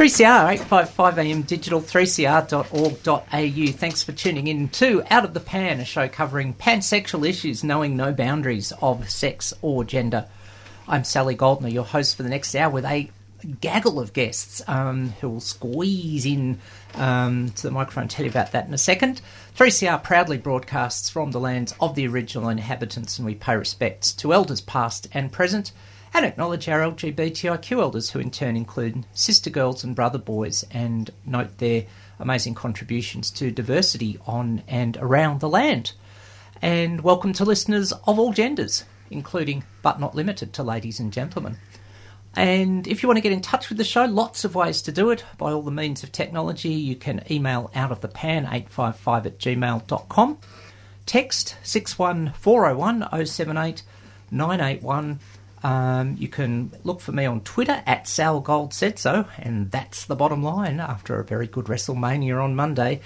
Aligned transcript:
3CR 0.00 0.56
855am 0.60 1.46
digital 1.46 1.82
3cr.org.au. 1.82 3.72
Thanks 3.72 4.02
for 4.02 4.12
tuning 4.12 4.46
in 4.46 4.70
to 4.70 5.02
Out 5.10 5.26
of 5.26 5.34
the 5.34 5.40
Pan, 5.40 5.78
a 5.78 5.84
show 5.84 6.08
covering 6.08 6.54
pansexual 6.54 7.28
issues, 7.28 7.62
knowing 7.62 7.98
no 7.98 8.10
boundaries 8.10 8.72
of 8.80 9.10
sex 9.10 9.52
or 9.60 9.84
gender. 9.84 10.26
I'm 10.88 11.04
Sally 11.04 11.34
Goldner, 11.34 11.68
your 11.68 11.84
host 11.84 12.16
for 12.16 12.22
the 12.22 12.30
next 12.30 12.54
hour, 12.54 12.70
with 12.70 12.86
a 12.86 13.10
gaggle 13.60 14.00
of 14.00 14.14
guests 14.14 14.62
um, 14.66 15.10
who 15.20 15.28
will 15.28 15.40
squeeze 15.40 16.24
in 16.24 16.60
um, 16.94 17.50
to 17.50 17.64
the 17.64 17.70
microphone 17.70 18.08
tell 18.08 18.24
you 18.24 18.30
about 18.30 18.52
that 18.52 18.66
in 18.66 18.72
a 18.72 18.78
second. 18.78 19.20
3CR 19.58 20.02
proudly 20.02 20.38
broadcasts 20.38 21.10
from 21.10 21.32
the 21.32 21.40
lands 21.40 21.74
of 21.78 21.94
the 21.94 22.08
original 22.08 22.48
inhabitants, 22.48 23.18
and 23.18 23.26
we 23.26 23.34
pay 23.34 23.54
respects 23.54 24.14
to 24.14 24.32
elders 24.32 24.62
past 24.62 25.08
and 25.12 25.30
present 25.30 25.72
and 26.12 26.26
acknowledge 26.26 26.68
our 26.68 26.80
LGBTIQ 26.80 27.80
elders, 27.80 28.10
who 28.10 28.18
in 28.18 28.30
turn 28.30 28.56
include 28.56 29.06
sister 29.12 29.50
girls 29.50 29.84
and 29.84 29.94
brother 29.94 30.18
boys, 30.18 30.64
and 30.70 31.10
note 31.24 31.58
their 31.58 31.86
amazing 32.18 32.54
contributions 32.54 33.30
to 33.30 33.50
diversity 33.50 34.18
on 34.26 34.62
and 34.68 34.96
around 34.98 35.40
the 35.40 35.48
land. 35.48 35.92
And 36.60 37.00
welcome 37.00 37.32
to 37.34 37.44
listeners 37.44 37.92
of 37.92 38.18
all 38.18 38.32
genders, 38.32 38.84
including 39.10 39.64
but 39.82 40.00
not 40.00 40.14
limited 40.14 40.52
to 40.54 40.62
ladies 40.62 41.00
and 41.00 41.12
gentlemen. 41.12 41.56
And 42.36 42.86
if 42.86 43.02
you 43.02 43.08
want 43.08 43.16
to 43.16 43.22
get 43.22 43.32
in 43.32 43.40
touch 43.40 43.68
with 43.68 43.78
the 43.78 43.84
show, 43.84 44.04
lots 44.04 44.44
of 44.44 44.54
ways 44.54 44.82
to 44.82 44.92
do 44.92 45.10
it 45.10 45.24
by 45.36 45.52
all 45.52 45.62
the 45.62 45.70
means 45.70 46.02
of 46.02 46.12
technology. 46.12 46.68
You 46.70 46.94
can 46.94 47.24
email 47.30 47.70
out 47.74 47.90
of 47.90 48.00
the 48.00 48.08
pan 48.08 48.44
855 48.44 49.26
at 49.26 49.38
gmail.com, 49.38 50.38
text 51.06 51.56
61401 51.62 53.26
078 53.26 53.82
981. 54.30 55.18
Um, 55.62 56.16
you 56.18 56.28
can 56.28 56.72
look 56.84 57.00
for 57.00 57.12
me 57.12 57.26
on 57.26 57.42
Twitter 57.42 57.82
at 57.86 58.08
Sal 58.08 58.40
Gold 58.40 58.72
Said 58.72 58.98
So, 58.98 59.26
and 59.38 59.70
that's 59.70 60.06
the 60.06 60.16
bottom 60.16 60.42
line 60.42 60.80
after 60.80 61.18
a 61.18 61.24
very 61.24 61.46
good 61.46 61.66
WrestleMania 61.66 62.42
on 62.42 62.56
Monday. 62.56 63.00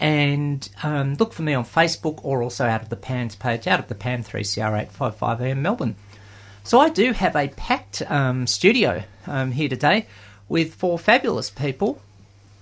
And 0.00 0.66
um, 0.82 1.14
look 1.14 1.32
for 1.32 1.42
me 1.42 1.54
on 1.54 1.64
Facebook 1.64 2.20
or 2.22 2.42
also 2.42 2.64
Out 2.64 2.82
of 2.82 2.88
the 2.88 2.96
Pans 2.96 3.34
page, 3.34 3.66
Out 3.66 3.80
of 3.80 3.88
the 3.88 3.94
Pan 3.94 4.22
3CR 4.22 4.88
855am 4.90 5.58
Melbourne. 5.58 5.96
So 6.64 6.78
I 6.78 6.88
do 6.88 7.12
have 7.12 7.34
a 7.34 7.48
packed 7.48 8.02
um, 8.10 8.46
studio 8.46 9.02
um, 9.26 9.52
here 9.52 9.68
today 9.68 10.06
with 10.48 10.74
four 10.74 10.98
fabulous 10.98 11.50
people 11.50 12.00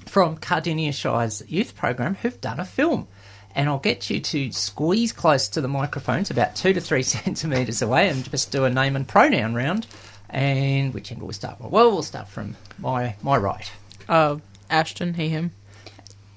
from 0.07 0.37
Cardinia 0.37 0.93
Shire's 0.93 1.43
youth 1.49 1.77
program 1.77 2.15
who've 2.17 2.41
done 2.41 2.61
a 2.61 2.65
film. 2.65 3.09
And 3.57 3.69
I'll 3.71 3.79
get 3.79 4.11
you 4.11 4.21
to 4.21 4.53
squeeze 4.53 5.13
close 5.13 5.49
to 5.49 5.61
the 5.63 5.67
microphones, 5.69 6.31
about 6.31 6.55
two 6.55 6.73
to 6.75 6.81
three 6.81 7.03
centimetres 7.15 7.81
away, 7.83 8.09
and 8.11 8.31
just 8.31 8.53
do 8.53 8.65
a 8.65 8.71
name 8.71 8.95
and 8.97 9.09
pronoun 9.09 9.55
round. 9.55 9.87
And 10.31 10.93
which 10.93 11.11
end 11.11 11.21
will 11.23 11.29
we 11.29 11.35
start 11.35 11.57
from? 11.59 11.71
Well, 11.71 11.91
we'll 11.91 12.03
start 12.03 12.29
from 12.29 12.57
my 12.79 13.17
my 13.23 13.37
right. 13.39 13.71
Uh, 14.09 14.37
Ashton, 14.69 15.15
he, 15.15 15.29
him. 15.31 15.53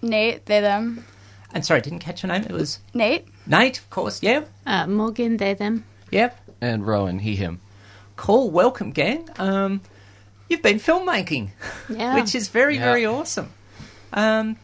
Nate, 0.02 0.46
they, 0.46 0.62
them. 0.62 1.04
And 1.54 1.66
sorry, 1.66 1.82
didn't 1.82 2.00
catch 2.00 2.24
your 2.24 2.32
name. 2.32 2.44
It 2.44 2.52
was 2.52 2.80
Nate? 2.94 3.28
Nate, 3.46 3.80
of 3.80 3.90
course. 3.90 4.24
Yeah, 4.24 4.46
Uh, 4.66 4.88
Morgan, 4.88 5.38
they, 5.38 5.56
them. 5.56 5.84
yep. 6.12 6.38
and 6.62 6.86
Rowan, 6.88 7.20
he, 7.20 7.36
him. 7.36 7.60
Cool. 8.16 8.50
Welcome, 8.52 8.92
gang. 8.92 9.28
Um, 9.38 9.82
you've 10.48 10.62
been 10.62 10.78
filmmaking. 10.80 11.50
Yeah. 11.90 12.16
which 12.22 12.34
is 12.36 12.48
very 12.48 12.76
Yeah. 12.76 12.86
very 12.86 13.06
awesome. 13.06 13.50
Um, 14.14 14.58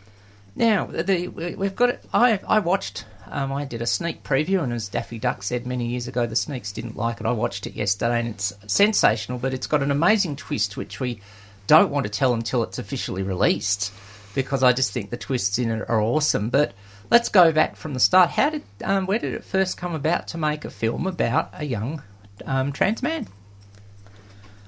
now 0.55 0.85
the, 0.85 1.27
we- 1.27 1.55
we've 1.55 1.75
got. 1.75 1.97
I 2.13 2.39
I 2.47 2.59
watched. 2.59 3.05
Um, 3.27 3.51
I 3.51 3.65
did 3.65 3.81
a 3.81 3.87
sneak 3.87 4.23
preview, 4.23 4.61
and 4.61 4.71
as 4.71 4.87
Daffy 4.87 5.17
Duck 5.17 5.41
said 5.41 5.65
many 5.65 5.87
years 5.87 6.07
ago, 6.07 6.27
the 6.27 6.35
sneaks 6.35 6.71
didn't 6.71 6.95
like 6.95 7.19
it. 7.19 7.25
I 7.25 7.31
watched 7.31 7.65
it 7.65 7.73
yesterday, 7.73 8.19
and 8.19 8.29
it's 8.29 8.53
sensational, 8.67 9.39
but 9.39 9.51
it's 9.51 9.65
got 9.65 9.81
an 9.81 9.89
amazing 9.89 10.35
twist, 10.35 10.77
which 10.77 10.99
we 10.99 11.21
don't 11.65 11.89
want 11.89 12.05
to 12.05 12.09
tell 12.11 12.35
until 12.35 12.61
it's 12.61 12.77
officially 12.77 13.23
released, 13.23 13.91
because 14.35 14.61
I 14.61 14.73
just 14.73 14.91
think 14.91 15.09
the 15.09 15.17
twists 15.17 15.57
in 15.57 15.71
it 15.71 15.89
are 15.89 15.99
awesome. 15.99 16.49
But 16.51 16.73
let's 17.09 17.29
go 17.29 17.51
back 17.51 17.75
from 17.75 17.95
the 17.95 17.99
start. 17.99 18.29
How 18.29 18.51
did 18.51 18.61
um, 18.83 19.07
where 19.07 19.17
did 19.19 19.33
it 19.33 19.43
first 19.43 19.75
come 19.75 19.95
about 19.95 20.27
to 20.29 20.37
make 20.37 20.63
a 20.63 20.69
film 20.69 21.07
about 21.07 21.49
a 21.53 21.65
young 21.65 22.03
um, 22.45 22.71
trans 22.71 23.01
man? 23.01 23.27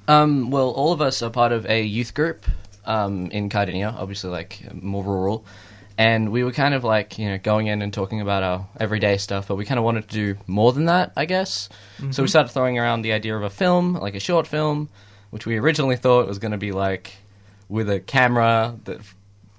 Um, 0.08 0.50
well, 0.52 0.70
all 0.72 0.94
of 0.94 1.02
us 1.02 1.22
are 1.22 1.30
part 1.30 1.52
of 1.52 1.66
a 1.68 1.84
youth 1.84 2.14
group 2.16 2.46
um, 2.86 3.28
in 3.32 3.50
Cardinia, 3.50 3.94
obviously, 3.96 4.30
like 4.32 4.62
more 4.74 5.04
rural. 5.04 5.46
And 5.98 6.32
we 6.32 6.44
were 6.44 6.52
kind 6.52 6.76
of 6.76 6.84
like, 6.84 7.18
you 7.18 7.28
know, 7.28 7.40
going 7.40 7.68
in 7.68 7.82
and 7.82 7.92
talking 7.92 8.22
about 8.22 8.44
our 8.44 8.68
everyday 8.80 9.18
stuff, 9.18 9.48
but 9.48 9.56
we 9.56 9.66
kind 9.66 9.80
of 9.80 9.84
wanted 9.84 10.08
to 10.10 10.14
do 10.14 10.40
more 10.46 10.72
than 10.72 10.86
that, 10.86 11.12
I 11.18 11.26
guess. 11.26 11.70
So 12.12 12.22
we 12.22 12.28
started 12.30 12.50
throwing 12.52 12.78
around 12.78 13.02
the 13.02 13.14
idea 13.14 13.36
of 13.36 13.42
a 13.42 13.50
film, 13.50 13.96
like 13.96 14.14
a 14.14 14.20
short 14.20 14.46
film, 14.46 14.90
which 15.32 15.48
we 15.48 15.58
originally 15.58 15.96
thought 15.96 16.28
was 16.28 16.38
going 16.38 16.52
to 16.52 16.58
be 16.58 16.72
like 16.72 17.14
with 17.68 17.90
a 17.90 18.00
camera 18.00 18.76
that 18.86 19.02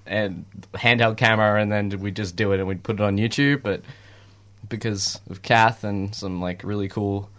and 0.05 0.45
handheld 0.73 1.17
camera, 1.17 1.61
and 1.61 1.71
then 1.71 1.89
we 1.99 2.09
just 2.09 2.35
do 2.35 2.53
it 2.53 2.59
and 2.59 2.67
we'd 2.67 2.83
put 2.83 2.95
it 2.95 3.01
on 3.01 3.17
YouTube. 3.17 3.61
But 3.61 3.81
because 4.67 5.19
of 5.29 5.41
Kath 5.41 5.83
and 5.83 6.15
some 6.15 6.41
like 6.41 6.63
really 6.63 6.87
cool 6.87 7.29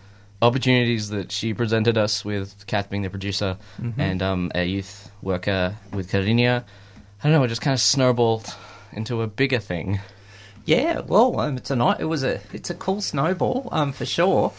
opportunities 0.43 1.09
that 1.09 1.33
she 1.33 1.55
presented 1.55 1.99
us 1.99 2.25
with, 2.25 2.67
Kath 2.67 2.91
being 2.91 3.03
the 3.03 3.11
producer 3.11 3.57
and 3.99 4.23
um, 4.23 4.53
a 4.55 4.65
youth 4.65 5.11
worker 5.23 5.75
with 5.93 6.11
Cardinia, 6.11 6.65
I 7.23 7.23
don't 7.25 7.33
know, 7.33 7.43
it 7.43 7.49
just 7.49 7.61
kind 7.61 7.75
of 7.75 7.81
snowballed 7.81 8.55
into 8.93 9.23
a 9.23 9.27
bigger 9.27 9.59
thing. 9.59 10.01
Yeah, 10.65 11.01
well, 11.01 11.41
um, 11.41 11.57
it's 11.57 11.71
a 11.71 11.77
night. 11.77 12.01
It 12.01 12.05
was 12.05 12.23
a 12.23 12.41
it's 12.53 12.71
a 12.71 12.75
cool 12.75 13.01
snowball, 13.01 13.69
um, 13.73 13.93
for 13.93 14.05
sure. 14.05 14.53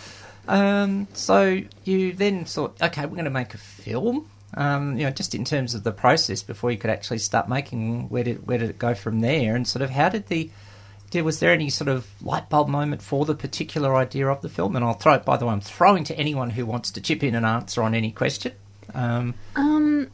Um, 0.48 1.08
so 1.14 1.62
you 1.84 2.14
then 2.14 2.46
thought, 2.46 2.82
okay, 2.82 3.06
we're 3.06 3.16
going 3.16 3.26
to 3.26 3.32
make 3.32 3.54
a 3.54 3.60
film. 3.60 4.30
Um, 4.54 4.98
you 4.98 5.06
know, 5.06 5.12
just 5.12 5.34
in 5.34 5.46
terms 5.46 5.76
of 5.76 5.84
the 5.84 5.94
process 5.94 6.44
before 6.44 6.72
you 6.72 6.78
could 6.78 6.90
actually 6.90 7.20
start 7.20 7.48
making. 7.48 8.10
Where 8.10 8.24
did 8.24 8.46
where 8.48 8.58
did 8.58 8.70
it 8.70 8.80
go 8.80 8.94
from 8.94 9.22
there? 9.22 9.56
And 9.56 9.68
sort 9.68 9.82
of 9.82 9.92
how 9.92 10.10
did 10.10 10.28
the 10.28 10.50
did, 11.12 11.24
was 11.24 11.40
there 11.40 11.52
any 11.52 11.70
sort 11.70 11.90
of 11.90 12.08
light 12.22 12.50
bulb 12.50 12.70
moment 12.70 13.02
for 13.02 13.26
the 13.26 13.36
particular 13.36 13.96
idea 13.96 14.28
of 14.28 14.42
the 14.42 14.50
film? 14.50 14.76
And 14.76 14.84
I'll 14.84 14.94
throw 14.94 15.14
it. 15.14 15.26
By 15.26 15.38
the 15.38 15.46
way, 15.46 15.54
I'm 15.54 15.62
throwing 15.62 16.04
to 16.06 16.18
anyone 16.18 16.50
who 16.50 16.66
wants 16.66 16.90
to 16.92 17.02
chip 17.02 17.24
in 17.24 17.36
and 17.36 17.46
answer 17.46 17.84
on 17.84 17.94
any 17.94 18.12
question. 18.12 18.54
Um, 18.94 19.36
Um, 19.56 20.10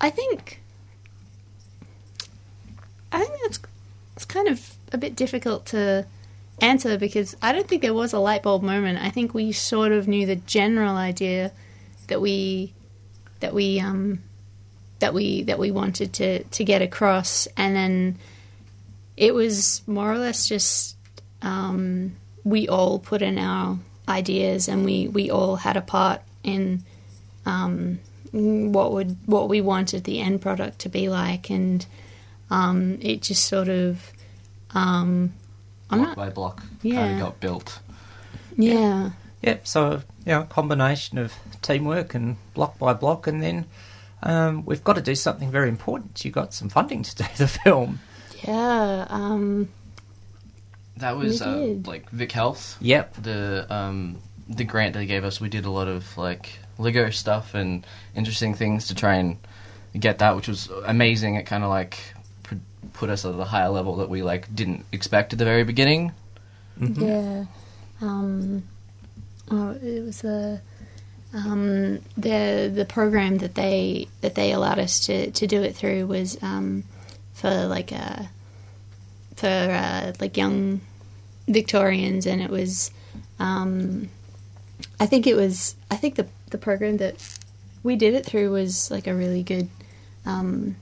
I 0.00 0.10
think. 0.10 0.60
I 3.12 3.24
think 3.24 3.40
that's 3.42 3.58
it's 3.58 3.68
kind 4.28 4.48
of 4.48 4.74
a 4.92 4.98
bit 4.98 5.16
difficult 5.16 5.66
to 5.66 6.06
answer 6.60 6.98
because 6.98 7.36
I 7.42 7.52
don't 7.52 7.66
think 7.68 7.82
there 7.82 7.94
was 7.94 8.12
a 8.12 8.18
light 8.18 8.42
bulb 8.42 8.62
moment. 8.62 8.98
I 9.02 9.10
think 9.10 9.34
we 9.34 9.52
sort 9.52 9.92
of 9.92 10.08
knew 10.08 10.26
the 10.26 10.36
general 10.36 10.96
idea 10.96 11.52
that 12.08 12.20
we 12.20 12.74
that 13.40 13.54
we 13.54 13.80
um 13.80 14.22
that 14.98 15.14
we 15.14 15.42
that 15.44 15.58
we 15.58 15.70
wanted 15.70 16.12
to 16.14 16.44
to 16.44 16.64
get 16.64 16.82
across, 16.82 17.46
and 17.56 17.74
then 17.74 18.18
it 19.16 19.34
was 19.34 19.82
more 19.86 20.12
or 20.12 20.18
less 20.18 20.48
just 20.48 20.96
um, 21.42 22.16
we 22.44 22.68
all 22.68 22.98
put 22.98 23.22
in 23.22 23.38
our 23.38 23.78
ideas 24.08 24.68
and 24.68 24.84
we 24.84 25.08
we 25.08 25.30
all 25.30 25.56
had 25.56 25.76
a 25.76 25.82
part 25.82 26.22
in 26.42 26.82
um, 27.46 27.98
what 28.32 28.92
would 28.92 29.16
what 29.26 29.48
we 29.48 29.60
wanted 29.60 30.04
the 30.04 30.20
end 30.20 30.40
product 30.40 30.80
to 30.80 30.88
be 30.88 31.08
like, 31.08 31.50
and 31.50 31.86
um, 32.50 32.98
it 33.00 33.22
just 33.22 33.46
sort 33.46 33.68
of 33.68 34.12
um, 34.74 35.32
I'm 35.90 35.98
block 35.98 36.08
not. 36.08 36.16
by 36.16 36.30
block 36.30 36.62
Yeah. 36.82 36.96
kind 36.96 37.12
of 37.14 37.20
got 37.20 37.40
built. 37.40 37.80
Yeah. 38.56 39.10
Yep. 39.42 39.66
So 39.66 39.90
you 40.26 40.32
know, 40.32 40.42
a 40.42 40.46
combination 40.46 41.18
of 41.18 41.32
teamwork 41.62 42.14
and 42.14 42.36
block 42.54 42.78
by 42.78 42.92
block, 42.92 43.26
and 43.26 43.42
then 43.42 43.66
um, 44.22 44.64
we've 44.66 44.82
got 44.84 44.94
to 44.96 45.02
do 45.02 45.14
something 45.14 45.50
very 45.50 45.68
important. 45.68 46.24
You 46.24 46.30
got 46.30 46.52
some 46.52 46.68
funding 46.68 47.02
to 47.04 47.14
do 47.22 47.24
the 47.36 47.48
film. 47.48 48.00
Yeah. 48.46 49.06
Um. 49.08 49.68
That 50.96 51.16
was 51.16 51.40
We 51.40 51.46
uh, 51.46 51.56
like 51.84 52.10
Vic 52.10 52.32
Health. 52.32 52.76
Yep. 52.80 53.14
The 53.22 53.66
um 53.72 54.18
the 54.48 54.64
grant 54.64 54.94
they 54.94 55.06
gave 55.06 55.24
us, 55.24 55.40
we 55.40 55.48
did 55.48 55.64
a 55.64 55.70
lot 55.70 55.86
of 55.88 56.16
like 56.18 56.58
Lego 56.78 57.10
stuff 57.10 57.54
and 57.54 57.86
interesting 58.16 58.54
things 58.54 58.88
to 58.88 58.94
try 58.94 59.14
and 59.16 59.36
get 59.98 60.18
that, 60.18 60.34
which 60.34 60.48
was 60.48 60.68
amazing. 60.84 61.36
It 61.36 61.44
kind 61.44 61.62
of 61.62 61.70
like 61.70 61.98
pr- 62.16 62.17
put 62.98 63.10
us 63.10 63.24
at 63.24 63.34
a 63.34 63.44
higher 63.44 63.68
level 63.68 63.96
that 63.96 64.10
we 64.10 64.22
like 64.22 64.52
didn't 64.54 64.84
expect 64.92 65.32
at 65.32 65.38
the 65.38 65.44
very 65.44 65.64
beginning. 65.64 66.12
Yeah. 66.80 67.46
Um. 68.00 68.64
Oh, 69.50 69.70
it 69.70 70.04
was 70.04 70.20
the. 70.20 70.60
Um, 71.34 72.00
the 72.16 72.72
the 72.74 72.86
program 72.88 73.38
that 73.38 73.54
they 73.54 74.08
that 74.22 74.34
they 74.34 74.52
allowed 74.52 74.78
us 74.78 75.06
to, 75.06 75.30
to 75.30 75.46
do 75.46 75.62
it 75.62 75.76
through 75.76 76.06
was 76.06 76.42
um, 76.42 76.84
for 77.34 77.66
like 77.66 77.92
uh, 77.92 78.22
for 79.36 79.46
uh, 79.46 80.12
like 80.20 80.36
young 80.36 80.80
Victorians, 81.46 82.26
and 82.26 82.40
it 82.40 82.48
was 82.48 82.90
um, 83.38 84.08
I 84.98 85.06
think 85.06 85.26
it 85.26 85.34
was 85.34 85.76
I 85.90 85.96
think 85.96 86.14
the 86.14 86.26
the 86.50 86.58
program 86.58 86.96
that 86.96 87.16
we 87.82 87.96
did 87.96 88.14
it 88.14 88.24
through 88.24 88.50
was 88.50 88.90
like 88.90 89.06
a 89.06 89.14
really 89.14 89.42
good 89.42 89.68
um, 90.24 90.76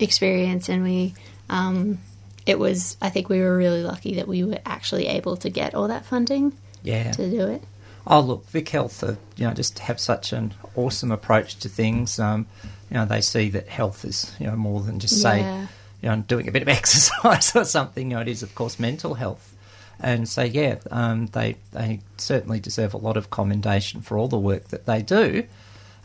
experience, 0.00 0.68
and 0.68 0.82
we 0.82 1.14
um, 1.52 1.98
it 2.46 2.58
was 2.58 2.96
I 3.00 3.08
think 3.10 3.28
we 3.28 3.40
were 3.40 3.56
really 3.56 3.82
lucky 3.82 4.14
that 4.16 4.26
we 4.26 4.42
were 4.44 4.58
actually 4.66 5.06
able 5.06 5.36
to 5.38 5.50
get 5.50 5.74
all 5.74 5.88
that 5.88 6.04
funding 6.04 6.52
Yeah. 6.82 7.12
to 7.12 7.30
do 7.30 7.46
it. 7.46 7.62
Oh, 8.06 8.20
look, 8.20 8.48
Vic 8.50 8.68
Health, 8.68 9.04
uh, 9.04 9.14
you 9.36 9.46
know, 9.46 9.54
just 9.54 9.78
have 9.78 10.00
such 10.00 10.32
an 10.32 10.54
awesome 10.74 11.12
approach 11.12 11.56
to 11.60 11.68
things. 11.68 12.18
Um, 12.18 12.46
you 12.90 12.96
know, 12.96 13.04
they 13.04 13.20
see 13.20 13.48
that 13.50 13.68
health 13.68 14.04
is, 14.04 14.34
you 14.40 14.46
know, 14.48 14.56
more 14.56 14.80
than 14.80 14.98
just 14.98 15.22
say, 15.22 15.38
Yeah. 15.40 15.66
you 16.02 16.08
know, 16.08 16.16
doing 16.26 16.48
a 16.48 16.52
bit 16.52 16.62
of 16.62 16.68
exercise 16.80 17.54
or 17.54 17.64
something. 17.64 18.10
You 18.10 18.16
know, 18.16 18.22
it 18.22 18.28
is, 18.28 18.42
of 18.42 18.54
course, 18.56 18.80
mental 18.80 19.14
health. 19.14 19.54
And 20.00 20.28
so, 20.28 20.42
yeah, 20.42 20.78
um, 20.90 21.26
they 21.28 21.54
they 21.70 22.00
certainly 22.16 22.58
deserve 22.58 22.92
a 22.92 22.96
lot 22.96 23.16
of 23.16 23.30
commendation 23.30 24.00
for 24.00 24.18
all 24.18 24.26
the 24.26 24.38
work 24.38 24.64
that 24.70 24.84
they 24.84 25.00
do. 25.02 25.44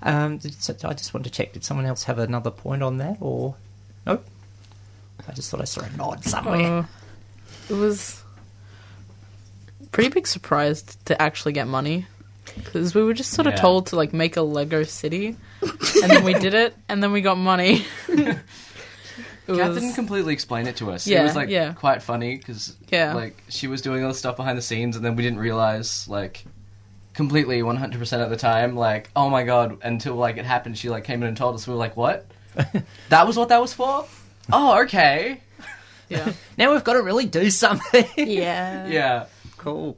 Um, 0.03 0.39
so 0.39 0.75
I 0.83 0.93
just 0.93 1.15
wanted 1.15 1.23
to 1.23 1.35
check, 1.35 1.53
did 1.53 1.63
someone 1.63 1.87
else 1.87 2.03
have 2.03 2.19
another 2.19 2.51
point 2.51 2.83
on 2.83 2.97
that, 2.99 3.17
or 3.19 3.55
nope? 4.05 4.23
I 5.27 5.31
just 5.33 5.49
thought 5.51 5.61
I 5.61 5.65
saw 5.65 5.81
a 5.81 5.89
nod 5.97 6.23
somewhere. 6.23 6.79
Uh, 6.79 6.85
it 7.69 7.73
was 7.73 8.23
pretty 9.91 10.09
big 10.09 10.27
surprise 10.27 10.83
to 11.05 11.21
actually 11.21 11.53
get 11.53 11.67
money 11.67 12.05
because 12.55 12.95
we 12.95 13.03
were 13.03 13.13
just 13.13 13.31
sort 13.31 13.47
of 13.47 13.53
Yeah. 13.53 13.61
told 13.61 13.87
to 13.87 13.95
like 13.95 14.13
make 14.13 14.37
a 14.37 14.41
Lego 14.41 14.83
city, 14.83 15.35
and 15.61 16.11
then 16.11 16.23
we 16.23 16.33
did 16.33 16.53
it, 16.53 16.75
and 16.89 17.01
then 17.03 17.11
we 17.11 17.21
got 17.21 17.37
money. 17.37 17.85
it 18.07 18.37
Kath 19.47 19.57
was 19.69 19.77
didn't 19.77 19.93
completely 19.93 20.33
explain 20.33 20.67
it 20.67 20.77
to 20.77 20.91
us. 20.91 21.07
Yeah, 21.07 21.21
it 21.21 21.23
was 21.23 21.35
like 21.35 21.49
yeah. 21.49 21.73
quite 21.73 22.01
funny 22.03 22.37
because 22.37 22.75
Yeah. 22.89 23.13
like 23.13 23.41
she 23.49 23.67
was 23.67 23.81
doing 23.81 24.03
all 24.03 24.09
the 24.09 24.17
stuff 24.17 24.35
behind 24.37 24.57
the 24.57 24.61
scenes, 24.61 24.95
and 24.95 25.03
then 25.05 25.15
we 25.15 25.23
didn't 25.23 25.39
realize 25.39 26.07
like 26.07 26.45
completely 27.13 27.63
100 27.63 27.97
percent 27.99 28.21
of 28.21 28.29
the 28.29 28.37
time, 28.37 28.75
like 28.75 29.09
oh 29.15 29.29
my 29.29 29.43
god, 29.43 29.77
until 29.83 30.15
like 30.15 30.37
it 30.37 30.45
happened, 30.45 30.77
she 30.77 30.89
like 30.89 31.03
came 31.03 31.21
in 31.21 31.27
and 31.27 31.37
told 31.37 31.55
us. 31.55 31.67
We 31.67 31.73
were 31.73 31.79
like, 31.79 31.97
what? 31.97 32.25
that 33.09 33.27
was 33.27 33.37
what 33.37 33.49
that 33.49 33.61
was 33.61 33.73
for? 33.73 34.05
Oh, 34.51 34.81
okay. 34.83 35.41
yeah. 36.09 36.31
Now 36.57 36.73
we've 36.73 36.83
got 36.83 36.93
to 36.93 37.03
really 37.03 37.25
do 37.25 37.49
something. 37.49 38.05
Yeah. 38.17 38.87
Yeah. 38.89 39.25
Cool. 39.57 39.97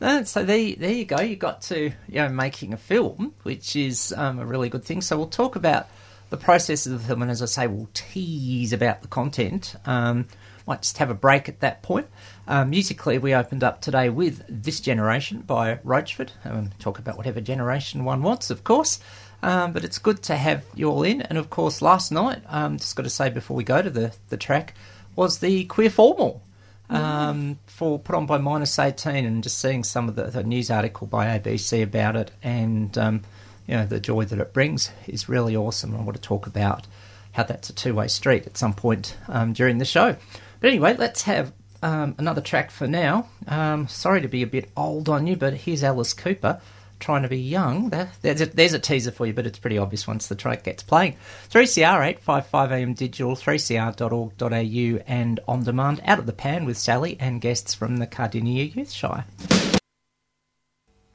No, 0.00 0.24
so 0.24 0.44
there, 0.44 0.74
there 0.74 0.92
you 0.92 1.04
go. 1.04 1.20
You 1.20 1.36
got 1.36 1.62
to 1.62 1.84
you 1.84 2.14
know 2.14 2.28
making 2.28 2.72
a 2.72 2.76
film, 2.76 3.34
which 3.42 3.76
is 3.76 4.12
um, 4.16 4.38
a 4.38 4.44
really 4.46 4.68
good 4.68 4.84
thing. 4.84 5.00
So 5.00 5.16
we'll 5.16 5.28
talk 5.28 5.56
about 5.56 5.86
the 6.30 6.36
process 6.36 6.86
of 6.86 6.92
the 6.92 6.98
film, 6.98 7.22
and 7.22 7.30
as 7.30 7.40
I 7.42 7.46
say, 7.46 7.66
we'll 7.66 7.88
tease 7.94 8.72
about 8.72 9.02
the 9.02 9.08
content. 9.08 9.76
Um, 9.86 10.26
might 10.66 10.82
just 10.82 10.98
have 10.98 11.10
a 11.10 11.14
break 11.14 11.48
at 11.48 11.60
that 11.60 11.82
point. 11.82 12.06
Um, 12.48 12.70
musically, 12.70 13.18
we 13.18 13.34
opened 13.34 13.62
up 13.62 13.80
today 13.80 14.08
with 14.10 14.42
"This 14.48 14.80
Generation" 14.80 15.40
by 15.42 15.76
Roachford. 15.76 16.30
Um, 16.44 16.70
talk 16.78 16.98
about 16.98 17.16
whatever 17.16 17.40
generation 17.40 18.04
one 18.04 18.22
wants, 18.22 18.50
of 18.50 18.64
course. 18.64 18.98
Um, 19.44 19.74
but 19.74 19.84
it's 19.84 19.98
good 19.98 20.22
to 20.22 20.36
have 20.36 20.64
you 20.74 20.90
all 20.90 21.02
in. 21.02 21.20
And 21.20 21.36
of 21.36 21.50
course, 21.50 21.82
last 21.82 22.10
night, 22.10 22.40
um, 22.48 22.78
just 22.78 22.96
got 22.96 23.02
to 23.02 23.10
say 23.10 23.28
before 23.28 23.54
we 23.54 23.62
go 23.62 23.82
to 23.82 23.90
the, 23.90 24.14
the 24.30 24.38
track, 24.38 24.72
was 25.16 25.40
the 25.40 25.64
Queer 25.64 25.90
Formal 25.90 26.42
um, 26.88 27.58
for 27.66 27.98
put 27.98 28.14
on 28.14 28.24
by 28.24 28.38
Minus 28.38 28.78
18 28.78 29.26
and 29.26 29.42
just 29.42 29.58
seeing 29.58 29.84
some 29.84 30.08
of 30.08 30.16
the, 30.16 30.24
the 30.24 30.42
news 30.42 30.70
article 30.70 31.06
by 31.06 31.38
ABC 31.38 31.82
about 31.82 32.16
it 32.16 32.30
and 32.42 32.96
um, 32.96 33.22
you 33.66 33.76
know 33.76 33.84
the 33.84 34.00
joy 34.00 34.24
that 34.24 34.38
it 34.38 34.54
brings 34.54 34.90
is 35.06 35.28
really 35.28 35.54
awesome. 35.54 35.94
I 35.94 36.00
want 36.00 36.16
to 36.16 36.22
talk 36.22 36.46
about 36.46 36.86
how 37.32 37.42
that's 37.42 37.68
a 37.68 37.74
two 37.74 37.94
way 37.94 38.08
street 38.08 38.46
at 38.46 38.56
some 38.56 38.72
point 38.72 39.14
um, 39.28 39.52
during 39.52 39.76
the 39.76 39.84
show. 39.84 40.16
But 40.60 40.68
anyway, 40.68 40.96
let's 40.96 41.22
have 41.22 41.52
um, 41.82 42.14
another 42.16 42.40
track 42.40 42.70
for 42.70 42.86
now. 42.86 43.28
Um, 43.46 43.88
sorry 43.88 44.22
to 44.22 44.28
be 44.28 44.42
a 44.42 44.46
bit 44.46 44.70
old 44.74 45.10
on 45.10 45.26
you, 45.26 45.36
but 45.36 45.52
here's 45.52 45.84
Alice 45.84 46.14
Cooper 46.14 46.62
trying 47.04 47.22
to 47.22 47.28
be 47.28 47.38
young. 47.38 47.90
There's 48.22 48.40
a, 48.40 48.46
there's 48.46 48.72
a 48.72 48.78
teaser 48.78 49.12
for 49.12 49.26
you, 49.26 49.34
but 49.34 49.46
it's 49.46 49.58
pretty 49.58 49.76
obvious 49.76 50.06
once 50.06 50.26
the 50.26 50.34
track 50.34 50.64
gets 50.64 50.82
playing. 50.82 51.16
3CR 51.50 52.00
855 52.00 52.72
AM 52.72 52.94
digital, 52.94 53.36
3cr.org.au, 53.36 55.04
and 55.06 55.40
on 55.46 55.64
demand, 55.64 56.00
out 56.06 56.18
of 56.18 56.24
the 56.24 56.32
pan 56.32 56.64
with 56.64 56.78
Sally 56.78 57.18
and 57.20 57.42
guests 57.42 57.74
from 57.74 57.98
the 57.98 58.06
Cardinia 58.06 58.74
Youth 58.74 58.90
Shire. 58.90 59.26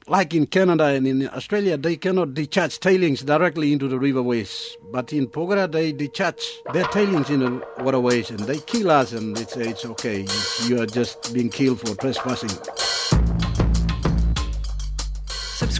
like 0.06 0.34
in 0.34 0.46
Canada 0.46 0.84
and 0.86 1.06
in 1.06 1.28
Australia, 1.28 1.76
they 1.76 1.96
cannot 1.96 2.34
discharge 2.34 2.78
tailings 2.80 3.22
directly 3.22 3.72
into 3.72 3.88
the 3.88 3.96
riverways. 3.96 4.70
But 4.92 5.12
in 5.12 5.26
Porgera, 5.26 5.70
they 5.70 5.92
discharge 5.92 6.44
their 6.72 6.84
tailings 6.84 7.30
in 7.30 7.40
the 7.40 7.66
waterways 7.78 8.30
and 8.30 8.40
they 8.40 8.58
kill 8.58 8.90
us 8.90 9.12
and 9.12 9.36
they 9.36 9.44
say 9.44 9.70
it's 9.70 9.84
okay. 9.84 10.26
You 10.66 10.82
are 10.82 10.86
just 10.86 11.32
being 11.34 11.48
killed 11.48 11.80
for 11.80 11.94
trespassing. 11.96 12.50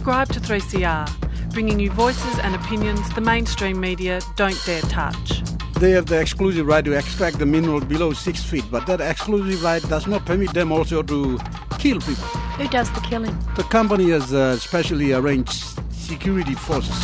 Subscribe 0.01 0.29
to 0.29 0.39
3CR, 0.39 1.51
bringing 1.53 1.79
you 1.79 1.91
voices 1.91 2.39
and 2.39 2.55
opinions 2.55 3.07
the 3.13 3.21
mainstream 3.21 3.79
media 3.79 4.19
don't 4.35 4.59
dare 4.65 4.81
touch. 4.81 5.43
They 5.75 5.91
have 5.91 6.07
the 6.07 6.19
exclusive 6.19 6.65
right 6.65 6.83
to 6.83 6.93
extract 6.93 7.37
the 7.37 7.45
mineral 7.45 7.81
below 7.81 8.11
six 8.11 8.43
feet, 8.43 8.65
but 8.71 8.87
that 8.87 8.99
exclusive 8.99 9.63
right 9.63 9.83
does 9.83 10.07
not 10.07 10.25
permit 10.25 10.55
them 10.55 10.71
also 10.71 11.03
to 11.03 11.37
kill 11.77 11.99
people. 11.99 12.23
Who 12.57 12.67
does 12.69 12.91
the 12.93 13.01
killing? 13.01 13.37
The 13.55 13.61
company 13.65 14.09
has 14.09 14.33
uh, 14.33 14.57
specially 14.57 15.13
arranged 15.13 15.63
security 15.91 16.55
forces. 16.55 16.95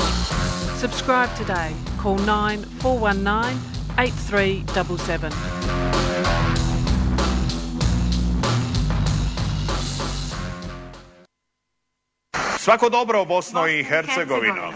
Subscribe 0.80 1.32
today. 1.36 1.76
Call 2.00 2.18
9419 2.18 3.62
8377. 4.00 5.67
Svako 12.68 12.90
dobro 12.90 13.26
Bosno 13.26 13.68
i 13.68 13.84
Hercegovino. 13.84 14.74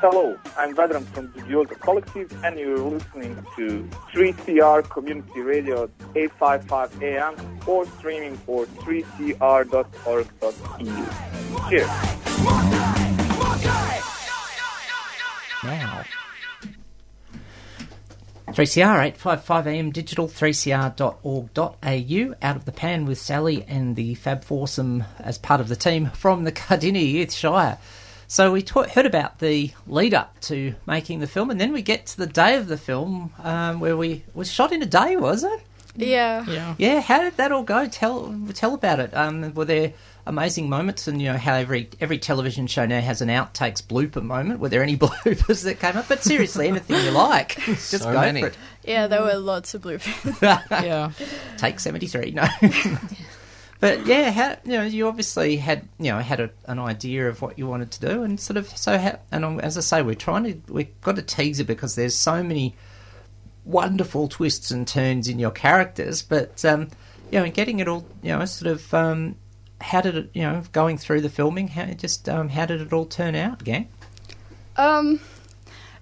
Hello, 0.00 0.34
I'm 0.56 0.74
Vedran 0.74 1.04
from 1.14 1.32
the 1.34 1.40
Giolta 1.42 1.74
Collective, 1.74 2.28
and 2.44 2.58
you're 2.58 2.94
listening 2.94 3.36
to 3.56 3.84
3CR 4.14 4.82
Community 4.88 5.40
Radio 5.42 5.88
855 6.14 7.02
AM 7.02 7.34
or 7.66 7.86
streaming 7.98 8.36
for 8.46 8.66
3cr.org.eu. 8.66 9.44
Cheers. 11.68 11.90
now. 15.62 16.29
3CR 18.54 18.98
855 18.98 19.66
AM 19.68 19.92
digital 19.92 20.26
3cr.org.au 20.26 22.34
out 22.42 22.56
of 22.56 22.64
the 22.64 22.72
pan 22.72 23.06
with 23.06 23.18
Sally 23.18 23.64
and 23.68 23.94
the 23.94 24.16
Fab 24.16 24.44
Foursome 24.44 25.04
as 25.20 25.38
part 25.38 25.60
of 25.60 25.68
the 25.68 25.76
team 25.76 26.10
from 26.10 26.42
the 26.42 26.50
Cardinia 26.50 27.00
Youth 27.00 27.32
Shire. 27.32 27.78
So 28.26 28.50
we 28.52 28.62
ta- 28.62 28.88
heard 28.88 29.06
about 29.06 29.38
the 29.38 29.70
lead 29.86 30.14
up 30.14 30.40
to 30.42 30.74
making 30.86 31.20
the 31.20 31.28
film, 31.28 31.50
and 31.50 31.60
then 31.60 31.72
we 31.72 31.82
get 31.82 32.06
to 32.06 32.16
the 32.16 32.26
day 32.26 32.56
of 32.56 32.66
the 32.66 32.76
film 32.76 33.32
um, 33.42 33.78
where 33.78 33.96
we 33.96 34.24
was 34.34 34.50
shot 34.50 34.72
in 34.72 34.82
a 34.82 34.86
day, 34.86 35.14
was 35.16 35.44
it? 35.44 35.60
Yeah. 35.96 36.44
Yeah. 36.48 36.74
Yeah, 36.78 37.00
how 37.00 37.20
did 37.22 37.36
that 37.36 37.52
all 37.52 37.62
go? 37.62 37.86
Tell 37.88 38.34
tell 38.54 38.74
about 38.74 39.00
it. 39.00 39.14
Um, 39.14 39.52
were 39.54 39.64
there 39.64 39.92
amazing 40.26 40.68
moments? 40.68 41.08
And 41.08 41.20
you 41.20 41.32
know 41.32 41.38
how 41.38 41.54
every 41.54 41.88
every 42.00 42.18
television 42.18 42.66
show 42.66 42.86
now 42.86 43.00
has 43.00 43.20
an 43.20 43.28
outtakes 43.28 43.82
blooper 43.82 44.22
moment. 44.22 44.60
Were 44.60 44.68
there 44.68 44.82
any 44.82 44.96
bloopers 44.98 45.64
that 45.64 45.80
came 45.80 45.96
up? 45.96 46.06
But 46.08 46.22
seriously, 46.22 46.68
anything 46.68 46.96
you 47.04 47.10
like, 47.10 47.56
just 47.64 47.90
So 48.00 48.12
go 48.12 48.20
many. 48.20 48.40
for 48.42 48.46
it. 48.48 48.56
Yeah, 48.84 49.06
there 49.08 49.22
were 49.22 49.34
lots 49.36 49.74
of 49.74 49.82
bloopers. 49.82 50.40
Yeah. 50.70 51.10
Take 51.58 51.80
seventy 51.80 52.06
three. 52.06 52.30
No. 52.30 52.46
But 53.80 54.04
yeah, 54.06 54.30
how, 54.30 54.56
you 54.66 54.72
know, 54.72 54.82
you 54.84 55.08
obviously 55.08 55.56
had 55.56 55.88
you 55.98 56.12
know 56.12 56.18
had 56.18 56.38
a, 56.38 56.50
an 56.66 56.78
idea 56.78 57.28
of 57.30 57.40
what 57.40 57.58
you 57.58 57.66
wanted 57.66 57.90
to 57.92 58.00
do, 58.00 58.22
and 58.22 58.38
sort 58.38 58.58
of 58.58 58.68
so. 58.76 58.98
How, 58.98 59.18
and 59.32 59.42
um, 59.42 59.58
as 59.60 59.78
I 59.78 59.80
say, 59.80 60.02
we're 60.02 60.14
trying 60.14 60.44
to 60.44 60.72
we've 60.72 61.00
got 61.00 61.16
to 61.16 61.22
tease 61.22 61.60
it 61.60 61.66
because 61.66 61.94
there's 61.94 62.14
so 62.14 62.42
many 62.42 62.74
wonderful 63.70 64.28
twists 64.28 64.70
and 64.70 64.86
turns 64.86 65.28
in 65.28 65.38
your 65.38 65.50
characters, 65.50 66.22
but 66.22 66.64
um, 66.64 66.88
you 67.30 67.38
know, 67.38 67.44
and 67.44 67.54
getting 67.54 67.80
it 67.80 67.88
all, 67.88 68.04
you 68.22 68.36
know, 68.36 68.44
sort 68.44 68.72
of. 68.72 68.92
Um, 68.94 69.36
how 69.82 70.02
did 70.02 70.14
it, 70.14 70.30
you 70.34 70.42
know, 70.42 70.62
going 70.72 70.98
through 70.98 71.22
the 71.22 71.30
filming? 71.30 71.68
How 71.68 71.86
just 71.86 72.28
um, 72.28 72.50
how 72.50 72.66
did 72.66 72.82
it 72.82 72.92
all 72.92 73.06
turn 73.06 73.34
out, 73.34 73.64
gang? 73.64 73.88
Um, 74.76 75.20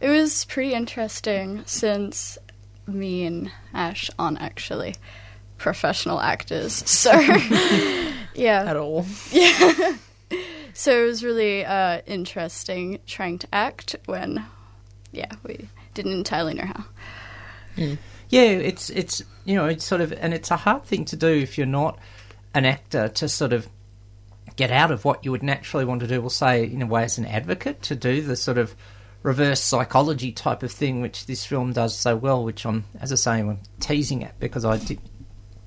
it 0.01 0.09
was 0.09 0.45
pretty 0.47 0.75
interesting 0.75 1.63
since 1.67 2.39
me 2.87 3.25
and 3.25 3.51
Ash 3.73 4.11
aren't 4.19 4.41
actually 4.41 4.97
professional 5.59 6.21
actors, 6.21 6.73
so 6.91 7.13
yeah, 8.35 8.65
At 8.67 8.77
all. 8.77 9.07
yeah. 9.31 9.97
so 10.73 11.03
it 11.05 11.07
was 11.07 11.25
really 11.25 11.65
uh, 11.65 12.01
interesting 12.07 12.99
trying 13.07 13.39
to 13.39 13.49
act 13.53 13.95
when, 14.07 14.45
yeah, 15.13 15.31
we 15.45 15.69
didn't 15.95 16.13
entirely 16.13 16.55
know 16.55 16.67
how. 16.67 16.85
Yeah, 18.29 18.43
it's 18.43 18.91
it's 18.91 19.23
you 19.45 19.55
know 19.55 19.67
it's 19.67 19.85
sort 19.85 20.01
of 20.01 20.13
and 20.13 20.35
it's 20.35 20.51
a 20.51 20.57
hard 20.57 20.85
thing 20.85 21.05
to 21.07 21.17
do 21.17 21.29
if 21.29 21.57
you're 21.57 21.67
not 21.67 21.99
an 22.55 22.65
actor 22.65 23.09
to 23.09 23.29
sort 23.29 23.53
of 23.53 23.69
get 24.57 24.71
out 24.71 24.91
of 24.91 25.05
what 25.05 25.25
you 25.25 25.31
would 25.31 25.43
naturally 25.43 25.85
want 25.85 26.01
to 26.01 26.07
do. 26.07 26.21
We'll 26.21 26.31
say 26.31 26.65
in 26.65 26.83
a 26.83 26.87
way 26.87 27.05
as 27.05 27.17
an 27.17 27.25
advocate 27.25 27.81
to 27.83 27.95
do 27.95 28.21
the 28.21 28.37
sort 28.37 28.59
of 28.59 28.75
reverse 29.23 29.63
psychology 29.63 30.33
type 30.33 30.63
of 30.63 30.73
thing, 30.73 31.01
which 31.01 31.27
this 31.27 31.45
film 31.45 31.73
does 31.73 31.97
so 31.97 32.17
well. 32.17 32.45
Which 32.45 32.67
I'm, 32.67 32.85
as 33.01 33.13
I 33.13 33.17
say, 33.17 33.33
I'm 33.41 33.61
teasing 33.81 34.23
it 34.23 34.33
because 34.39 34.65
I 34.65 34.79
did. 34.79 35.01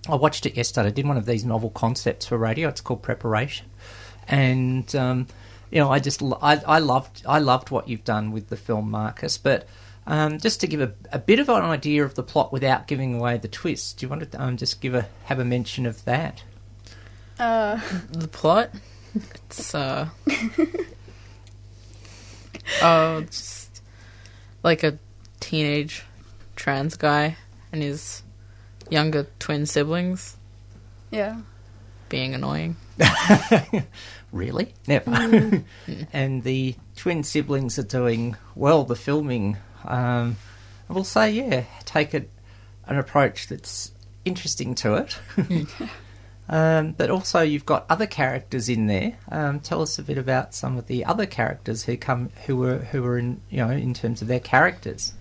I 0.09 0.15
watched 0.15 0.45
it 0.45 0.55
yesterday. 0.55 0.87
I 0.87 0.91
did 0.91 1.07
one 1.07 1.17
of 1.17 1.25
these 1.25 1.45
novel 1.45 1.69
concepts 1.69 2.25
for 2.25 2.37
radio. 2.37 2.69
It's 2.69 2.81
called 2.81 3.01
Preparation, 3.01 3.67
and 4.27 4.93
um, 4.95 5.27
you 5.71 5.79
know, 5.79 5.91
I 5.91 5.99
just 5.99 6.21
I, 6.21 6.61
I 6.67 6.79
loved 6.79 7.23
I 7.25 7.39
loved 7.39 7.71
what 7.71 7.87
you've 7.87 8.03
done 8.03 8.31
with 8.31 8.49
the 8.49 8.57
film, 8.57 8.91
Marcus. 8.91 9.37
But 9.37 9.67
um, 10.07 10.39
just 10.39 10.61
to 10.61 10.67
give 10.67 10.81
a, 10.81 10.93
a 11.11 11.19
bit 11.19 11.39
of 11.39 11.49
an 11.49 11.63
idea 11.63 12.03
of 12.03 12.15
the 12.15 12.23
plot 12.23 12.51
without 12.51 12.87
giving 12.87 13.15
away 13.15 13.37
the 13.37 13.47
twist, 13.47 13.97
do 13.97 14.05
you 14.05 14.09
want 14.09 14.31
to 14.31 14.41
um, 14.41 14.57
just 14.57 14.81
give 14.81 14.95
a 14.95 15.07
have 15.25 15.39
a 15.39 15.45
mention 15.45 15.85
of 15.85 16.03
that? 16.05 16.43
Uh, 17.39 17.79
The 18.11 18.27
plot, 18.27 18.71
it's 19.15 19.73
uh, 19.73 20.09
oh, 22.81 23.21
just 23.21 23.81
like 24.63 24.83
a 24.83 24.97
teenage 25.39 26.03
trans 26.55 26.95
guy 26.95 27.37
and 27.71 27.81
his 27.81 28.21
younger 28.89 29.27
twin 29.39 29.65
siblings 29.65 30.37
yeah. 31.09 31.39
being 32.09 32.35
annoying. 32.35 32.75
Really? 34.31 34.73
Never. 34.87 35.11
and 36.13 36.43
the 36.43 36.75
twin 36.95 37.23
siblings 37.23 37.77
are 37.77 37.83
doing 37.83 38.37
well. 38.55 38.83
The 38.83 38.95
filming, 38.95 39.57
um, 39.85 40.37
I 40.89 40.93
will 40.93 41.03
say, 41.03 41.31
yeah, 41.31 41.63
take 41.85 42.13
it 42.13 42.29
an 42.85 42.97
approach 42.97 43.47
that's 43.47 43.91
interesting 44.25 44.75
to 44.75 44.95
it. 44.95 45.17
um, 46.49 46.91
but 46.93 47.09
also, 47.09 47.41
you've 47.41 47.65
got 47.65 47.85
other 47.89 48.05
characters 48.07 48.67
in 48.69 48.87
there. 48.87 49.17
Um, 49.31 49.59
tell 49.59 49.81
us 49.81 49.97
a 49.99 50.03
bit 50.03 50.17
about 50.17 50.53
some 50.53 50.77
of 50.77 50.87
the 50.87 51.05
other 51.05 51.25
characters 51.25 51.83
who 51.83 51.95
come, 51.97 52.29
who 52.45 52.57
were, 52.57 52.79
who 52.79 53.01
were 53.03 53.17
in, 53.17 53.41
you 53.49 53.57
know, 53.57 53.69
in 53.69 53.93
terms 53.93 54.21
of 54.21 54.27
their 54.27 54.39
characters. 54.39 55.13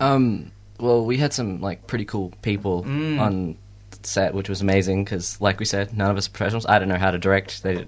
Um, 0.00 0.52
well, 0.80 1.04
we 1.04 1.16
had 1.18 1.32
some 1.32 1.60
like 1.60 1.86
pretty 1.86 2.04
cool 2.04 2.32
people 2.42 2.84
Mm. 2.84 3.20
on 3.20 3.56
set, 4.02 4.32
which 4.32 4.48
was 4.48 4.60
amazing 4.62 5.04
because, 5.04 5.40
like 5.40 5.58
we 5.58 5.66
said, 5.66 5.96
none 5.96 6.10
of 6.10 6.16
us 6.16 6.28
are 6.28 6.30
professionals. 6.30 6.66
I 6.66 6.78
don't 6.78 6.88
know 6.88 6.96
how 6.98 7.10
to 7.10 7.18
direct. 7.18 7.62
They 7.62 7.86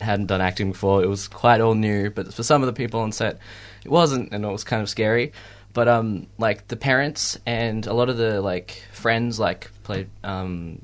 hadn't 0.00 0.26
done 0.26 0.40
acting 0.40 0.70
before. 0.70 1.02
It 1.02 1.08
was 1.08 1.26
quite 1.28 1.60
all 1.60 1.74
new, 1.74 2.10
but 2.10 2.32
for 2.32 2.44
some 2.44 2.62
of 2.62 2.66
the 2.66 2.72
people 2.72 3.00
on 3.00 3.10
set, 3.10 3.38
it 3.84 3.90
wasn't, 3.90 4.32
and 4.32 4.44
it 4.44 4.48
was 4.48 4.62
kind 4.64 4.80
of 4.82 4.88
scary. 4.88 5.32
But 5.72 5.88
um, 5.88 6.26
like 6.38 6.68
the 6.68 6.76
parents 6.76 7.38
and 7.46 7.86
a 7.86 7.92
lot 7.92 8.08
of 8.08 8.16
the 8.16 8.40
like 8.40 8.82
friends, 8.92 9.38
like 9.38 9.70
played 9.84 10.08
um, 10.24 10.82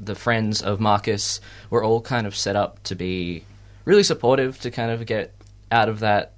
the 0.00 0.14
friends 0.14 0.62
of 0.62 0.80
Marcus, 0.80 1.40
were 1.70 1.82
all 1.82 2.00
kind 2.00 2.26
of 2.26 2.36
set 2.36 2.54
up 2.56 2.82
to 2.84 2.94
be 2.94 3.44
really 3.84 4.02
supportive 4.04 4.60
to 4.60 4.70
kind 4.70 4.90
of 4.90 5.06
get 5.06 5.34
out 5.70 5.88
of 5.88 6.00
that 6.00 6.32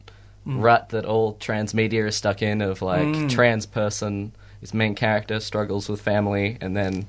rut 0.47 0.90
that 0.90 1.04
all 1.07 1.33
trans 1.35 1.73
media 1.75 2.07
is 2.07 2.14
stuck 2.16 2.43
in 2.43 2.61
of 2.61 2.83
like 2.83 3.07
Mm. 3.07 3.31
trans 3.31 3.64
person, 3.66 4.33
his 4.61 4.75
main 4.75 4.95
character 4.95 5.40
struggles 5.40 5.88
with 5.88 6.00
family, 6.02 6.59
and 6.61 6.76
then 6.76 7.07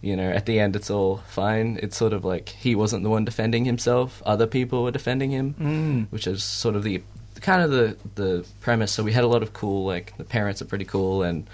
you 0.00 0.14
know 0.16 0.30
at 0.30 0.46
the 0.46 0.58
end 0.60 0.74
it's 0.76 0.90
all 0.90 1.18
fine. 1.28 1.78
It's 1.82 1.96
sort 1.96 2.12
of 2.12 2.24
like 2.24 2.48
he 2.50 2.74
wasn't 2.76 3.02
the 3.02 3.10
one 3.10 3.24
defending 3.24 3.64
himself; 3.66 4.22
other 4.24 4.46
people 4.46 4.82
were 4.84 4.90
defending 4.92 5.30
him, 5.32 5.54
Mm. 5.60 6.06
which 6.10 6.26
is 6.26 6.42
sort 6.44 6.76
of 6.76 6.82
the 6.84 7.02
kind 7.40 7.62
of 7.62 7.70
the 7.70 7.96
the 8.14 8.46
premise. 8.60 8.92
So 8.92 9.02
we 9.02 9.12
had 9.12 9.24
a 9.24 9.28
lot 9.28 9.42
of 9.42 9.52
cool 9.52 9.84
like 9.84 10.16
the 10.16 10.24
parents 10.24 10.60
are 10.62 10.66
pretty 10.66 10.84
cool, 10.84 11.22
and 11.22 11.46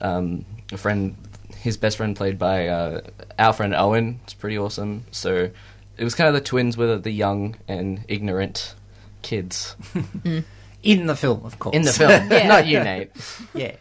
um, 0.00 0.44
a 0.72 0.76
friend, 0.78 1.16
his 1.56 1.76
best 1.76 1.96
friend 1.96 2.16
played 2.16 2.38
by 2.38 2.68
uh, 2.68 3.00
our 3.38 3.52
friend 3.52 3.74
Owen. 3.74 4.20
It's 4.24 4.34
pretty 4.34 4.58
awesome. 4.58 5.04
So 5.10 5.50
it 5.96 6.04
was 6.04 6.14
kind 6.14 6.28
of 6.28 6.34
the 6.34 6.40
twins 6.40 6.76
with 6.76 7.02
the 7.04 7.10
young 7.10 7.56
and 7.68 8.04
ignorant 8.08 8.74
kids 9.22 9.76
In 10.82 11.06
the 11.06 11.14
film, 11.14 11.44
of 11.44 11.58
course. 11.58 11.76
in 11.76 11.82
the 11.82 11.92
film. 11.92 12.28
Not 12.48 12.66
you, 12.66 12.80
Nate. 12.82 13.10
yeah. 13.54 13.76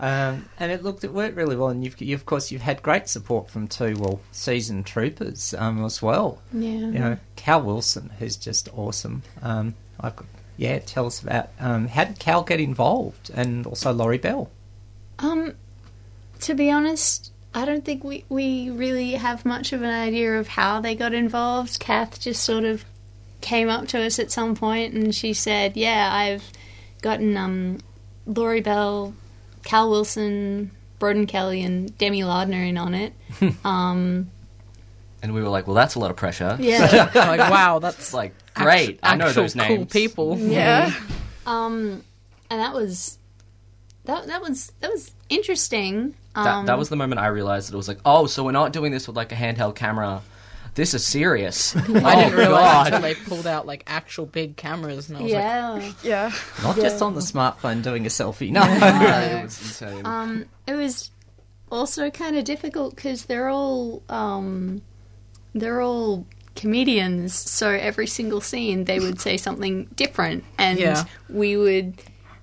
Um, 0.00 0.46
and 0.58 0.72
it 0.72 0.82
looked 0.82 1.04
it 1.04 1.12
worked 1.12 1.36
really 1.36 1.54
well, 1.54 1.68
and 1.68 1.84
you've, 1.84 2.00
you 2.00 2.14
of 2.16 2.26
course 2.26 2.50
you've 2.50 2.62
had 2.62 2.82
great 2.82 3.06
support 3.06 3.50
from 3.50 3.68
two 3.68 3.94
well 4.00 4.18
seasoned 4.32 4.86
troopers 4.86 5.54
um, 5.56 5.84
as 5.84 6.02
well. 6.02 6.40
Yeah. 6.52 6.70
You 6.70 6.90
know, 6.98 7.16
Cal 7.36 7.62
Wilson, 7.62 8.10
who's 8.18 8.36
just 8.36 8.68
awesome. 8.74 9.22
Um, 9.42 9.74
I've 10.00 10.16
got, 10.16 10.26
yeah, 10.60 10.78
tell 10.78 11.06
us 11.06 11.22
about 11.22 11.48
um, 11.58 11.88
how 11.88 12.04
did 12.04 12.18
Cal 12.18 12.42
get 12.42 12.60
involved, 12.60 13.30
and 13.32 13.66
also 13.66 13.92
Laurie 13.94 14.18
Bell. 14.18 14.50
Um, 15.18 15.54
to 16.40 16.54
be 16.54 16.70
honest, 16.70 17.32
I 17.54 17.64
don't 17.64 17.82
think 17.82 18.04
we, 18.04 18.26
we 18.28 18.68
really 18.68 19.12
have 19.12 19.46
much 19.46 19.72
of 19.72 19.80
an 19.80 19.88
idea 19.88 20.38
of 20.38 20.48
how 20.48 20.82
they 20.82 20.94
got 20.94 21.14
involved. 21.14 21.80
Kath 21.80 22.20
just 22.20 22.44
sort 22.44 22.64
of 22.64 22.84
came 23.40 23.70
up 23.70 23.88
to 23.88 24.02
us 24.02 24.18
at 24.18 24.30
some 24.30 24.54
point 24.54 24.92
and 24.92 25.14
she 25.14 25.32
said, 25.32 25.78
"Yeah, 25.78 26.10
I've 26.12 26.44
gotten 27.00 27.38
um, 27.38 27.78
Laurie 28.26 28.60
Bell, 28.60 29.14
Cal 29.64 29.88
Wilson, 29.88 30.72
Broden 30.98 31.26
Kelly, 31.26 31.62
and 31.62 31.96
Demi 31.96 32.22
Lardner 32.22 32.62
in 32.62 32.76
on 32.76 32.94
it." 32.94 33.14
um, 33.64 34.30
And 35.22 35.32
we 35.32 35.42
were 35.42 35.48
like, 35.48 35.66
well, 35.66 35.74
that's 35.76 35.94
a 35.94 35.98
lot 35.98 36.10
of 36.10 36.18
pressure. 36.18 36.58
yeah. 36.60 37.10
like, 37.14 37.40
wow, 37.50 37.78
that's 37.78 38.12
like, 38.12 38.34
great. 38.54 39.00
I 39.02 39.16
know 39.16 39.26
actual 39.26 39.42
those 39.42 39.56
names. 39.56 39.68
cool 39.68 39.86
people. 39.86 40.38
Yeah. 40.38 40.92
um, 41.46 42.04
and 42.50 42.60
that 42.60 42.74
was 42.74 43.18
that 44.04 44.26
that 44.26 44.40
was 44.40 44.72
that 44.80 44.90
was 44.90 45.12
interesting. 45.28 46.14
Um, 46.34 46.44
That, 46.44 46.66
that 46.66 46.78
was 46.78 46.88
the 46.88 46.96
moment 46.96 47.20
I 47.20 47.28
realized 47.28 47.68
that 47.68 47.74
it 47.74 47.76
was 47.76 47.88
like, 47.88 47.98
oh, 48.04 48.26
so 48.26 48.44
we're 48.44 48.52
not 48.52 48.72
doing 48.72 48.92
this 48.92 49.06
with 49.06 49.16
like 49.16 49.32
a 49.32 49.34
handheld 49.34 49.74
camera. 49.74 50.22
This 50.74 50.94
is 50.94 51.04
serious. 51.04 51.74
I 51.76 51.80
oh, 51.80 51.90
didn't 51.90 52.38
realize 52.38 52.60
God. 52.60 52.86
until 52.86 53.00
they 53.00 53.14
pulled 53.14 53.46
out 53.46 53.66
like 53.66 53.82
actual 53.86 54.26
big 54.26 54.56
cameras, 54.56 55.08
and 55.08 55.18
I 55.18 55.22
was 55.22 55.32
like, 55.32 55.42
yeah. 55.42 55.92
Yeah. 56.02 56.32
Not 56.62 56.76
just 56.76 57.02
on 57.02 57.14
the 57.14 57.20
smartphone 57.20 57.82
doing 57.82 58.06
a 58.06 58.08
selfie. 58.08 58.50
No. 58.50 58.62
it 58.64 59.42
was 59.44 59.60
insane. 59.60 60.06
Um, 60.06 60.46
it 60.66 60.74
was 60.74 61.10
also 61.70 62.10
kind 62.10 62.36
of 62.36 62.44
difficult 62.44 62.94
because 62.94 63.24
they're 63.24 63.48
all 63.48 64.02
um, 64.08 64.82
they're 65.54 65.80
all 65.80 66.26
comedians, 66.56 67.34
so 67.34 67.70
every 67.70 68.06
single 68.06 68.40
scene 68.40 68.84
they 68.84 69.00
would 69.00 69.20
say 69.20 69.36
something 69.36 69.84
different, 69.96 70.44
and 70.58 70.78
Yeah. 70.78 71.04
we 71.28 71.56
would 71.56 71.94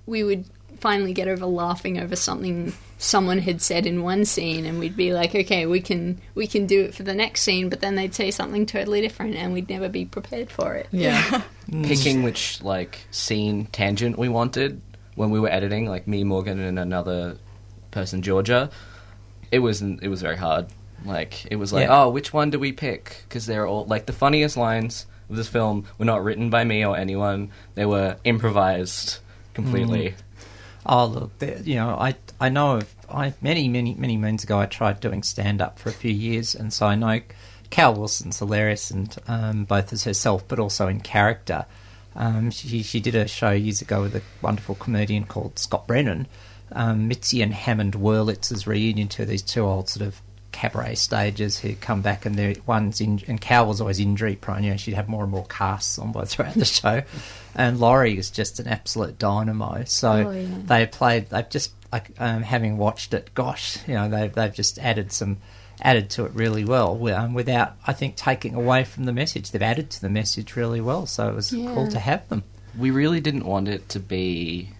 we 0.06 0.22
would 0.24 0.44
finally 0.80 1.12
get 1.12 1.28
over 1.28 1.44
laughing 1.44 1.98
over 1.98 2.16
something 2.16 2.72
someone 3.00 3.38
had 3.38 3.60
said 3.62 3.86
in 3.86 4.02
one 4.02 4.24
scene, 4.24 4.64
and 4.64 4.78
we'd 4.80 4.96
be 4.96 5.12
like, 5.12 5.34
okay, 5.34 5.66
we 5.66 5.80
can 5.80 6.18
we 6.34 6.46
can 6.46 6.66
do 6.66 6.82
it 6.82 6.94
for 6.94 7.02
the 7.04 7.14
next 7.14 7.42
scene, 7.42 7.68
but 7.68 7.80
then 7.80 7.94
they'd 7.94 8.14
say 8.14 8.30
something 8.30 8.66
totally 8.66 9.00
different, 9.00 9.36
and 9.36 9.52
we'd 9.52 9.68
never 9.68 9.88
be 9.88 10.04
prepared 10.04 10.50
for 10.50 10.74
it. 10.74 10.88
yeah, 10.90 11.42
mm. 11.70 11.86
Picking 11.86 12.22
which 12.22 12.62
like 12.62 12.98
scene 13.10 13.66
tangent 13.66 14.18
we 14.18 14.28
wanted 14.28 14.80
when 15.14 15.30
we 15.30 15.38
were 15.40 15.48
editing, 15.50 15.86
like 15.88 16.06
me, 16.08 16.24
Morgan, 16.24 16.58
and 16.60 16.78
another 16.78 17.36
person, 17.90 18.22
Georgia. 18.22 18.70
It 19.50 19.60
was 19.60 19.80
it 19.80 20.08
was 20.08 20.20
very 20.22 20.36
hard. 20.36 20.66
Like 21.04 21.46
it 21.50 21.56
was 21.56 21.72
like, 21.72 21.88
Yeah. 21.88 22.04
oh, 22.04 22.10
which 22.10 22.32
one 22.32 22.50
do 22.50 22.58
we 22.58 22.72
pick? 22.72 23.24
Because 23.28 23.46
they're 23.46 23.66
all 23.66 23.84
like 23.86 24.06
the 24.06 24.12
funniest 24.12 24.56
lines 24.56 25.06
of 25.30 25.36
this 25.36 25.48
film 25.48 25.84
were 25.98 26.04
not 26.04 26.24
written 26.24 26.50
by 26.50 26.64
me 26.64 26.84
or 26.84 26.96
anyone. 26.96 27.50
They 27.74 27.86
were 27.86 28.16
improvised 28.24 29.18
completely. 29.54 30.14
Oh 30.86 31.06
look, 31.06 31.38
there, 31.38 31.58
you 31.58 31.76
know, 31.76 31.90
I 31.90 32.14
I 32.40 32.48
know 32.48 32.78
of 32.78 32.94
I 33.10 33.34
many 33.40 33.68
many 33.68 33.94
many 33.94 34.16
moons 34.16 34.44
ago 34.44 34.58
I 34.58 34.66
tried 34.66 35.00
doing 35.00 35.22
stand 35.22 35.60
up 35.60 35.78
for 35.78 35.88
a 35.88 35.92
few 35.92 36.12
years, 36.12 36.54
and 36.54 36.72
so 36.72 36.86
I 36.86 36.94
know 36.94 37.20
Cal 37.70 37.94
Wilson's 37.94 38.38
hilarious, 38.38 38.90
and 38.90 39.14
um, 39.28 39.64
both 39.64 39.92
as 39.92 40.04
herself, 40.04 40.46
but 40.48 40.58
also 40.58 40.88
in 40.88 41.00
character. 41.00 41.66
Um, 42.16 42.50
she 42.50 42.82
she 42.82 43.00
did 43.00 43.14
a 43.14 43.28
show 43.28 43.50
years 43.50 43.82
ago 43.82 44.00
with 44.00 44.16
a 44.16 44.22
wonderful 44.42 44.74
comedian 44.74 45.24
called 45.24 45.58
Scott 45.58 45.86
Brennan. 45.86 46.26
Um, 46.72 47.08
Mitzi 47.08 47.40
and 47.42 47.54
Hammond 47.54 47.94
Wurlitz's 47.94 48.66
reunion 48.66 49.08
to 49.08 49.24
these 49.24 49.42
two 49.42 49.64
old 49.64 49.88
sort 49.88 50.06
of 50.06 50.20
cabaret 50.58 50.96
stages 50.96 51.58
who 51.58 51.74
come 51.76 52.02
back 52.02 52.26
and 52.26 52.34
they're 52.34 52.54
one's 52.66 53.00
in 53.00 53.22
and 53.28 53.40
Cal 53.40 53.66
was 53.66 53.80
always 53.80 54.00
injury 54.00 54.34
prone. 54.36 54.64
You 54.64 54.70
know, 54.72 54.76
she'd 54.76 54.94
have 54.94 55.08
more 55.08 55.22
and 55.22 55.30
more 55.30 55.46
casts 55.46 55.98
on 55.98 56.10
by 56.12 56.24
throughout 56.30 56.54
the 56.54 56.64
show, 56.64 57.02
and 57.54 57.78
Laurie 57.78 58.18
is 58.18 58.30
just 58.30 58.58
an 58.60 58.66
absolute 58.66 59.18
dynamo. 59.18 59.84
So 59.86 60.10
Oh, 60.12 60.30
yeah. 60.30 60.46
they 60.64 60.86
played. 60.86 61.30
They've 61.30 61.48
just 61.48 61.72
like 61.92 62.10
um, 62.18 62.42
having 62.42 62.76
watched 62.76 63.14
it, 63.14 63.30
gosh, 63.34 63.78
you 63.86 63.94
know, 63.94 64.08
they've 64.08 64.32
they've 64.34 64.52
just 64.52 64.78
added 64.78 65.12
some 65.12 65.36
added 65.80 66.10
to 66.10 66.24
it 66.24 66.32
really 66.34 66.64
well 66.64 66.90
um, 67.14 67.34
without 67.34 67.76
I 67.86 67.92
think 67.92 68.16
taking 68.16 68.54
away 68.54 68.82
from 68.84 69.04
the 69.04 69.12
message. 69.12 69.52
They've 69.52 69.62
added 69.62 69.90
to 69.90 70.00
the 70.00 70.08
message 70.10 70.56
really 70.56 70.80
well, 70.80 71.06
so 71.06 71.28
it 71.28 71.34
was 71.36 71.50
cool 71.52 71.86
to 71.88 71.98
have 72.00 72.28
them. 72.28 72.42
We 72.76 72.90
really 72.90 73.20
didn't 73.20 73.44
want 73.46 73.68
it 73.68 73.88
to 73.90 74.00
be 74.00 74.70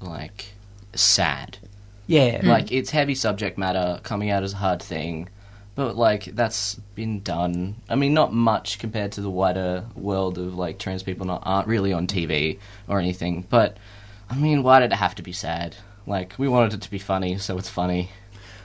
like 0.00 0.52
sad. 0.94 1.58
Yeah, 2.06 2.40
hmm. 2.40 2.48
Like 2.48 2.72
it's 2.72 2.90
heavy 2.90 3.14
subject 3.14 3.58
matter 3.58 4.00
coming 4.02 4.30
out 4.30 4.42
as 4.42 4.52
a 4.52 4.56
hard 4.56 4.82
thing, 4.82 5.28
but 5.74 5.96
like 5.96 6.24
that's 6.26 6.74
been 6.94 7.20
done. 7.20 7.76
I 7.88 7.94
mean, 7.94 8.14
not 8.14 8.32
much 8.32 8.78
compared 8.78 9.12
to 9.12 9.20
the 9.20 9.30
wider 9.30 9.84
world 9.94 10.38
of 10.38 10.54
like 10.54 10.78
trans 10.78 11.02
people 11.02 11.26
not 11.26 11.42
aren't 11.44 11.68
really 11.68 11.92
on 11.92 12.06
TV 12.06 12.58
or 12.88 12.98
anything. 12.98 13.46
But 13.48 13.78
I 14.28 14.36
mean, 14.36 14.62
why 14.62 14.80
did 14.80 14.92
it 14.92 14.96
have 14.96 15.14
to 15.16 15.22
be 15.22 15.32
sad? 15.32 15.76
Like 16.06 16.34
we 16.38 16.48
wanted 16.48 16.74
it 16.74 16.82
to 16.82 16.90
be 16.90 16.98
funny, 16.98 17.38
so 17.38 17.56
it's 17.56 17.68
funny. 17.70 18.10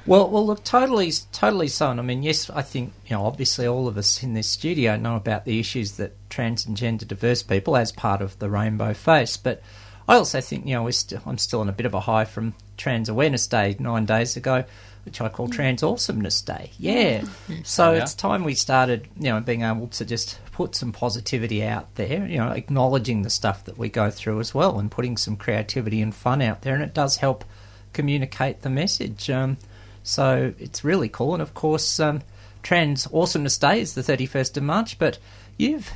Well, 0.06 0.30
well, 0.30 0.46
look, 0.46 0.64
totally, 0.64 1.12
totally 1.32 1.68
so. 1.68 1.92
And 1.92 2.00
I 2.00 2.04
mean, 2.04 2.24
yes, 2.24 2.50
I 2.50 2.62
think 2.62 2.94
you 3.06 3.16
know, 3.16 3.26
obviously, 3.26 3.68
all 3.68 3.88
of 3.88 3.98
us 3.98 4.24
in 4.24 4.34
this 4.34 4.48
studio 4.48 4.98
know 4.98 5.16
about 5.16 5.46
the 5.46 5.60
issues 5.60 5.94
that 5.98 6.14
trans 6.30 6.66
and 6.66 6.76
gender 6.76 7.06
diverse 7.06 7.44
people 7.44 7.78
as 7.78 7.92
part 7.92 8.22
of 8.22 8.38
the 8.40 8.50
rainbow 8.50 8.94
face. 8.94 9.38
But 9.38 9.62
I 10.08 10.16
also 10.16 10.42
think 10.42 10.66
you 10.66 10.74
know, 10.74 10.84
we're 10.84 10.92
still, 10.92 11.22
I'm 11.26 11.38
still 11.38 11.62
on 11.62 11.70
a 11.70 11.74
bit 11.74 11.86
of 11.86 11.94
a 11.94 12.00
high 12.00 12.26
from 12.26 12.56
Trans 12.80 13.10
Awareness 13.10 13.46
Day 13.46 13.76
nine 13.78 14.06
days 14.06 14.36
ago, 14.36 14.64
which 15.06 15.22
I 15.22 15.30
call 15.30 15.48
Trans 15.48 15.84
Awesomeness 15.84 16.42
Day. 16.42 16.72
Yeah, 16.80 17.24
so 17.64 17.92
Yeah. 17.92 18.02
it's 18.02 18.14
time 18.16 18.44
we 18.44 18.56
started, 18.56 19.08
you 19.20 19.30
know, 19.30 19.40
being 19.40 19.62
able 19.62 19.88
to 19.90 20.06
just 20.06 20.40
put 20.52 20.76
some 20.76 20.92
positivity 20.92 21.64
out 21.64 21.94
there. 21.96 22.26
You 22.26 22.38
know, 22.40 22.50
acknowledging 22.50 23.22
the 23.22 23.30
stuff 23.30 23.66
that 23.66 23.78
we 23.78 23.90
go 23.90 24.10
through 24.10 24.40
as 24.40 24.54
well, 24.56 24.80
and 24.80 24.90
putting 24.90 25.16
some 25.18 25.36
creativity 25.36 26.02
and 26.02 26.14
fun 26.16 26.42
out 26.42 26.64
there, 26.64 26.74
and 26.74 26.84
it 26.84 26.94
does 26.94 27.18
help 27.18 27.46
communicate 27.94 28.62
the 28.62 28.70
message. 28.70 29.30
Um, 29.30 29.58
so 30.04 30.54
it's 30.58 30.84
really 30.84 31.10
cool. 31.10 31.34
And 31.34 31.42
of 31.42 31.54
course, 31.54 32.00
um, 32.00 32.22
Trans 32.64 33.08
Awesomeness 33.14 33.58
Day 33.58 33.80
is 33.82 33.94
the 33.94 34.02
31st 34.04 34.58
of 34.58 34.64
March, 34.64 35.00
but 35.00 35.18
you've 35.58 35.86
jug- 35.88 35.94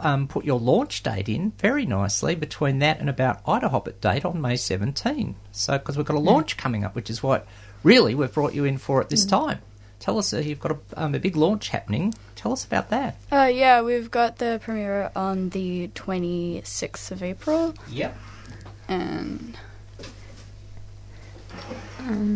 um, 0.00 0.28
put 0.28 0.44
your 0.44 0.58
launch 0.60 1.02
date 1.02 1.28
in 1.28 1.52
very 1.58 1.86
nicely 1.86 2.34
between 2.34 2.78
that 2.80 3.00
and 3.00 3.08
about 3.08 3.44
IDAHOBIT 3.44 4.00
date 4.00 4.24
on 4.24 4.40
May 4.40 4.56
17. 4.56 5.34
So, 5.52 5.78
because 5.78 5.96
we've 5.96 6.06
got 6.06 6.16
a 6.16 6.20
launch 6.20 6.56
coming 6.56 6.84
up, 6.84 6.94
which 6.94 7.08
is 7.10 7.22
what 7.22 7.46
really 7.82 8.14
we've 8.14 8.32
brought 8.32 8.54
you 8.54 8.64
in 8.64 8.78
for 8.78 9.00
at 9.00 9.08
this 9.08 9.24
time. 9.24 9.58
Tell 9.98 10.18
us, 10.18 10.34
uh, 10.34 10.38
you've 10.38 10.58
got 10.60 10.72
a, 10.72 10.78
um, 10.96 11.14
a 11.14 11.18
big 11.20 11.36
launch 11.36 11.68
happening. 11.68 12.12
Tell 12.34 12.52
us 12.52 12.64
about 12.64 12.90
that. 12.90 13.16
Uh, 13.30 13.44
yeah, 13.52 13.82
we've 13.82 14.10
got 14.10 14.38
the 14.38 14.58
premiere 14.62 15.12
on 15.14 15.50
the 15.50 15.88
26th 15.94 17.10
of 17.12 17.22
April, 17.22 17.72
Yep. 17.88 18.16
and 18.88 19.56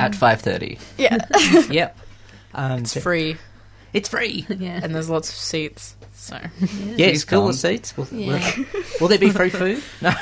At 0.00 0.14
five 0.14 0.40
thirty. 0.42 0.78
yeah, 0.96 1.18
yep. 1.70 1.98
Um, 2.54 2.80
It's 2.82 2.96
free, 2.98 3.36
It's 3.92 4.08
free. 4.08 4.46
Yeah. 4.58 4.80
and 4.82 4.94
there's 4.94 5.10
lots 5.10 5.28
of 5.28 5.34
seats. 5.34 5.94
So 6.18 6.38
Yes, 6.60 6.96
Please 6.96 7.24
fill 7.24 7.46
the 7.46 7.52
seats. 7.52 7.96
Will, 7.96 8.08
Yeah. 8.10 8.40
will, 8.56 8.82
will 9.02 9.08
there 9.08 9.18
be 9.18 9.30
free 9.30 9.50
food? 9.50 9.82
No. 10.02 10.12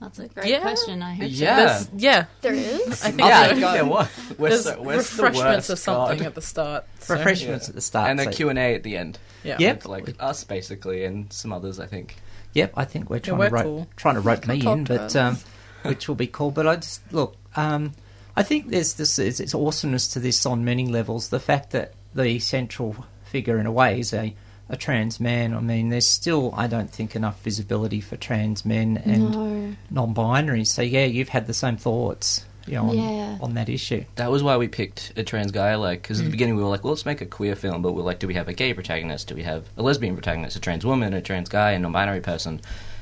That's 0.00 0.18
a 0.18 0.28
great 0.28 0.46
Yeah. 0.46 0.60
question. 0.60 1.02
I 1.02 1.12
hope 1.12 1.30
so. 1.30 1.44
Yeah. 1.44 1.56
there's, 1.56 1.88
yeah, 1.94 2.24
there 2.40 2.54
is. 2.54 3.04
I 3.04 3.10
think 3.10 3.20
Yeah, 3.20 3.48
so. 3.48 3.54
yeah. 3.56 3.82
What? 3.82 4.06
Where's 4.38 4.64
There's 4.64 4.76
the, 4.76 4.82
where's 4.82 5.10
the 5.10 5.22
refreshments 5.24 5.68
worst 5.68 5.70
or 5.70 5.76
something 5.76 6.18
God? 6.18 6.26
at 6.26 6.34
the 6.34 6.40
start. 6.42 6.84
So, 7.00 7.14
Refreshments 7.16 7.68
at 7.68 7.74
the 7.74 7.80
start. 7.82 8.10
and 8.10 8.18
a 8.18 8.24
so- 8.24 8.30
Q 8.30 8.48
and 8.48 8.58
A 8.58 8.74
at 8.74 8.82
the 8.82 8.96
end. 8.96 9.18
Yeah. 9.44 9.56
Yep. 9.58 9.76
With, 9.76 9.86
like 9.86 10.16
us 10.18 10.42
basically, 10.44 11.04
and 11.04 11.30
some 11.32 11.52
others. 11.52 11.78
I 11.78 11.86
think. 11.86 12.16
Yep, 12.54 12.72
I 12.76 12.84
think 12.86 13.10
we're 13.10 13.18
trying 13.20 13.38
we're 13.38 13.48
to 13.50 13.54
rope, 13.54 13.64
cool. 13.64 13.88
trying 13.96 14.14
to 14.14 14.20
rope 14.22 14.46
me 14.46 14.66
in, 14.66 14.84
but 14.84 15.14
um, 15.16 15.38
which 15.82 16.08
will 16.08 16.14
be 16.16 16.26
cool. 16.26 16.50
But 16.50 16.66
I 16.66 16.76
just 16.76 17.00
look. 17.12 17.36
Um, 17.54 17.92
I 18.36 18.42
think 18.42 18.68
there's 18.70 18.94
this 18.94 19.18
it's, 19.18 19.38
it's 19.38 19.54
awesomeness 19.54 20.08
to 20.08 20.18
this 20.18 20.46
on 20.46 20.64
many 20.64 20.86
levels. 20.86 21.28
The 21.28 21.40
fact 21.40 21.70
that 21.72 21.92
the 22.14 22.38
central 22.38 22.96
figure, 23.24 23.58
in 23.58 23.66
a 23.66 23.72
way, 23.72 24.00
is 24.00 24.12
a 24.14 24.34
a 24.70 24.76
trans 24.76 25.20
man. 25.20 25.52
I 25.52 25.60
mean, 25.60 25.88
there's 25.90 26.06
still 26.06 26.54
I 26.56 26.66
don't 26.66 26.90
think 26.90 27.14
enough 27.16 27.42
visibility 27.42 28.00
for 28.00 28.16
trans 28.16 28.64
men 28.64 29.02
and 29.04 29.30
No. 29.30 29.76
non-binary. 29.90 30.64
So 30.64 30.80
yeah, 30.82 31.04
you've 31.04 31.28
had 31.28 31.46
the 31.46 31.54
same 31.54 31.76
thoughts, 31.76 32.46
you 32.66 32.74
know, 32.74 32.90
on, 32.90 32.96
Yeah. 32.96 33.38
on 33.40 33.54
that 33.54 33.68
issue. 33.68 34.04
That 34.14 34.30
was 34.30 34.42
why 34.42 34.56
we 34.56 34.68
picked 34.68 35.12
a 35.16 35.24
trans 35.24 35.50
guy, 35.50 35.74
like, 35.74 36.02
because 36.02 36.20
at 36.20 36.24
the 36.24 36.28
mm. 36.28 36.32
beginning 36.32 36.56
we 36.56 36.62
were 36.62 36.68
like, 36.68 36.84
well, 36.84 36.92
let's 36.92 37.04
make 37.04 37.20
a 37.20 37.26
queer 37.26 37.56
film, 37.56 37.82
but 37.82 37.92
we're 37.92 38.02
like, 38.02 38.20
do 38.20 38.28
we 38.28 38.34
have 38.34 38.48
a 38.48 38.52
gay 38.54 38.72
protagonist? 38.72 39.28
Do 39.28 39.34
we 39.34 39.42
have 39.42 39.64
a 39.76 39.82
lesbian 39.82 40.14
protagonist, 40.14 40.56
a 40.56 40.60
trans 40.60 40.86
woman, 40.86 41.12
a 41.14 41.20
trans 41.20 41.48
guy, 41.48 41.72
a 41.72 41.78
non-binary 41.78 42.20
person? 42.20 42.60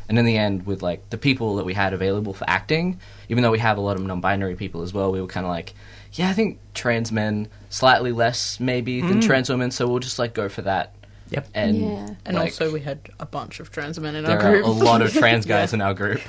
And 0.08 0.18
in 0.18 0.24
the 0.24 0.38
end, 0.38 0.64
with 0.64 0.82
like 0.82 1.10
the 1.10 1.18
people 1.18 1.56
that 1.56 1.66
we 1.66 1.74
had 1.74 1.92
available 1.92 2.32
for 2.32 2.48
acting, 2.48 2.98
even 3.28 3.42
though 3.42 3.50
we 3.50 3.58
have 3.58 3.76
a 3.76 3.82
lot 3.82 3.96
of 3.96 4.02
non-binary 4.02 4.56
people 4.56 4.80
as 4.80 4.94
well, 4.94 5.12
we 5.12 5.20
were 5.20 5.26
kind 5.26 5.44
of 5.44 5.50
like, 5.50 5.74
yeah, 6.14 6.30
I 6.30 6.32
think 6.32 6.58
trans 6.72 7.12
men 7.12 7.48
slightly 7.68 8.12
less 8.12 8.58
maybe 8.58 9.02
than 9.02 9.20
mm. 9.20 9.26
trans 9.26 9.50
women, 9.50 9.70
so 9.70 9.86
we'll 9.86 9.98
just 9.98 10.18
like 10.18 10.32
go 10.32 10.48
for 10.48 10.62
that. 10.62 10.94
Yep. 11.30 11.48
And 11.54 11.76
Yeah. 11.76 12.08
And 12.24 12.36
like, 12.36 12.46
also, 12.52 12.72
we 12.72 12.80
had 12.80 12.98
a 13.20 13.26
bunch 13.26 13.60
of 13.60 13.70
trans 13.70 13.98
men 14.00 14.14
in 14.16 14.24
there 14.24 14.38
our 14.40 14.46
are 14.48 14.52
group. 14.62 14.66
a 14.66 14.70
lot 14.70 15.02
of 15.02 15.12
trans 15.14 15.46
guys 15.46 15.72
in 15.72 15.80
our 15.80 15.94
group. 15.94 16.20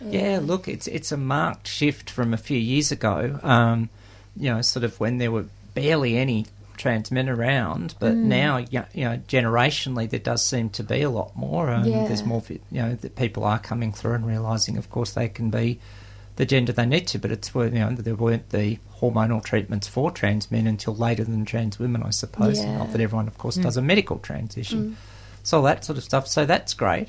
Yeah, 0.00 0.38
look, 0.42 0.68
it's 0.68 0.86
it's 0.86 1.10
a 1.12 1.16
marked 1.16 1.66
shift 1.66 2.08
from 2.10 2.32
a 2.32 2.36
few 2.36 2.58
years 2.58 2.92
ago. 2.92 3.38
Um, 3.42 3.88
you 4.36 4.52
know, 4.54 4.62
sort 4.62 4.84
of 4.84 4.98
when 5.00 5.18
there 5.18 5.30
were 5.32 5.46
barely 5.74 6.16
any 6.16 6.46
trans 6.76 7.10
men 7.10 7.28
around, 7.28 7.96
but 7.98 8.14
now, 8.14 8.58
you 8.58 8.84
you 8.94 9.04
know, 9.04 9.16
generationally, 9.26 10.08
there 10.08 10.20
does 10.20 10.44
seem 10.46 10.70
to 10.70 10.84
be 10.84 11.02
a 11.02 11.10
lot 11.10 11.34
more. 11.36 11.70
Um, 11.70 11.84
Yeah. 11.84 12.06
There's 12.06 12.22
more, 12.24 12.40
vi- 12.40 12.60
you 12.70 12.80
know, 12.80 12.94
that 12.94 13.16
people 13.16 13.42
are 13.42 13.58
coming 13.58 13.92
through 13.92 14.12
and 14.14 14.24
realizing, 14.26 14.76
of 14.78 14.88
course, 14.88 15.12
they 15.14 15.28
can 15.28 15.50
be 15.50 15.80
the 16.38 16.46
gender 16.46 16.72
they 16.72 16.86
need 16.86 17.08
to, 17.08 17.18
but 17.18 17.32
it's 17.32 17.52
where, 17.52 17.66
you 17.66 17.80
know 17.80 17.90
there 17.90 18.14
weren't 18.14 18.50
the 18.50 18.78
hormonal 19.00 19.42
treatments 19.42 19.88
for 19.88 20.12
trans 20.12 20.52
men 20.52 20.68
until 20.68 20.94
later 20.94 21.24
than 21.24 21.44
trans 21.44 21.80
women, 21.80 22.04
I 22.04 22.10
suppose. 22.10 22.60
Yeah. 22.60 22.78
Not 22.78 22.92
that 22.92 23.00
everyone, 23.00 23.26
of 23.26 23.36
course, 23.38 23.56
does 23.56 23.76
a 23.76 23.82
medical 23.82 24.18
transition. 24.20 24.96
So 25.42 25.58
all 25.58 25.64
that 25.64 25.84
sort 25.84 25.98
of 25.98 26.04
stuff. 26.04 26.28
So 26.28 26.46
that's 26.46 26.74
great. 26.74 27.08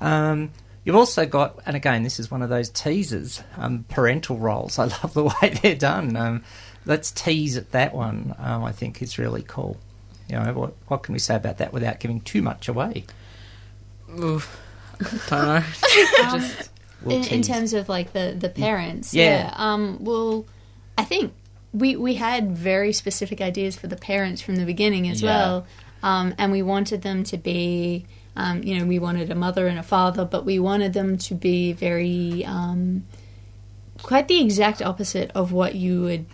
Um, 0.00 0.50
you've 0.82 0.96
also 0.96 1.24
got, 1.24 1.60
and 1.66 1.76
again, 1.76 2.02
this 2.02 2.18
is 2.18 2.32
one 2.32 2.42
of 2.42 2.48
those 2.48 2.68
teasers, 2.68 3.44
um, 3.56 3.84
parental 3.88 4.38
roles. 4.38 4.76
I 4.80 4.86
love 4.86 5.14
the 5.14 5.24
way 5.24 5.56
they're 5.62 5.76
done. 5.76 6.16
Um, 6.16 6.44
let's 6.84 7.12
tease 7.12 7.56
at 7.56 7.70
that 7.70 7.94
one. 7.94 8.34
Um, 8.38 8.64
I 8.64 8.72
think 8.72 9.00
is 9.00 9.18
really 9.18 9.44
cool. 9.46 9.76
You 10.28 10.40
know, 10.40 10.52
what, 10.52 10.74
what 10.88 11.04
can 11.04 11.12
we 11.12 11.20
say 11.20 11.36
about 11.36 11.58
that 11.58 11.72
without 11.72 12.00
giving 12.00 12.22
too 12.22 12.42
much 12.42 12.66
away? 12.66 13.04
Oof. 14.18 14.60
Don't 15.28 15.46
know. 15.46 15.64
Just 16.32 16.70
We'll 17.04 17.16
in, 17.16 17.24
in 17.28 17.42
terms 17.42 17.72
of 17.74 17.88
like 17.88 18.12
the 18.12 18.34
the 18.38 18.48
parents. 18.48 19.14
Yeah. 19.14 19.52
um 19.56 19.98
well 20.00 20.44
i 20.98 21.04
think 21.04 21.32
we 21.72 21.96
we 21.96 22.14
had 22.14 22.56
very 22.56 22.92
specific 22.92 23.40
ideas 23.40 23.76
for 23.76 23.88
the 23.88 23.96
parents 23.96 24.40
from 24.42 24.56
the 24.56 24.64
beginning 24.64 25.08
as 25.08 25.20
Yeah. 25.22 25.30
well 25.30 25.66
um 26.02 26.34
and 26.38 26.52
we 26.52 26.62
wanted 26.62 27.02
them 27.02 27.24
to 27.24 27.36
be 27.36 28.06
um 28.36 28.62
you 28.62 28.78
know 28.78 28.84
we 28.86 28.98
wanted 28.98 29.30
a 29.30 29.34
mother 29.34 29.66
and 29.66 29.78
a 29.78 29.82
father 29.82 30.24
but 30.24 30.44
we 30.44 30.58
wanted 30.58 30.92
them 30.92 31.18
to 31.18 31.34
be 31.34 31.72
very 31.72 32.44
um 32.44 33.04
quite 34.02 34.28
the 34.28 34.40
exact 34.40 34.82
opposite 34.82 35.30
of 35.34 35.52
what 35.52 35.74
you 35.74 36.02
would 36.02 36.26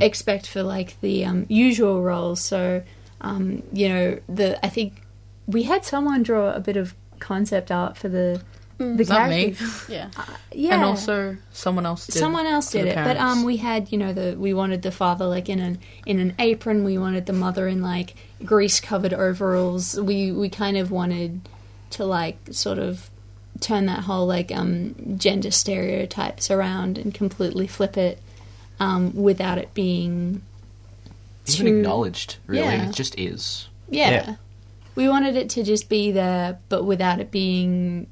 expect 0.00 0.46
for 0.48 0.62
like 0.64 1.00
the 1.00 1.24
um, 1.24 1.46
usual 1.48 2.02
roles 2.02 2.40
so 2.40 2.82
um 3.20 3.62
you 3.72 3.88
know 3.88 4.18
the 4.28 4.48
i 4.66 4.68
think 4.68 5.02
we 5.46 5.62
had 5.62 5.84
someone 5.84 6.22
draw 6.24 6.50
a 6.52 6.58
bit 6.60 6.76
of 6.76 6.94
concept 7.20 7.70
art 7.70 7.96
for 7.96 8.08
the 8.08 8.42
the 8.80 9.04
not 9.04 9.28
me. 9.28 9.52
characters. 9.54 9.84
Yeah. 9.88 10.10
Yeah. 10.52 10.74
And 10.74 10.84
also, 10.84 11.36
someone 11.52 11.86
else 11.86 12.06
did. 12.06 12.16
Someone 12.18 12.46
else 12.46 12.70
did 12.70 12.86
it, 12.86 12.94
but 12.96 13.16
parents. 13.16 13.22
um, 13.22 13.44
we 13.44 13.58
had 13.58 13.92
you 13.92 13.98
know 13.98 14.12
the 14.12 14.36
we 14.38 14.54
wanted 14.54 14.82
the 14.82 14.90
father 14.90 15.26
like 15.26 15.48
in 15.48 15.60
an 15.60 15.78
in 16.06 16.18
an 16.18 16.34
apron. 16.38 16.84
We 16.84 16.98
wanted 16.98 17.26
the 17.26 17.32
mother 17.32 17.68
in 17.68 17.82
like 17.82 18.14
grease 18.44 18.80
covered 18.80 19.12
overalls. 19.12 20.00
We 20.00 20.32
we 20.32 20.48
kind 20.48 20.76
of 20.76 20.90
wanted 20.90 21.40
to 21.90 22.04
like 22.04 22.38
sort 22.50 22.78
of 22.78 23.10
turn 23.60 23.86
that 23.86 24.00
whole 24.00 24.26
like 24.26 24.50
um 24.50 24.94
gender 25.18 25.50
stereotypes 25.50 26.50
around 26.50 26.96
and 26.96 27.12
completely 27.12 27.66
flip 27.66 27.98
it 27.98 28.18
um 28.78 29.14
without 29.14 29.58
it 29.58 29.74
being 29.74 30.40
Even 31.48 31.66
too 31.66 31.76
acknowledged, 31.78 32.36
really. 32.46 32.64
Yeah. 32.64 32.88
It 32.88 32.94
just 32.94 33.18
is. 33.18 33.68
yeah. 33.90 34.10
Yeah. 34.10 34.34
We 34.96 35.08
wanted 35.08 35.36
it 35.36 35.50
to 35.50 35.62
just 35.62 35.88
be 35.88 36.10
there, 36.12 36.58
but 36.68 36.84
without 36.84 37.20
it 37.20 37.30
being, 37.30 38.06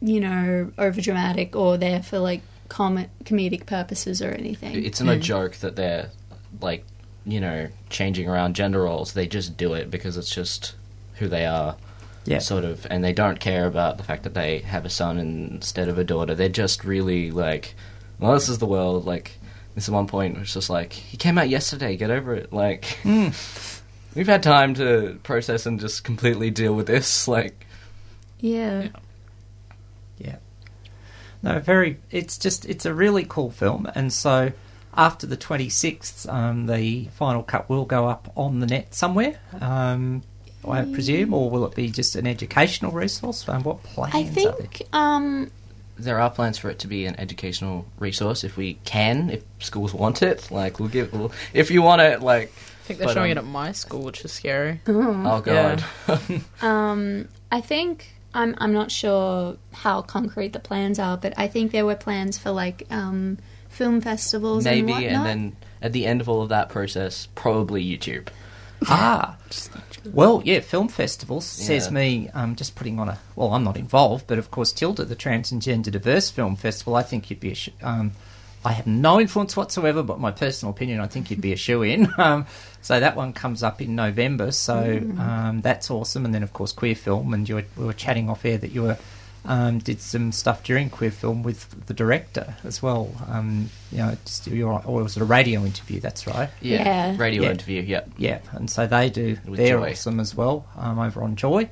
you 0.00 0.20
know, 0.20 0.70
over 0.78 1.00
dramatic 1.00 1.56
or 1.56 1.76
there 1.76 2.02
for 2.02 2.18
like 2.18 2.42
com- 2.68 3.06
comedic 3.24 3.66
purposes 3.66 4.20
or 4.22 4.30
anything. 4.30 4.84
It's 4.84 5.00
no 5.00 5.18
joke 5.18 5.56
that 5.56 5.76
they're 5.76 6.10
like, 6.60 6.84
you 7.26 7.40
know, 7.40 7.68
changing 7.90 8.28
around 8.28 8.54
gender 8.54 8.82
roles. 8.82 9.12
They 9.14 9.26
just 9.26 9.56
do 9.56 9.74
it 9.74 9.90
because 9.90 10.16
it's 10.16 10.34
just 10.34 10.74
who 11.14 11.28
they 11.28 11.46
are, 11.46 11.76
Yeah. 12.26 12.38
sort 12.40 12.64
of, 12.64 12.86
and 12.90 13.02
they 13.04 13.12
don't 13.12 13.40
care 13.40 13.66
about 13.66 13.96
the 13.98 14.04
fact 14.04 14.24
that 14.24 14.34
they 14.34 14.58
have 14.60 14.84
a 14.84 14.90
son 14.90 15.18
instead 15.18 15.88
of 15.88 15.98
a 15.98 16.04
daughter. 16.04 16.34
They're 16.34 16.48
just 16.48 16.84
really 16.84 17.30
like, 17.30 17.74
well, 18.18 18.34
this 18.34 18.48
is 18.48 18.58
the 18.58 18.66
world. 18.66 19.06
Like, 19.06 19.32
this 19.74 19.84
is 19.84 19.90
one 19.90 20.06
point. 20.06 20.36
It's 20.38 20.52
just 20.54 20.70
like 20.70 20.92
he 20.92 21.16
came 21.16 21.38
out 21.38 21.48
yesterday. 21.48 21.96
Get 21.96 22.10
over 22.10 22.34
it. 22.34 22.52
Like, 22.52 22.84
hmm. 23.02 23.28
we've 24.14 24.26
had 24.26 24.42
time 24.42 24.74
to 24.74 25.18
process 25.22 25.66
and 25.66 25.80
just 25.80 26.04
completely 26.04 26.50
deal 26.50 26.74
with 26.74 26.86
this. 26.86 27.26
Like, 27.26 27.66
yeah. 28.40 28.82
Yeah. 28.82 28.88
No, 31.42 31.58
very. 31.60 31.98
It's 32.10 32.38
just 32.38 32.64
it's 32.64 32.86
a 32.86 32.94
really 32.94 33.26
cool 33.28 33.50
film, 33.50 33.86
and 33.94 34.10
so 34.10 34.52
after 34.94 35.26
the 35.26 35.36
twenty 35.36 35.68
sixth, 35.68 36.26
um, 36.28 36.66
the 36.66 37.06
final 37.16 37.42
cut 37.42 37.68
will 37.68 37.84
go 37.84 38.08
up 38.08 38.32
on 38.34 38.60
the 38.60 38.66
net 38.66 38.94
somewhere. 38.94 39.38
Um, 39.60 40.22
I 40.66 40.82
presume, 40.86 41.34
or 41.34 41.50
will 41.50 41.66
it 41.66 41.74
be 41.74 41.90
just 41.90 42.16
an 42.16 42.26
educational 42.26 42.92
resource? 42.92 43.46
Um, 43.46 43.62
what 43.62 43.82
plans? 43.82 44.14
I 44.14 44.20
are 44.20 44.24
there? 44.24 44.52
think 44.52 44.82
um, 44.94 45.50
There 45.98 46.18
are 46.18 46.30
plans 46.30 46.56
for 46.56 46.70
it 46.70 46.78
to 46.78 46.86
be 46.86 47.04
an 47.04 47.20
educational 47.20 47.84
resource 47.98 48.42
if 48.44 48.56
we 48.56 48.74
can, 48.86 49.28
if 49.28 49.42
schools 49.58 49.92
want 49.92 50.22
it. 50.22 50.50
Like 50.50 50.80
we'll 50.80 50.88
give, 50.88 51.12
we'll, 51.12 51.32
if 51.52 51.70
you 51.70 51.82
want 51.82 52.00
it, 52.00 52.22
like 52.22 52.48
I 52.48 52.86
think 52.86 52.98
they're 52.98 53.08
But, 53.08 53.12
showing 53.14 53.32
um, 53.32 53.36
it 53.36 53.40
at 53.42 53.44
my 53.46 53.72
school, 53.72 54.00
which 54.02 54.24
is 54.24 54.32
scary. 54.32 54.80
oh 54.86 55.42
god, 55.44 55.84
Um, 56.62 57.28
I 57.52 57.60
think 57.60 58.14
I'm 58.34 58.54
I'm 58.58 58.72
not 58.72 58.90
sure 58.90 59.56
how 59.72 60.02
concrete 60.02 60.52
the 60.52 60.58
plans 60.58 60.98
are, 60.98 61.16
but 61.16 61.32
I 61.36 61.46
think 61.48 61.72
there 61.72 61.86
were 61.86 61.94
plans 61.94 62.36
for 62.36 62.50
like 62.50 62.86
um, 62.90 63.38
film 63.68 64.00
festivals 64.00 64.66
and 64.66 64.86
maybe, 64.86 64.92
whatnot. 64.92 65.12
and 65.12 65.26
then 65.26 65.56
at 65.80 65.92
the 65.92 66.04
end 66.06 66.20
of 66.20 66.28
all 66.28 66.42
of 66.42 66.48
that 66.48 66.68
process, 66.68 67.28
probably 67.34 67.84
YouTube. 67.84 68.28
Ah, 68.86 69.38
well, 70.12 70.42
yeah, 70.44 70.60
film 70.60 70.88
festivals 70.88 71.46
says 71.46 71.86
Yeah. 71.86 71.92
me. 71.92 72.28
Um, 72.34 72.54
just 72.54 72.74
putting 72.74 72.98
on 72.98 73.08
a. 73.08 73.18
Well, 73.34 73.54
I'm 73.54 73.64
not 73.64 73.78
involved, 73.78 74.26
but 74.26 74.36
of 74.38 74.50
course, 74.50 74.72
Tilda, 74.72 75.06
the 75.06 75.14
Trans 75.14 75.50
and 75.50 75.62
Gender 75.62 75.90
Diverse 75.90 76.28
Film 76.28 76.54
Festival. 76.56 76.94
I 76.94 77.02
think 77.02 77.30
you'd 77.30 77.40
be. 77.40 77.56
A 77.82 77.88
um, 77.88 78.12
I 78.64 78.72
have 78.72 78.86
no 78.86 79.20
influence 79.20 79.56
whatsoever, 79.56 80.02
but 80.02 80.18
my 80.18 80.30
personal 80.30 80.72
opinion, 80.72 81.00
I 81.00 81.06
think 81.06 81.30
you'd 81.30 81.40
be 81.40 81.52
a 81.52 81.56
shoe 81.56 81.82
in. 81.82 82.08
Um, 82.18 82.46
so 82.80 83.00
that 83.00 83.16
one 83.16 83.32
comes 83.32 83.62
up 83.62 83.80
in 83.80 83.94
November, 83.94 84.50
so 84.52 85.00
um, 85.18 85.60
that's 85.62 85.90
awesome. 85.90 86.26
And 86.26 86.34
then, 86.34 86.42
of 86.42 86.52
course, 86.52 86.70
queer 86.72 86.94
film, 86.94 87.32
and 87.32 87.48
you 87.48 87.54
were, 87.54 87.64
we 87.78 87.86
were 87.86 87.94
chatting 87.94 88.28
off 88.28 88.44
air 88.44 88.58
that 88.58 88.72
you 88.72 88.82
were 88.82 88.98
um, 89.46 89.78
did 89.78 90.00
some 90.02 90.32
stuff 90.32 90.62
during 90.62 90.90
queer 90.90 91.10
film 91.10 91.42
with 91.42 91.86
the 91.86 91.94
director 91.94 92.54
as 92.64 92.82
well. 92.82 93.10
Um, 93.28 93.70
you 93.90 93.98
know, 93.98 94.16
just, 94.26 94.46
you 94.46 94.66
were, 94.66 94.74
or 94.84 95.02
was 95.02 95.16
it 95.16 95.22
a 95.22 95.24
radio 95.24 95.64
interview? 95.64 95.98
That's 96.00 96.26
right. 96.26 96.50
Yeah, 96.60 96.82
Yeah. 96.84 97.16
radio 97.18 97.42
Yeah. 97.44 97.50
interview. 97.52 97.82
Yeah, 97.82 98.04
Yeah, 98.18 98.38
and 98.52 98.68
so 98.70 98.86
they 98.86 99.08
do. 99.10 99.38
With 99.46 99.56
They're 99.58 99.78
Joy. 99.78 99.90
awesome 99.92 100.20
as 100.20 100.34
well 100.34 100.66
um, 100.76 100.98
over 100.98 101.22
on 101.22 101.36
Joy. 101.36 101.68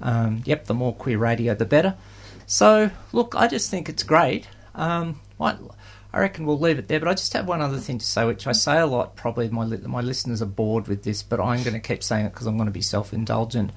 Um, 0.00 0.42
yep, 0.46 0.64
the 0.66 0.74
more 0.74 0.94
queer 0.94 1.18
radio, 1.18 1.54
the 1.54 1.64
better. 1.66 1.94
So, 2.46 2.90
look, 3.12 3.34
I 3.34 3.48
just 3.48 3.70
think 3.70 3.88
it's 3.90 4.02
great. 4.02 4.48
Um, 4.74 5.20
I, 5.40 5.56
I 6.14 6.20
reckon 6.20 6.46
we'll 6.46 6.60
leave 6.60 6.78
it 6.78 6.86
there, 6.86 7.00
but 7.00 7.08
I 7.08 7.14
just 7.14 7.32
have 7.32 7.48
one 7.48 7.60
other 7.60 7.78
thing 7.78 7.98
to 7.98 8.06
say, 8.06 8.24
which 8.24 8.46
I 8.46 8.52
say 8.52 8.78
a 8.78 8.86
lot. 8.86 9.16
Probably 9.16 9.48
my 9.48 9.64
li- 9.64 9.78
my 9.78 10.00
listeners 10.00 10.40
are 10.40 10.46
bored 10.46 10.86
with 10.86 11.02
this, 11.02 11.24
but 11.24 11.40
I'm 11.40 11.64
going 11.64 11.74
to 11.74 11.80
keep 11.80 12.04
saying 12.04 12.26
it 12.26 12.32
because 12.32 12.46
I'm 12.46 12.56
going 12.56 12.68
to 12.68 12.72
be 12.72 12.82
self 12.82 13.12
indulgent. 13.12 13.72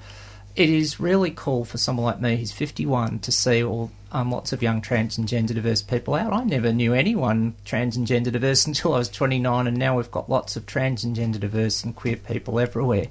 It 0.54 0.70
is 0.70 1.00
really 1.00 1.32
cool 1.32 1.64
for 1.64 1.78
someone 1.78 2.06
like 2.06 2.20
me 2.20 2.36
who's 2.36 2.52
51 2.52 3.18
to 3.20 3.32
see 3.32 3.64
all 3.64 3.90
um, 4.12 4.30
lots 4.30 4.52
of 4.52 4.62
young 4.62 4.80
trans 4.80 5.18
and 5.18 5.26
gender 5.26 5.52
diverse 5.52 5.82
people 5.82 6.14
out. 6.14 6.32
I 6.32 6.44
never 6.44 6.72
knew 6.72 6.94
anyone 6.94 7.56
trans 7.64 7.96
and 7.96 8.06
gender 8.06 8.30
diverse 8.30 8.66
until 8.68 8.94
I 8.94 8.98
was 8.98 9.08
29, 9.08 9.66
and 9.66 9.76
now 9.76 9.96
we've 9.96 10.10
got 10.12 10.30
lots 10.30 10.54
of 10.54 10.64
trans 10.64 11.02
and 11.02 11.16
gender 11.16 11.40
diverse 11.40 11.82
and 11.82 11.96
queer 11.96 12.16
people 12.16 12.60
everywhere. 12.60 13.06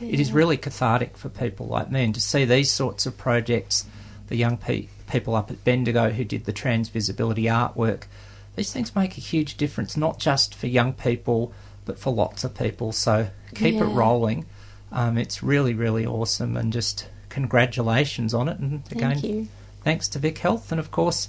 It 0.00 0.18
is 0.18 0.32
really 0.32 0.56
cathartic 0.56 1.16
for 1.16 1.28
people 1.28 1.66
like 1.68 1.92
me, 1.92 2.02
and 2.02 2.14
to 2.16 2.20
see 2.20 2.44
these 2.44 2.72
sorts 2.72 3.06
of 3.06 3.16
projects, 3.16 3.86
the 4.26 4.36
young 4.36 4.56
pe- 4.56 4.88
people 5.08 5.36
up 5.36 5.52
at 5.52 5.62
Bendigo 5.62 6.10
who 6.10 6.24
did 6.24 6.46
the 6.46 6.52
trans 6.52 6.88
visibility 6.88 7.44
artwork, 7.44 8.06
these 8.56 8.72
things 8.72 8.94
make 8.94 9.16
a 9.16 9.20
huge 9.20 9.56
difference, 9.56 9.96
not 9.96 10.18
just 10.18 10.54
for 10.54 10.66
young 10.66 10.92
people, 10.92 11.52
but 11.84 11.98
for 11.98 12.12
lots 12.12 12.44
of 12.44 12.54
people. 12.54 12.92
So 12.92 13.28
keep 13.54 13.76
it 13.76 13.84
rolling. 13.84 14.46
Um, 14.90 15.16
it's 15.16 15.42
really, 15.42 15.74
really 15.74 16.04
awesome, 16.06 16.56
and 16.56 16.72
just 16.72 17.08
congratulations 17.30 18.34
on 18.34 18.48
it. 18.48 18.58
And 18.58 18.82
again, 18.90 19.12
Thank 19.12 19.24
you. 19.24 19.48
thanks 19.82 20.08
to 20.08 20.18
Vic 20.18 20.38
Health, 20.38 20.70
and 20.70 20.78
of 20.78 20.90
course, 20.90 21.28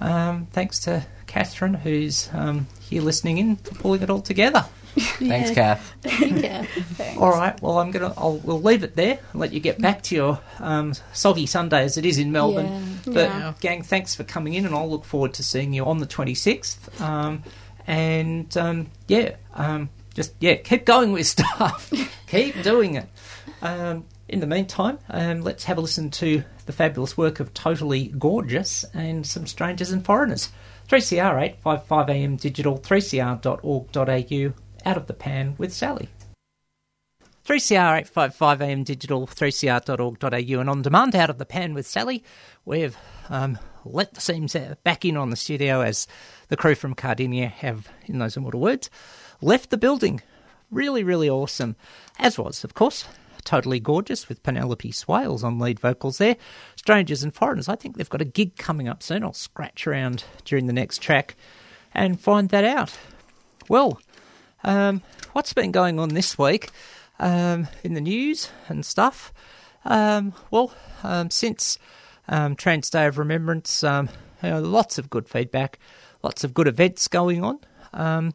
um, 0.00 0.46
thanks 0.52 0.78
to 0.80 1.04
Catherine, 1.26 1.74
who's 1.74 2.28
um, 2.32 2.66
here 2.80 3.02
listening 3.02 3.38
in 3.38 3.56
for 3.56 3.74
pulling 3.74 4.02
it 4.02 4.10
all 4.10 4.22
together. 4.22 4.64
thanks, 5.18 5.50
Kath. 5.50 5.94
yeah. 6.20 6.66
All 7.16 7.30
right, 7.30 7.60
well, 7.62 7.78
I'm 7.78 7.90
gonna, 7.90 8.12
I'll, 8.16 8.38
we'll 8.38 8.60
leave 8.62 8.82
it 8.84 8.96
there 8.96 9.18
and 9.32 9.40
let 9.40 9.52
you 9.52 9.60
get 9.60 9.80
back 9.80 10.02
to 10.04 10.14
your 10.14 10.40
um, 10.58 10.94
soggy 11.12 11.46
Sunday 11.46 11.82
as 11.84 11.96
it 11.96 12.04
is 12.06 12.18
in 12.18 12.32
Melbourne. 12.32 12.66
Yeah. 13.06 13.12
But 13.12 13.28
Yeah. 13.28 13.54
gang, 13.60 13.82
thanks 13.82 14.14
for 14.14 14.24
coming 14.24 14.54
in, 14.54 14.66
and 14.66 14.74
I'll 14.74 14.90
look 14.90 15.04
forward 15.04 15.34
to 15.34 15.42
seeing 15.42 15.72
you 15.72 15.84
on 15.86 15.98
the 15.98 16.06
26th. 16.06 17.00
Um, 17.00 17.42
and 17.86 18.54
um, 18.56 18.88
yeah, 19.08 19.36
um, 19.54 19.88
just 20.14 20.32
yeah, 20.40 20.54
keep 20.56 20.84
going 20.84 21.12
with 21.12 21.26
stuff, 21.28 21.92
keep 22.26 22.60
doing 22.62 22.94
it. 22.96 23.06
Um, 23.62 24.04
in 24.28 24.40
the 24.40 24.46
meantime, 24.46 24.98
um, 25.10 25.42
let's 25.42 25.64
have 25.64 25.76
a 25.78 25.80
listen 25.80 26.10
to 26.10 26.44
the 26.66 26.72
fabulous 26.72 27.16
work 27.16 27.40
of 27.40 27.52
Totally 27.52 28.06
Gorgeous 28.16 28.84
and 28.94 29.26
some 29.26 29.46
Strangers 29.46 29.90
and 29.90 30.04
Foreigners. 30.04 30.50
3CR 30.88 31.40
855 31.40 32.10
AM 32.10 32.36
digital, 32.36 32.76
3cr.org.au, 32.78 34.52
out 34.84 34.96
of 34.96 35.06
the 35.06 35.14
pan 35.14 35.54
with 35.58 35.72
Sally. 35.72 36.08
3CR 37.44 38.00
855 38.00 38.62
AM 38.62 38.84
digital, 38.84 39.26
3cr.org.au, 39.26 40.60
and 40.60 40.70
on 40.70 40.82
demand 40.82 41.16
out 41.16 41.30
of 41.30 41.38
the 41.38 41.46
pan 41.46 41.74
with 41.74 41.86
Sally. 41.86 42.22
We've 42.64 42.96
um, 43.28 43.58
let 43.84 44.14
the 44.14 44.20
seams 44.20 44.54
back 44.84 45.04
in 45.04 45.16
on 45.16 45.30
the 45.30 45.36
studio 45.36 45.80
as 45.80 46.06
the 46.48 46.56
crew 46.56 46.74
from 46.74 46.94
Cardinia 46.94 47.48
have, 47.48 47.88
in 48.06 48.18
those 48.18 48.36
immortal 48.36 48.60
words, 48.60 48.90
left 49.40 49.70
the 49.70 49.78
building. 49.78 50.20
Really, 50.70 51.02
really 51.02 51.28
awesome. 51.28 51.76
As 52.18 52.38
was, 52.38 52.62
of 52.62 52.74
course, 52.74 53.06
Totally 53.44 53.80
Gorgeous 53.80 54.28
with 54.28 54.42
Penelope 54.42 54.92
Swales 54.92 55.42
on 55.42 55.58
lead 55.58 55.80
vocals 55.80 56.18
there. 56.18 56.36
Strangers 56.76 57.22
and 57.22 57.34
Foreigners, 57.34 57.68
I 57.68 57.76
think 57.76 57.96
they've 57.96 58.08
got 58.08 58.20
a 58.20 58.26
gig 58.26 58.56
coming 58.56 58.88
up 58.88 59.02
soon. 59.02 59.24
I'll 59.24 59.32
scratch 59.32 59.86
around 59.86 60.24
during 60.44 60.66
the 60.66 60.72
next 60.72 60.98
track 60.98 61.36
and 61.94 62.20
find 62.20 62.50
that 62.50 62.64
out. 62.64 62.96
Well, 63.68 64.00
um, 64.64 65.02
what's 65.32 65.52
been 65.52 65.72
going 65.72 65.98
on 65.98 66.10
this 66.10 66.38
week 66.38 66.70
um, 67.18 67.68
in 67.82 67.94
the 67.94 68.00
news 68.00 68.50
and 68.68 68.84
stuff? 68.84 69.32
Um, 69.84 70.34
well, 70.50 70.72
um, 71.02 71.30
since 71.30 71.78
um, 72.28 72.56
Trans 72.56 72.90
Day 72.90 73.06
of 73.06 73.18
Remembrance, 73.18 73.82
um, 73.82 74.08
you 74.42 74.50
know, 74.50 74.60
lots 74.60 74.98
of 74.98 75.10
good 75.10 75.28
feedback, 75.28 75.78
lots 76.22 76.44
of 76.44 76.54
good 76.54 76.68
events 76.68 77.08
going 77.08 77.44
on. 77.44 78.34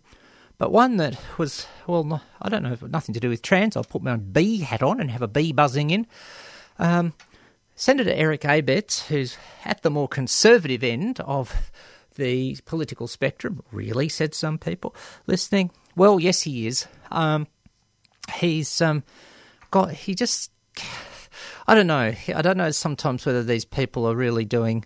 But 0.57 0.71
one 0.71 0.97
that 0.97 1.19
was, 1.37 1.67
well, 1.85 2.21
I 2.41 2.47
don't 2.47 2.63
know, 2.63 2.77
nothing 2.87 3.13
to 3.13 3.19
do 3.19 3.29
with 3.29 3.41
trans. 3.41 3.75
I'll 3.75 3.83
put 3.83 4.01
my 4.01 4.15
bee 4.15 4.59
hat 4.59 4.81
on 4.81 5.01
and 5.01 5.11
have 5.11 5.21
a 5.21 5.27
bee 5.27 5.51
buzzing 5.51 5.89
in. 5.89 6.07
Senator 7.77 8.11
Eric 8.11 8.41
Abetz, 8.41 9.07
who's 9.07 9.37
at 9.65 9.81
the 9.81 9.89
more 9.89 10.07
conservative 10.07 10.81
end 10.81 11.19
of 11.19 11.71
the 12.15 12.57
political 12.65 13.05
spectrum, 13.05 13.61
really, 13.69 14.07
said 14.07 14.33
some 14.33 14.57
people 14.57 14.95
listening. 15.27 15.71
Well, 15.95 16.19
yes, 16.19 16.41
he 16.41 16.67
is. 16.67 16.87
Um, 17.11 17.47
he's 18.35 18.81
um, 18.81 19.03
got, 19.71 19.91
he 19.91 20.13
just, 20.13 20.51
I 21.67 21.75
don't 21.75 21.87
know. 21.87 22.13
I 22.33 22.41
don't 22.41 22.57
know 22.57 22.71
sometimes 22.71 23.25
whether 23.25 23.43
these 23.43 23.65
people 23.65 24.05
are 24.05 24.15
really 24.15 24.45
doing, 24.45 24.85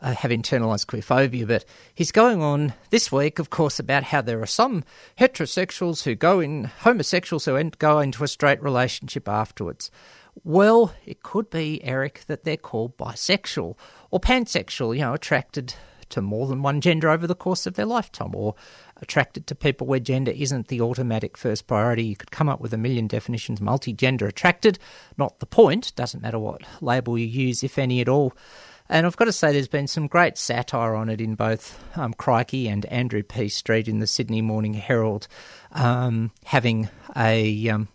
uh, 0.00 0.14
have 0.14 0.30
internalized 0.30 0.86
queerphobia, 0.86 1.46
but 1.46 1.64
he's 1.94 2.12
going 2.12 2.42
on 2.42 2.72
this 2.90 3.12
week, 3.12 3.38
of 3.38 3.50
course, 3.50 3.78
about 3.78 4.04
how 4.04 4.22
there 4.22 4.40
are 4.40 4.46
some 4.46 4.84
heterosexuals 5.18 6.04
who 6.04 6.14
go 6.14 6.40
in, 6.40 6.64
homosexuals 6.64 7.44
who 7.44 7.62
go 7.78 7.98
into 7.98 8.24
a 8.24 8.28
straight 8.28 8.62
relationship 8.62 9.28
afterwards. 9.28 9.90
Well, 10.44 10.94
it 11.06 11.22
could 11.22 11.48
be, 11.48 11.82
Eric, 11.82 12.24
that 12.26 12.44
they're 12.44 12.58
called 12.58 12.96
bisexual 12.98 13.76
or 14.10 14.20
pansexual, 14.20 14.94
you 14.94 15.00
know, 15.00 15.14
attracted 15.14 15.74
to 16.10 16.20
more 16.20 16.46
than 16.46 16.62
one 16.62 16.80
gender 16.80 17.08
over 17.08 17.26
the 17.26 17.34
course 17.34 17.66
of 17.66 17.74
their 17.74 17.86
lifetime, 17.86 18.34
or 18.34 18.54
attracted 19.02 19.46
to 19.46 19.54
people 19.54 19.86
where 19.86 20.00
gender 20.00 20.32
isn't 20.32 20.68
the 20.68 20.80
automatic 20.80 21.36
first 21.36 21.66
priority. 21.66 22.04
You 22.04 22.16
could 22.16 22.30
come 22.30 22.48
up 22.48 22.60
with 22.60 22.72
a 22.72 22.78
million 22.78 23.06
definitions. 23.06 23.60
Multi 23.60 23.92
gender 23.92 24.26
attracted, 24.26 24.78
not 25.16 25.38
the 25.38 25.46
point. 25.46 25.94
Doesn't 25.96 26.22
matter 26.22 26.38
what 26.38 26.62
label 26.80 27.18
you 27.18 27.26
use, 27.26 27.62
if 27.62 27.78
any 27.78 28.00
at 28.00 28.08
all. 28.08 28.32
And 28.88 29.04
I've 29.04 29.16
got 29.16 29.24
to 29.24 29.32
say, 29.32 29.52
there's 29.52 29.68
been 29.68 29.88
some 29.88 30.06
great 30.06 30.38
satire 30.38 30.94
on 30.94 31.08
it 31.08 31.20
in 31.20 31.34
both 31.34 31.82
um, 31.96 32.14
Crikey 32.14 32.68
and 32.68 32.86
Andrew 32.86 33.22
P. 33.22 33.48
Street 33.48 33.88
in 33.88 33.98
the 33.98 34.06
Sydney 34.06 34.42
Morning 34.42 34.74
Herald, 34.74 35.26
um, 35.72 36.30
having 36.44 36.88
a 37.16 37.68
um, 37.68 37.88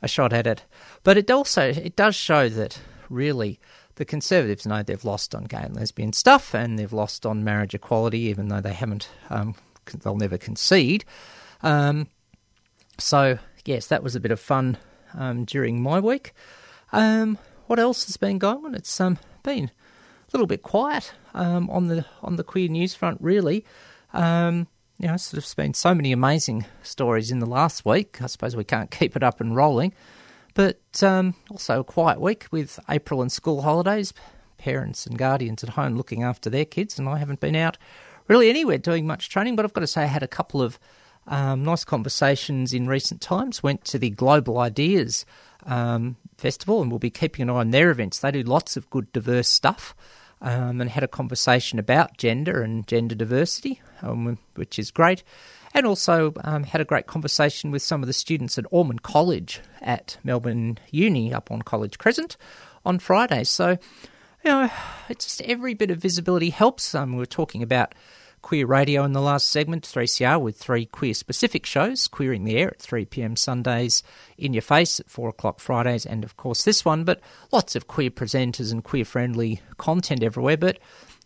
a 0.00 0.08
shot 0.08 0.32
at 0.32 0.46
it. 0.46 0.62
But 1.02 1.18
it 1.18 1.30
also 1.30 1.70
it 1.70 1.96
does 1.96 2.14
show 2.14 2.48
that 2.48 2.80
really 3.10 3.58
the 3.96 4.04
Conservatives 4.04 4.64
know 4.64 4.82
they've 4.82 5.04
lost 5.04 5.34
on 5.34 5.44
gay 5.44 5.62
and 5.62 5.74
lesbian 5.74 6.12
stuff, 6.12 6.54
and 6.54 6.78
they've 6.78 6.92
lost 6.92 7.26
on 7.26 7.42
marriage 7.42 7.74
equality, 7.74 8.20
even 8.20 8.46
though 8.46 8.60
they 8.60 8.74
haven't. 8.74 9.08
Um, 9.28 9.56
they'll 9.92 10.16
never 10.16 10.38
concede. 10.38 11.04
Um, 11.62 12.08
so 12.98 13.38
yes, 13.64 13.86
that 13.88 14.02
was 14.02 14.14
a 14.16 14.20
bit 14.20 14.30
of 14.30 14.40
fun 14.40 14.78
um, 15.14 15.44
during 15.44 15.82
my 15.82 16.00
week. 16.00 16.32
Um, 16.92 17.38
what 17.66 17.78
else 17.78 18.06
has 18.06 18.16
been 18.16 18.38
going 18.38 18.64
on? 18.64 18.74
It's 18.74 19.00
um, 19.00 19.18
been 19.42 19.64
a 19.64 20.30
little 20.32 20.46
bit 20.46 20.62
quiet 20.62 21.12
um, 21.34 21.68
on 21.70 21.88
the 21.88 22.04
on 22.22 22.36
the 22.36 22.44
queer 22.44 22.68
news 22.68 22.94
front, 22.94 23.18
really. 23.20 23.64
Um, 24.12 24.68
you 24.98 25.06
know, 25.06 25.16
sort 25.16 25.44
of 25.44 25.56
been 25.56 25.74
so 25.74 25.94
many 25.94 26.12
amazing 26.12 26.66
stories 26.82 27.30
in 27.30 27.38
the 27.38 27.46
last 27.46 27.84
week. 27.84 28.20
I 28.20 28.26
suppose 28.26 28.56
we 28.56 28.64
can't 28.64 28.90
keep 28.90 29.14
it 29.16 29.22
up 29.22 29.40
and 29.40 29.54
rolling, 29.54 29.92
but 30.54 30.80
um, 31.02 31.34
also 31.50 31.80
a 31.80 31.84
quiet 31.84 32.20
week 32.20 32.46
with 32.50 32.80
April 32.88 33.22
and 33.22 33.30
school 33.30 33.62
holidays. 33.62 34.12
parents 34.58 35.06
and 35.06 35.16
guardians 35.16 35.64
at 35.64 35.70
home 35.70 35.96
looking 35.96 36.22
after 36.22 36.50
their 36.50 36.64
kids, 36.64 36.98
and 36.98 37.08
I 37.08 37.18
haven't 37.18 37.40
been 37.40 37.56
out 37.56 37.78
really 38.28 38.48
anywhere 38.48 38.78
doing 38.78 39.06
much 39.06 39.28
training. 39.28 39.56
But 39.56 39.64
I've 39.64 39.72
got 39.72 39.80
to 39.80 39.86
say, 39.86 40.02
I 40.02 40.06
had 40.06 40.22
a 40.22 40.28
couple 40.28 40.62
of 40.62 40.78
um, 41.26 41.64
nice 41.64 41.84
conversations 41.84 42.72
in 42.72 42.86
recent 42.86 43.20
times. 43.20 43.62
Went 43.62 43.84
to 43.86 43.98
the 43.98 44.10
Global 44.10 44.58
Ideas 44.58 45.26
um, 45.66 46.16
Festival, 46.36 46.80
and 46.80 46.90
we'll 46.90 46.98
be 46.98 47.10
keeping 47.10 47.42
an 47.42 47.50
eye 47.50 47.60
on 47.60 47.70
their 47.70 47.90
events. 47.90 48.20
They 48.20 48.30
do 48.30 48.42
lots 48.42 48.76
of 48.76 48.88
good, 48.90 49.12
diverse 49.12 49.48
stuff. 49.48 49.94
Um, 50.40 50.80
and 50.80 50.88
had 50.88 51.02
a 51.02 51.08
conversation 51.08 51.80
about 51.80 52.16
gender 52.16 52.62
and 52.62 52.86
gender 52.86 53.16
diversity, 53.16 53.80
um, 54.02 54.38
which 54.54 54.78
is 54.78 54.92
great. 54.92 55.24
And 55.74 55.84
also 55.84 56.32
um, 56.44 56.62
had 56.62 56.80
a 56.80 56.84
great 56.84 57.08
conversation 57.08 57.72
with 57.72 57.82
some 57.82 58.04
of 58.04 58.06
the 58.06 58.12
students 58.12 58.56
at 58.56 58.64
Ormond 58.70 59.02
College 59.02 59.60
at 59.82 60.16
Melbourne 60.22 60.78
Uni 60.92 61.34
up 61.34 61.50
on 61.50 61.62
College 61.62 61.98
Crescent 61.98 62.36
on 62.86 63.00
Friday. 63.00 63.42
So, 63.42 63.70
you 64.44 64.50
know, 64.50 64.70
it's 65.08 65.24
just 65.24 65.42
every 65.42 65.74
bit 65.74 65.90
of 65.90 65.98
visibility 65.98 66.50
helps. 66.50 66.94
Um, 66.94 67.14
we 67.14 67.18
were 67.18 67.26
talking 67.26 67.64
about 67.64 67.96
queer 68.42 68.66
radio 68.66 69.04
in 69.04 69.12
the 69.12 69.20
last 69.20 69.48
segment, 69.48 69.84
3CR, 69.84 70.40
with 70.40 70.56
three 70.56 70.86
queer 70.86 71.14
specific 71.14 71.66
shows 71.66 72.08
Queering 72.08 72.44
the 72.44 72.56
Air 72.56 72.68
at 72.68 72.80
3 72.80 73.04
pm 73.04 73.36
Sundays, 73.36 74.02
In 74.36 74.52
Your 74.52 74.62
Face 74.62 75.00
at 75.00 75.10
4 75.10 75.28
o'clock 75.28 75.60
Fridays, 75.60 76.06
and 76.06 76.24
of 76.24 76.36
course 76.36 76.64
this 76.64 76.84
one, 76.84 77.04
but 77.04 77.20
lots 77.52 77.76
of 77.76 77.86
queer 77.86 78.10
presenters 78.10 78.72
and 78.72 78.84
queer 78.84 79.04
friendly 79.04 79.60
content 79.76 80.22
everywhere. 80.22 80.56
But 80.56 80.78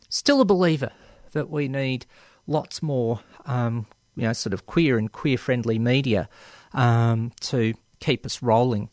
still 0.08 0.40
a 0.40 0.44
believer 0.44 0.92
that 1.32 1.50
we 1.50 1.68
need 1.68 2.06
lots 2.46 2.82
more, 2.82 3.20
um, 3.46 3.86
you 4.16 4.24
know, 4.24 4.32
sort 4.32 4.52
of 4.52 4.66
queer 4.66 4.98
and 4.98 5.10
queer 5.10 5.38
friendly 5.38 5.78
media 5.78 6.28
um, 6.74 7.32
to 7.40 7.74
keep 8.00 8.26
us 8.26 8.42
rolling 8.42 8.90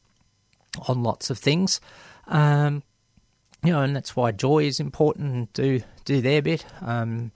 on 0.88 1.04
lots 1.04 1.30
of 1.30 1.38
things. 1.38 1.82
Um, 2.28 2.84
you 3.64 3.72
know, 3.72 3.82
and 3.82 3.96
that's 3.96 4.16
why 4.16 4.32
Joy 4.32 4.66
is 4.66 4.80
important 4.80 5.52
do 5.54 5.82
do 6.06 6.22
their 6.22 6.42
bit. 6.42 6.66
Um, 6.82 7.32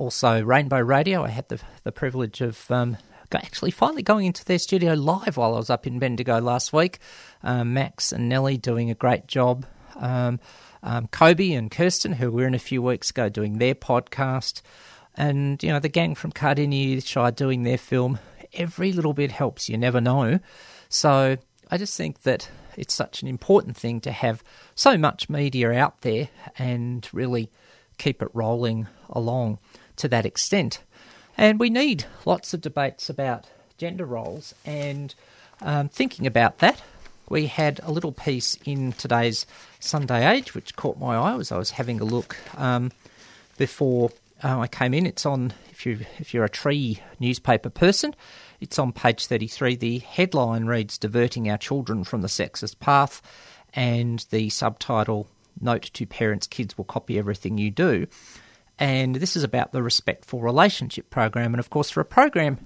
also, 0.00 0.42
Rainbow 0.42 0.80
Radio. 0.80 1.22
I 1.24 1.28
had 1.28 1.46
the 1.50 1.60
the 1.84 1.92
privilege 1.92 2.40
of 2.40 2.70
um, 2.70 2.96
actually 3.34 3.70
finally 3.70 4.02
going 4.02 4.24
into 4.24 4.42
their 4.46 4.58
studio 4.58 4.94
live 4.94 5.36
while 5.36 5.54
I 5.54 5.58
was 5.58 5.68
up 5.68 5.86
in 5.86 5.98
Bendigo 5.98 6.40
last 6.40 6.72
week. 6.72 7.00
Um, 7.42 7.74
Max 7.74 8.10
and 8.10 8.26
Nellie 8.26 8.56
doing 8.56 8.90
a 8.90 8.94
great 8.94 9.26
job. 9.26 9.66
Um, 9.96 10.40
um, 10.82 11.06
Kobe 11.08 11.52
and 11.52 11.70
Kirsten, 11.70 12.14
who 12.14 12.30
were 12.30 12.46
in 12.46 12.54
a 12.54 12.58
few 12.58 12.80
weeks 12.80 13.10
ago, 13.10 13.28
doing 13.28 13.58
their 13.58 13.74
podcast, 13.74 14.62
and 15.18 15.62
you 15.62 15.68
know 15.68 15.80
the 15.80 15.90
gang 15.90 16.14
from 16.14 16.32
Cardinia 16.32 17.06
Shire 17.06 17.30
doing 17.30 17.64
their 17.64 17.78
film. 17.78 18.18
Every 18.54 18.92
little 18.92 19.12
bit 19.12 19.30
helps. 19.30 19.68
You 19.68 19.76
never 19.76 20.00
know. 20.00 20.40
So 20.88 21.36
I 21.70 21.76
just 21.76 21.94
think 21.94 22.22
that 22.22 22.48
it's 22.74 22.94
such 22.94 23.20
an 23.20 23.28
important 23.28 23.76
thing 23.76 24.00
to 24.00 24.12
have 24.12 24.42
so 24.74 24.96
much 24.96 25.28
media 25.28 25.72
out 25.72 26.00
there 26.00 26.30
and 26.56 27.06
really 27.12 27.50
keep 27.98 28.22
it 28.22 28.30
rolling 28.32 28.88
along 29.10 29.58
to 30.00 30.08
that 30.08 30.26
extent. 30.26 30.80
And 31.36 31.58
we 31.58 31.70
need 31.70 32.04
lots 32.26 32.52
of 32.52 32.60
debates 32.60 33.08
about 33.08 33.46
gender 33.78 34.04
roles. 34.04 34.54
And 34.64 35.14
um, 35.62 35.88
thinking 35.88 36.26
about 36.26 36.58
that, 36.58 36.82
we 37.28 37.46
had 37.46 37.80
a 37.82 37.92
little 37.92 38.12
piece 38.12 38.58
in 38.64 38.92
today's 38.92 39.46
Sunday 39.78 40.28
Age 40.28 40.54
which 40.54 40.76
caught 40.76 40.98
my 40.98 41.16
eye 41.16 41.38
as 41.38 41.52
I 41.52 41.58
was 41.58 41.70
having 41.70 42.00
a 42.00 42.04
look 42.04 42.36
um, 42.56 42.90
before 43.56 44.10
uh, 44.42 44.58
I 44.58 44.66
came 44.66 44.94
in. 44.94 45.06
It's 45.06 45.24
on 45.24 45.52
if 45.70 45.86
you 45.86 46.00
if 46.18 46.34
you're 46.34 46.44
a 46.44 46.50
tree 46.50 47.00
newspaper 47.20 47.70
person. 47.70 48.14
It's 48.60 48.78
on 48.78 48.92
page 48.92 49.26
33. 49.26 49.76
The 49.76 49.98
headline 49.98 50.66
reads 50.66 50.98
Diverting 50.98 51.50
Our 51.50 51.56
Children 51.56 52.04
from 52.04 52.20
the 52.20 52.28
Sexist 52.28 52.78
Path, 52.80 53.22
and 53.72 54.26
the 54.30 54.50
subtitle 54.50 55.28
Note 55.60 55.90
to 55.94 56.06
Parents 56.06 56.46
Kids 56.46 56.76
Will 56.76 56.84
Copy 56.84 57.18
Everything 57.18 57.58
You 57.58 57.70
Do. 57.70 58.06
And 58.80 59.14
this 59.16 59.36
is 59.36 59.44
about 59.44 59.72
the 59.72 59.82
Respectful 59.82 60.40
Relationship 60.40 61.10
Program. 61.10 61.52
And 61.52 61.60
of 61.60 61.70
course, 61.70 61.90
for 61.90 62.00
a 62.00 62.04
program 62.04 62.58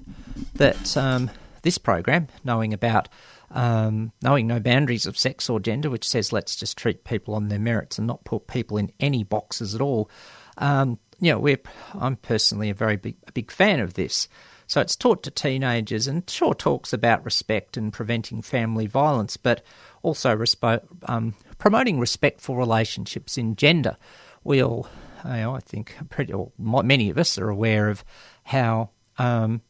that 0.54 0.96
um, 0.96 1.28
this 1.62 1.76
program, 1.76 2.28
knowing 2.44 2.72
about 2.72 3.08
um, 3.50 4.12
knowing 4.22 4.46
no 4.46 4.60
boundaries 4.60 5.06
of 5.06 5.18
sex 5.18 5.50
or 5.50 5.60
gender, 5.60 5.90
which 5.90 6.08
says 6.08 6.32
let's 6.32 6.56
just 6.56 6.76
treat 6.76 7.04
people 7.04 7.34
on 7.34 7.48
their 7.48 7.58
merits 7.58 7.98
and 7.98 8.06
not 8.06 8.24
put 8.24 8.46
people 8.46 8.78
in 8.78 8.90
any 9.00 9.22
boxes 9.22 9.74
at 9.74 9.80
all. 9.80 10.10
Um, 10.58 10.98
you 11.20 11.32
know, 11.32 11.38
we're, 11.38 11.60
I'm 11.94 12.16
personally 12.16 12.70
a 12.70 12.74
very 12.74 12.96
big, 12.96 13.16
a 13.26 13.32
big 13.32 13.50
fan 13.50 13.80
of 13.80 13.94
this. 13.94 14.28
So 14.66 14.80
it's 14.80 14.96
taught 14.96 15.22
to 15.24 15.30
teenagers 15.30 16.06
and 16.06 16.28
sure 16.28 16.54
talks 16.54 16.92
about 16.92 17.24
respect 17.24 17.76
and 17.76 17.92
preventing 17.92 18.42
family 18.42 18.86
violence, 18.86 19.36
but 19.36 19.64
also 20.02 20.34
respo- 20.34 20.86
um, 21.04 21.34
promoting 21.58 22.00
respectful 22.00 22.56
relationships 22.56 23.36
in 23.36 23.56
gender. 23.56 23.96
We 24.42 24.62
all, 24.62 24.88
you 25.24 25.30
know, 25.30 25.54
I 25.54 25.60
think, 25.60 25.96
pretty, 26.10 26.34
many 26.58 27.10
of 27.10 27.18
us 27.18 27.38
are 27.38 27.48
aware 27.48 27.88
of 27.88 28.04
how, 28.44 28.90
um, 29.18 29.62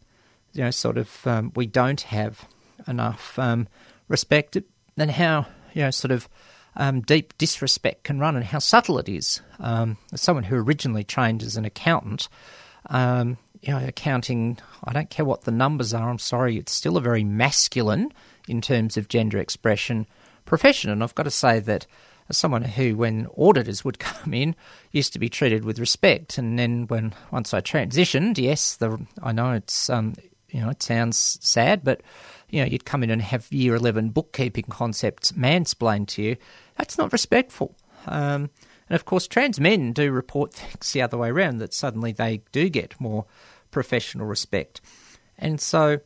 you 0.52 0.64
know, 0.64 0.70
sort 0.70 0.98
of 0.98 1.26
um, 1.26 1.52
we 1.54 1.66
don't 1.66 2.00
have 2.02 2.46
enough 2.86 3.38
um, 3.38 3.68
respect 4.08 4.56
and 4.96 5.10
how, 5.10 5.46
you 5.72 5.82
know, 5.82 5.90
sort 5.90 6.12
of 6.12 6.28
um, 6.76 7.00
deep 7.00 7.36
disrespect 7.38 8.04
can 8.04 8.18
run 8.18 8.36
and 8.36 8.44
how 8.44 8.58
subtle 8.58 8.98
it 8.98 9.08
is. 9.08 9.40
Um, 9.60 9.96
as 10.12 10.20
someone 10.20 10.44
who 10.44 10.56
originally 10.56 11.04
trained 11.04 11.42
as 11.42 11.56
an 11.56 11.64
accountant, 11.64 12.28
um, 12.90 13.38
you 13.62 13.72
know, 13.72 13.84
accounting, 13.86 14.58
I 14.82 14.92
don't 14.92 15.10
care 15.10 15.24
what 15.24 15.42
the 15.42 15.50
numbers 15.50 15.94
are, 15.94 16.10
I'm 16.10 16.18
sorry, 16.18 16.58
it's 16.58 16.72
still 16.72 16.96
a 16.96 17.00
very 17.00 17.24
masculine, 17.24 18.12
in 18.46 18.60
terms 18.60 18.96
of 18.96 19.08
gender 19.08 19.38
expression, 19.38 20.06
profession. 20.44 20.90
And 20.90 21.02
I've 21.02 21.14
got 21.14 21.22
to 21.22 21.30
say 21.30 21.60
that 21.60 21.86
as 22.28 22.36
someone 22.36 22.62
who, 22.62 22.96
when 22.96 23.26
auditors 23.36 23.84
would 23.84 23.98
come 23.98 24.34
in, 24.34 24.56
used 24.90 25.12
to 25.12 25.18
be 25.18 25.28
treated 25.28 25.64
with 25.64 25.78
respect, 25.78 26.38
and 26.38 26.58
then 26.58 26.86
when 26.86 27.14
once 27.30 27.54
I 27.54 27.60
transitioned, 27.60 28.38
yes, 28.38 28.76
the 28.76 28.98
I 29.22 29.32
know 29.32 29.52
it's 29.52 29.90
um, 29.90 30.14
you 30.48 30.60
know 30.60 30.70
it 30.70 30.82
sounds 30.82 31.38
sad, 31.40 31.84
but 31.84 32.02
you 32.48 32.60
know 32.60 32.66
you'd 32.66 32.84
come 32.84 33.02
in 33.02 33.10
and 33.10 33.22
have 33.22 33.52
year 33.52 33.74
eleven 33.74 34.10
bookkeeping 34.10 34.66
concepts 34.68 35.32
mansplained 35.32 36.08
to 36.08 36.22
you. 36.22 36.36
That's 36.76 36.98
not 36.98 37.12
respectful. 37.12 37.74
Um, 38.06 38.50
and 38.88 38.96
of 38.96 39.04
course, 39.04 39.26
trans 39.26 39.58
men 39.60 39.92
do 39.92 40.10
report 40.10 40.52
things 40.54 40.92
the 40.92 41.02
other 41.02 41.18
way 41.18 41.30
around 41.30 41.58
that 41.58 41.74
suddenly 41.74 42.12
they 42.12 42.42
do 42.52 42.68
get 42.68 43.00
more 43.00 43.26
professional 43.70 44.26
respect. 44.26 44.80
And 45.38 45.60
so, 45.60 45.98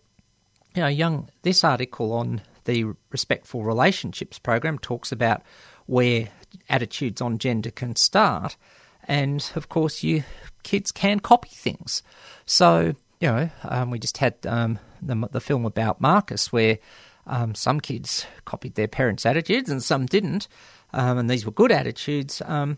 you 0.75 0.83
know, 0.83 0.87
young 0.87 1.29
this 1.43 1.65
article 1.65 2.13
on 2.13 2.41
the 2.65 2.85
Respectful 3.11 3.65
Relationships 3.65 4.39
program 4.39 4.79
talks 4.79 5.13
about 5.13 5.43
where 5.89 6.29
attitudes 6.69 7.21
on 7.21 7.39
gender 7.39 7.71
can 7.71 7.97
start, 7.97 8.57
and 9.05 9.51
of 9.57 9.69
course, 9.69 10.03
you 10.03 10.23
kids 10.63 10.93
can 10.93 11.19
copy 11.19 11.49
things. 11.51 12.03
So, 12.45 12.95
you 13.21 13.29
know, 13.29 13.51
um, 13.65 13.91
we 13.91 13.99
just 13.99 14.19
had 14.19 14.35
um, 14.47 14.79
the, 15.01 15.29
the 15.33 15.41
film 15.41 15.65
about 15.65 16.01
Marcus 16.01 16.53
where 16.53 16.79
um, 17.27 17.55
some 17.55 17.81
kids 17.81 18.27
copied 18.45 18.75
their 18.75 18.89
parents' 18.89 19.25
attitudes 19.25 19.71
and 19.71 19.83
some 19.83 20.05
didn't, 20.05 20.47
um, 20.93 21.17
and 21.17 21.29
these 21.31 21.47
were 21.47 21.53
good 21.53 21.73
attitudes. 21.73 22.43
Um, 22.45 22.77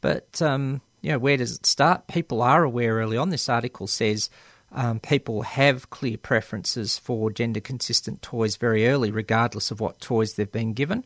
but 0.00 0.42
um, 0.42 0.80
you 1.00 1.12
know, 1.12 1.18
where 1.18 1.36
does 1.36 1.54
it 1.54 1.64
start? 1.64 2.08
People 2.08 2.42
are 2.42 2.64
aware 2.64 2.94
early 2.94 3.16
on. 3.16 3.30
This 3.30 3.48
article 3.48 3.86
says 3.86 4.30
um, 4.72 4.98
people 4.98 5.42
have 5.42 5.90
clear 5.90 6.18
preferences 6.18 6.98
for 6.98 7.30
gender 7.30 7.60
consistent 7.60 8.20
toys 8.20 8.56
very 8.56 8.88
early, 8.88 9.12
regardless 9.12 9.70
of 9.70 9.80
what 9.80 10.00
toys 10.00 10.34
they've 10.34 10.50
been 10.50 10.72
given. 10.72 11.04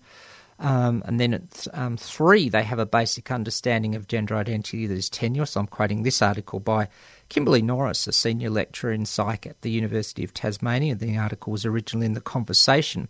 Um, 0.63 1.03
and 1.07 1.19
then 1.19 1.35
at 1.35 1.67
um, 1.75 1.97
three, 1.97 2.49
they 2.49 2.63
have 2.63 2.79
a 2.79 2.87
basic 2.87 3.33
understanding 3.33 3.97
of 3.97 4.07
gender 4.07 4.37
identity 4.37 4.87
that 4.87 4.97
is 4.97 5.11
tenuous. 5.11 5.57
I'm 5.57 5.67
quoting 5.67 6.05
this 6.05 6.23
article 6.23 6.61
by 6.61 6.89
Kimberly 7.29 7.63
Norris, 7.63 8.07
a 8.07 8.13
senior 8.13 8.49
lecturer 8.49 8.93
in 8.93 9.05
psych 9.05 9.45
at 9.45 9.61
the 9.63 9.73
University 9.73 10.23
of 10.23 10.33
Tasmania. 10.33 10.95
The 10.95 11.19
article 11.19 11.51
was 11.51 11.67
originally 11.67 12.07
in 12.07 12.13
the 12.13 12.21
conversation. 12.21 13.09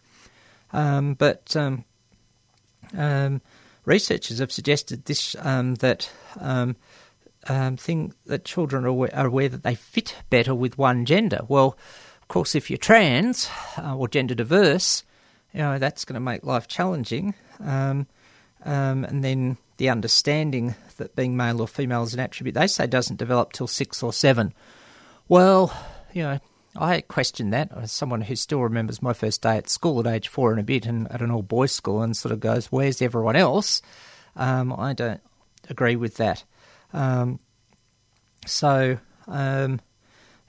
Um, 0.72 1.12
but 1.12 1.54
um, 1.54 1.84
um, 2.96 3.42
researchers 3.84 4.38
have 4.38 4.50
suggested 4.50 5.04
this 5.04 5.36
um, 5.40 5.74
that 5.76 6.10
thing 7.76 8.14
that 8.24 8.44
children 8.46 8.86
are 8.86 8.88
aware, 8.88 9.14
are 9.14 9.26
aware, 9.26 9.50
that 9.50 9.62
they 9.62 9.74
fit 9.74 10.16
better 10.30 10.54
with 10.54 10.78
one 10.78 11.04
gender. 11.04 11.40
Well, 11.48 11.76
of 12.22 12.28
course, 12.28 12.54
if 12.54 12.70
you're 12.70 12.78
trans 12.78 13.50
uh, 13.76 13.94
or 13.94 14.08
gender 14.08 14.34
diverse, 14.34 15.04
you 15.52 15.60
know 15.60 15.78
that's 15.78 16.06
going 16.06 16.14
to 16.14 16.20
make 16.20 16.44
life 16.44 16.66
challenging. 16.66 17.34
Um, 17.64 18.06
um, 18.64 19.04
and 19.04 19.24
then 19.24 19.56
the 19.76 19.88
understanding 19.88 20.74
that 20.96 21.16
being 21.16 21.36
male 21.36 21.60
or 21.60 21.66
female 21.66 22.04
is 22.04 22.14
an 22.14 22.20
attribute 22.20 22.54
they 22.54 22.66
say 22.66 22.86
doesn't 22.86 23.16
develop 23.16 23.52
till 23.52 23.66
six 23.66 24.02
or 24.02 24.12
seven. 24.12 24.54
Well, 25.28 25.76
you 26.12 26.22
know, 26.22 26.38
I 26.76 27.00
question 27.02 27.50
that 27.50 27.70
as 27.76 27.92
someone 27.92 28.22
who 28.22 28.36
still 28.36 28.60
remembers 28.60 29.02
my 29.02 29.12
first 29.12 29.42
day 29.42 29.56
at 29.56 29.68
school 29.68 30.00
at 30.00 30.06
age 30.06 30.28
four 30.28 30.52
and 30.52 30.60
a 30.60 30.62
bit, 30.62 30.86
and 30.86 31.10
at 31.10 31.20
an 31.20 31.30
all 31.30 31.42
boys 31.42 31.72
school, 31.72 32.02
and 32.02 32.16
sort 32.16 32.32
of 32.32 32.40
goes, 32.40 32.66
"Where's 32.66 33.02
everyone 33.02 33.36
else?" 33.36 33.82
Um, 34.36 34.72
I 34.72 34.92
don't 34.92 35.20
agree 35.68 35.96
with 35.96 36.16
that. 36.16 36.44
Um, 36.92 37.40
so, 38.46 38.98
um, 39.26 39.80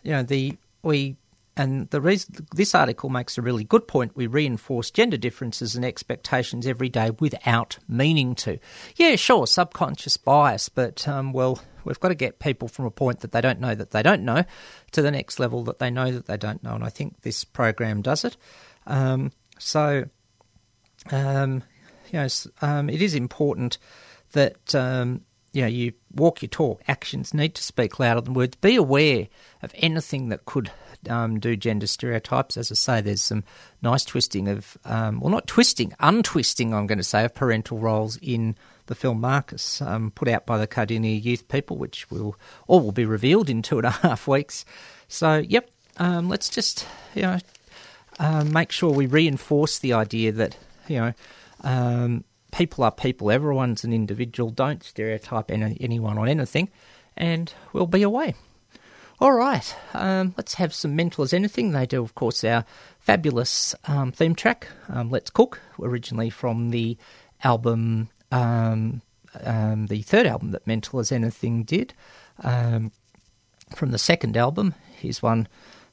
you 0.03 0.11
know, 0.11 0.23
the 0.23 0.57
we 0.81 1.17
and 1.55 1.89
the 1.91 2.01
reason 2.01 2.47
this 2.55 2.73
article 2.73 3.09
makes 3.09 3.37
a 3.37 3.41
really 3.41 3.63
good 3.63 3.87
point, 3.87 4.15
we 4.15 4.25
reinforce 4.25 4.89
gender 4.89 5.17
differences 5.17 5.75
and 5.75 5.85
expectations 5.85 6.65
every 6.65 6.89
day 6.89 7.11
without 7.19 7.77
meaning 7.87 8.33
to. 8.35 8.57
Yeah, 8.95 9.15
sure, 9.15 9.45
subconscious 9.45 10.17
bias, 10.17 10.69
but 10.69 11.07
um, 11.07 11.31
well, 11.31 11.61
we've 11.83 11.99
got 11.99 12.09
to 12.09 12.15
get 12.15 12.39
people 12.39 12.67
from 12.67 12.85
a 12.85 12.91
point 12.91 13.19
that 13.19 13.31
they 13.31 13.41
don't 13.41 13.59
know 13.59 13.75
that 13.75 13.91
they 13.91 14.01
don't 14.01 14.23
know 14.23 14.43
to 14.91 15.01
the 15.01 15.11
next 15.11 15.39
level 15.39 15.63
that 15.65 15.77
they 15.77 15.91
know 15.91 16.11
that 16.11 16.25
they 16.25 16.37
don't 16.37 16.63
know, 16.63 16.73
and 16.73 16.83
I 16.83 16.89
think 16.89 17.21
this 17.21 17.43
program 17.43 18.01
does 18.01 18.25
it. 18.25 18.35
Um, 18.87 19.31
so, 19.59 20.05
um, 21.11 21.63
you 22.11 22.19
know, 22.19 22.27
um, 22.61 22.89
it 22.89 23.01
is 23.01 23.13
important 23.13 23.77
that 24.31 24.73
um, 24.73 25.21
you 25.51 25.61
know 25.61 25.67
you 25.67 25.93
walk 26.15 26.41
your 26.41 26.49
talk. 26.49 26.81
Actions 26.87 27.31
need 27.33 27.53
to 27.55 27.63
speak 27.63 27.99
louder 27.99 28.21
than 28.21 28.33
words. 28.33 28.55
Be 28.55 28.75
aware 28.75 29.27
of 29.61 29.71
anything 29.77 30.29
that 30.29 30.45
could 30.45 30.71
um, 31.09 31.39
do 31.39 31.55
gender 31.55 31.87
stereotypes. 31.87 32.57
As 32.57 32.71
I 32.71 32.75
say, 32.75 33.01
there's 33.01 33.21
some 33.21 33.43
nice 33.81 34.05
twisting 34.05 34.47
of, 34.47 34.77
um, 34.85 35.19
well, 35.19 35.29
not 35.29 35.47
twisting, 35.47 35.93
untwisting. 35.99 36.73
I'm 36.73 36.87
going 36.87 36.97
to 36.97 37.03
say 37.03 37.25
of 37.25 37.33
parental 37.33 37.77
roles 37.77 38.17
in 38.17 38.55
the 38.87 38.95
film 38.95 39.21
Marcus, 39.21 39.81
um, 39.81 40.11
put 40.11 40.27
out 40.27 40.45
by 40.45 40.57
the 40.57 40.67
Cardinia 40.67 41.23
Youth 41.23 41.47
People, 41.47 41.77
which 41.77 42.09
will 42.11 42.35
all 42.67 42.81
will 42.81 42.91
be 42.91 43.05
revealed 43.05 43.49
in 43.49 43.61
two 43.61 43.77
and 43.77 43.87
a 43.87 43.91
half 43.91 44.27
weeks. 44.27 44.65
So, 45.07 45.37
yep, 45.37 45.69
um, 45.97 46.29
let's 46.29 46.49
just 46.49 46.85
you 47.15 47.21
know 47.21 47.39
um, 48.19 48.51
make 48.51 48.71
sure 48.71 48.91
we 48.91 49.05
reinforce 49.05 49.79
the 49.79 49.93
idea 49.93 50.31
that 50.33 50.57
you 50.87 50.97
know 50.97 51.13
um, 51.61 52.23
people 52.51 52.83
are 52.83 52.91
people. 52.91 53.31
Everyone's 53.31 53.83
an 53.83 53.93
individual. 53.93 54.49
Don't 54.49 54.83
stereotype 54.83 55.51
any, 55.51 55.77
anyone 55.79 56.17
on 56.17 56.27
anything, 56.27 56.69
and 57.15 57.53
we'll 57.71 57.87
be 57.87 58.03
away. 58.03 58.35
All 59.23 59.31
right, 59.31 59.73
um, 59.93 60.33
let's 60.35 60.55
have 60.55 60.73
some 60.73 60.97
mental 60.97 61.23
as 61.23 61.31
anything. 61.31 61.71
They 61.71 61.85
do, 61.85 62.03
of 62.03 62.13
course, 62.13 62.43
our 62.43 62.65
fabulous 62.99 63.73
um, 63.87 64.11
theme 64.11 64.35
track, 64.35 64.67
um, 64.89 65.09
"Let's 65.09 65.29
Cook," 65.29 65.61
originally 65.79 66.29
from 66.29 66.71
the 66.71 66.97
album, 67.41 68.09
um, 68.33 69.01
um, 69.41 69.87
the 69.87 70.01
third 70.01 70.25
album 70.25 70.51
that 70.51 70.67
Mental 70.67 70.99
as 70.99 71.13
Anything 71.13 71.63
did. 71.63 71.93
Um, 72.43 72.91
from 73.73 73.91
the 73.91 73.97
second 73.97 74.35
album, 74.35 74.75
here's 74.97 75.23
one 75.23 75.47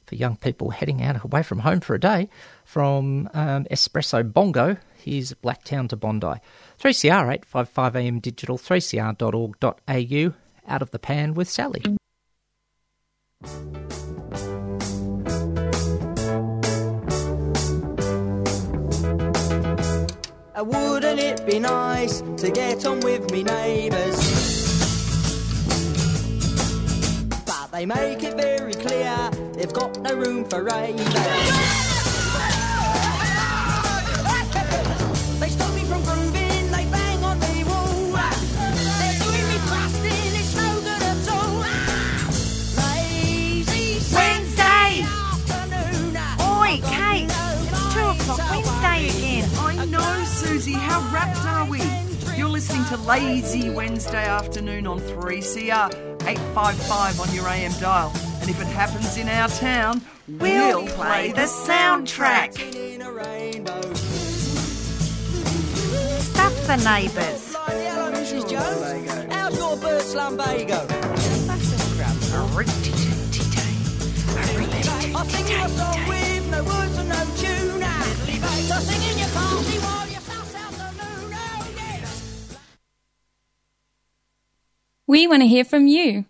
for 0.05 0.15
young 0.15 0.35
people 0.35 0.71
heading 0.71 1.01
out 1.01 1.23
away 1.23 1.41
from 1.41 1.59
home 1.59 1.79
for 1.79 1.95
a 1.95 1.99
day. 2.01 2.27
From 2.65 3.29
Espresso 3.33 4.29
Bongo, 4.29 4.75
here's 4.97 5.31
Blacktown 5.35 5.87
to 5.87 5.95
Bondi. 5.95 6.41
3CR 6.81 7.31
855 7.31 7.95
AM 7.95 8.19
digital, 8.19 8.57
3cr.org.au. 8.57 10.33
Out 10.67 10.81
of 10.81 10.91
the 10.91 10.99
pan 10.99 11.33
with 11.33 11.49
Sally. 11.49 11.81
Uh, 13.43 13.53
wouldn't 20.63 21.19
it 21.19 21.43
be 21.45 21.57
nice 21.59 22.21
to 22.37 22.51
get 22.51 22.85
on 22.85 22.99
with 22.99 23.31
me 23.31 23.43
neighbours? 23.43 24.15
But 27.45 27.71
they 27.71 27.85
make 27.87 28.21
it 28.23 28.35
very 28.35 28.73
clear 28.73 29.31
they've 29.53 29.73
got 29.73 29.99
no 30.01 30.13
room 30.13 30.45
for 30.45 30.63
ravers. 30.63 31.90
Listening 52.61 52.85
to 52.85 52.97
Lazy 53.07 53.69
Wednesday 53.71 54.23
afternoon 54.27 54.85
on 54.85 54.99
3CR 54.99 55.89
855 56.27 57.19
on 57.19 57.33
your 57.33 57.47
AM 57.47 57.71
dial. 57.79 58.11
And 58.39 58.47
if 58.51 58.61
it 58.61 58.67
happens 58.67 59.17
in 59.17 59.27
our 59.29 59.47
town, 59.47 59.99
We'll 60.27 60.85
play 60.89 61.31
the 61.31 61.47
soundtrack. 61.47 62.59
in 62.75 63.01
a 63.01 63.11
rainbow. 63.11 63.81
Stuff 66.21 66.67
the 66.67 66.77
neighbours. 66.85 67.55
Hello, 67.55 68.11
Mrs. 68.11 68.47
Jones. 68.47 69.33
How's 69.33 69.57
your 69.57 69.75
bird's 69.77 70.13
lumbago? 70.13 70.85
I 75.15 75.25
sing 75.25 75.47
you 75.47 75.63
a 75.63 75.67
song 75.67 76.07
with 76.07 76.51
no 76.51 76.63
words 76.63 76.97
and 76.99 77.09
no 77.09 77.25
tune. 77.37 77.81
So 78.67 78.75
sing 78.81 79.01
in 79.09 79.17
your 79.17 79.29
party 79.29 79.79
We 85.11 85.27
want 85.27 85.41
to 85.41 85.47
hear 85.47 85.65
from 85.65 85.87
you. 85.87 86.23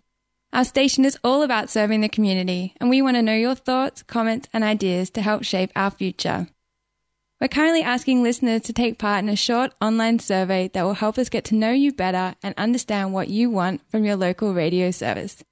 Our 0.52 0.64
station 0.64 1.04
is 1.04 1.16
all 1.22 1.44
about 1.44 1.70
serving 1.70 2.00
the 2.00 2.08
community, 2.08 2.74
and 2.80 2.90
we 2.90 3.00
want 3.00 3.14
to 3.14 3.22
know 3.22 3.32
your 3.32 3.54
thoughts, 3.54 4.02
comments, 4.02 4.48
and 4.52 4.64
ideas 4.64 5.08
to 5.10 5.22
help 5.22 5.44
shape 5.44 5.70
our 5.76 5.92
future. 5.92 6.48
We're 7.40 7.46
currently 7.46 7.84
asking 7.84 8.24
listeners 8.24 8.62
to 8.62 8.72
take 8.72 8.98
part 8.98 9.22
in 9.22 9.28
a 9.28 9.36
short 9.36 9.72
online 9.80 10.18
survey 10.18 10.66
that 10.74 10.82
will 10.82 10.94
help 10.94 11.16
us 11.16 11.28
get 11.28 11.44
to 11.44 11.54
know 11.54 11.70
you 11.70 11.92
better 11.92 12.34
and 12.42 12.56
understand 12.58 13.12
what 13.12 13.28
you 13.28 13.50
want 13.50 13.88
from 13.88 14.04
your 14.04 14.16
local 14.16 14.52
radio 14.52 14.90
service. 14.90 15.44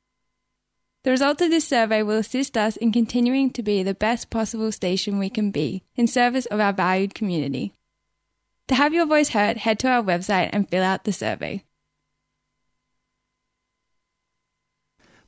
The 1.04 1.12
results 1.12 1.40
of 1.40 1.50
this 1.50 1.68
survey 1.68 2.02
will 2.02 2.18
assist 2.18 2.56
us 2.56 2.76
in 2.78 2.90
continuing 2.90 3.50
to 3.50 3.62
be 3.62 3.84
the 3.84 3.94
best 3.94 4.30
possible 4.30 4.72
station 4.72 5.20
we 5.20 5.30
can 5.30 5.52
be 5.52 5.84
in 5.94 6.08
service 6.08 6.46
of 6.46 6.58
our 6.58 6.72
valued 6.72 7.14
community. 7.14 7.74
To 8.66 8.74
have 8.74 8.92
your 8.92 9.06
voice 9.06 9.28
heard, 9.28 9.58
head 9.58 9.78
to 9.78 9.88
our 9.88 10.02
website 10.02 10.50
and 10.52 10.68
fill 10.68 10.82
out 10.82 11.04
the 11.04 11.12
survey. 11.12 11.62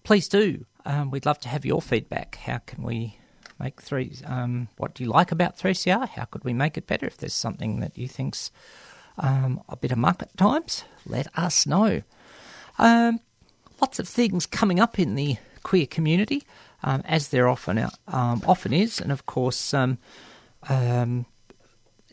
Please 0.02 0.28
do. 0.28 0.64
Um, 0.84 1.10
we'd 1.10 1.26
love 1.26 1.38
to 1.40 1.48
have 1.48 1.64
your 1.64 1.80
feedback. 1.80 2.36
How 2.36 2.58
can 2.58 2.82
we 2.82 3.18
make 3.58 3.80
three? 3.80 4.12
Um, 4.26 4.68
what 4.76 4.94
do 4.94 5.04
you 5.04 5.10
like 5.10 5.32
about 5.32 5.56
3CR? 5.58 6.08
How 6.08 6.24
could 6.24 6.44
we 6.44 6.52
make 6.52 6.76
it 6.76 6.86
better? 6.86 7.06
If 7.06 7.18
there's 7.18 7.34
something 7.34 7.80
that 7.80 7.96
you 7.96 8.08
think's 8.08 8.50
um, 9.18 9.62
a 9.68 9.76
bit 9.76 9.92
of 9.92 9.98
muck 9.98 10.22
at 10.22 10.36
times, 10.36 10.84
let 11.06 11.26
us 11.38 11.66
know. 11.66 12.02
Um, 12.78 13.20
lots 13.80 13.98
of 13.98 14.08
things 14.08 14.46
coming 14.46 14.80
up 14.80 14.98
in 14.98 15.14
the 15.14 15.36
queer 15.62 15.86
community, 15.86 16.42
um, 16.82 17.02
as 17.04 17.28
there 17.28 17.48
often 17.48 17.78
um, 18.08 18.42
often 18.46 18.72
is, 18.72 19.00
and 19.00 19.12
of 19.12 19.26
course. 19.26 19.74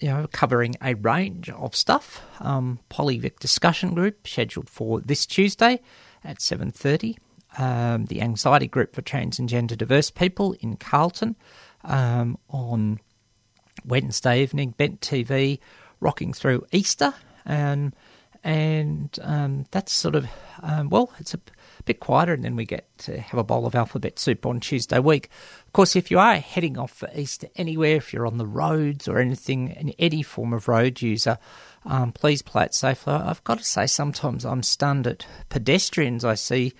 You 0.01 0.07
know, 0.07 0.27
covering 0.31 0.77
a 0.81 0.93
range 0.93 1.49
of 1.49 1.75
stuff. 1.75 2.21
Polyvic 2.39 3.39
discussion 3.39 3.93
group 3.93 4.25
scheduled 4.25 4.69
for 4.69 5.01
this 5.01 5.25
Tuesday 5.25 5.81
at 6.23 6.41
seven 6.41 6.71
thirty. 6.71 7.17
Um, 7.57 8.05
the 8.05 8.21
anxiety 8.21 8.67
group 8.67 8.93
for 8.93 9.01
trans 9.01 9.39
and 9.39 9.49
gender 9.49 9.75
diverse 9.75 10.11
people 10.11 10.55
in 10.59 10.77
Carlton 10.77 11.35
um, 11.83 12.37
on 12.49 12.99
Wednesday 13.83 14.43
evening. 14.43 14.75
Bent 14.77 15.01
TV 15.01 15.59
rocking 15.99 16.33
through 16.33 16.65
Easter, 16.71 17.13
and 17.45 17.95
and 18.43 19.17
um, 19.21 19.65
that's 19.71 19.91
sort 19.91 20.15
of 20.15 20.27
um, 20.61 20.89
well, 20.89 21.11
it's 21.19 21.33
a 21.33 21.39
bit 21.85 21.99
quieter, 21.99 22.33
and 22.33 22.43
then 22.43 22.55
we 22.55 22.65
get 22.65 22.85
to 22.99 23.19
have 23.19 23.39
a 23.39 23.43
bowl 23.43 23.65
of 23.65 23.75
alphabet 23.75 24.19
soup 24.19 24.45
on 24.45 24.59
Tuesday 24.59 24.99
week. 24.99 25.29
Of 25.65 25.73
course, 25.73 25.95
if 25.95 26.11
you 26.11 26.19
are 26.19 26.35
heading 26.35 26.77
off 26.77 26.91
for 26.91 27.09
Easter 27.15 27.47
anywhere, 27.55 27.95
if 27.95 28.13
you're 28.13 28.27
on 28.27 28.37
the 28.37 28.45
roads 28.45 29.07
or 29.07 29.19
anything, 29.19 29.69
in 29.69 29.89
any 29.99 30.21
form 30.21 30.53
of 30.53 30.67
road 30.67 31.01
user, 31.01 31.37
um, 31.85 32.11
please 32.11 32.41
play 32.41 32.65
it 32.65 32.73
safely. 32.73 33.13
I've 33.13 33.43
got 33.43 33.59
to 33.59 33.63
say, 33.63 33.87
sometimes 33.87 34.45
I'm 34.45 34.63
stunned 34.63 35.07
at 35.07 35.25
pedestrians 35.49 36.25
I 36.25 36.35
see 36.35 36.73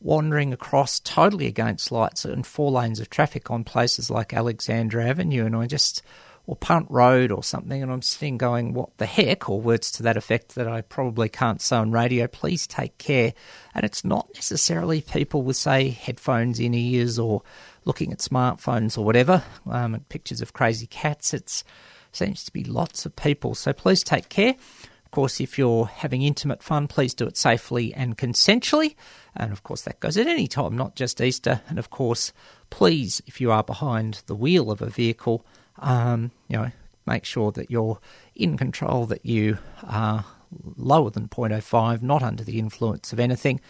wandering 0.00 0.52
across 0.52 1.00
totally 1.00 1.46
against 1.46 1.92
lights 1.92 2.24
and 2.24 2.46
four 2.46 2.70
lanes 2.70 3.00
of 3.00 3.10
traffic 3.10 3.50
on 3.50 3.64
places 3.64 4.10
like 4.10 4.32
Alexandra 4.32 5.06
Avenue, 5.06 5.46
and 5.46 5.54
I 5.56 5.66
just 5.66 6.02
or 6.46 6.56
Punt 6.56 6.86
Road 6.90 7.30
or 7.30 7.44
something, 7.44 7.80
and 7.80 7.92
I'm 7.92 8.02
sitting 8.02 8.36
going, 8.36 8.72
"What 8.72 8.96
the 8.96 9.06
heck?" 9.06 9.48
or 9.48 9.60
words 9.60 9.92
to 9.92 10.02
that 10.02 10.16
effect 10.16 10.56
that 10.56 10.66
I 10.66 10.80
probably 10.80 11.28
can't 11.28 11.60
say 11.60 11.76
on 11.76 11.92
radio. 11.92 12.26
Please 12.26 12.66
take 12.66 12.98
care. 12.98 13.34
And 13.74 13.84
it's 13.84 14.04
not 14.04 14.28
necessarily 14.34 15.00
people 15.00 15.42
with 15.42 15.56
say 15.56 15.90
headphones 15.90 16.58
in 16.58 16.74
ears 16.74 17.20
or 17.20 17.42
looking 17.84 18.12
at 18.12 18.18
smartphones 18.18 18.98
or 18.98 19.04
whatever. 19.04 19.44
Um, 19.68 20.04
pictures 20.08 20.40
of 20.40 20.52
crazy 20.52 20.86
cats. 20.86 21.32
It 21.34 21.62
seems 22.10 22.42
to 22.44 22.52
be 22.52 22.64
lots 22.64 23.06
of 23.06 23.14
people. 23.14 23.54
So 23.54 23.72
please 23.72 24.02
take 24.02 24.28
care. 24.28 24.56
Of 25.10 25.12
course, 25.12 25.40
if 25.40 25.58
you're 25.58 25.86
having 25.86 26.22
intimate 26.22 26.62
fun, 26.62 26.86
please 26.86 27.14
do 27.14 27.26
it 27.26 27.36
safely 27.36 27.92
and 27.92 28.16
consensually. 28.16 28.94
And 29.34 29.50
of 29.50 29.64
course, 29.64 29.82
that 29.82 29.98
goes 29.98 30.16
at 30.16 30.28
any 30.28 30.46
time, 30.46 30.76
not 30.76 30.94
just 30.94 31.20
Easter. 31.20 31.62
And 31.68 31.80
of 31.80 31.90
course, 31.90 32.32
please, 32.70 33.20
if 33.26 33.40
you 33.40 33.50
are 33.50 33.64
behind 33.64 34.22
the 34.26 34.36
wheel 34.36 34.70
of 34.70 34.80
a 34.80 34.86
vehicle, 34.86 35.44
um, 35.80 36.30
you 36.46 36.58
know, 36.58 36.70
make 37.06 37.24
sure 37.24 37.50
that 37.50 37.72
you're 37.72 37.98
in 38.36 38.56
control, 38.56 39.04
that 39.06 39.26
you 39.26 39.58
are 39.82 40.24
lower 40.76 41.10
than 41.10 41.26
0.05, 41.26 42.02
not 42.02 42.22
under 42.22 42.44
the 42.44 42.60
influence 42.60 43.12
of 43.12 43.18
anything, 43.18 43.60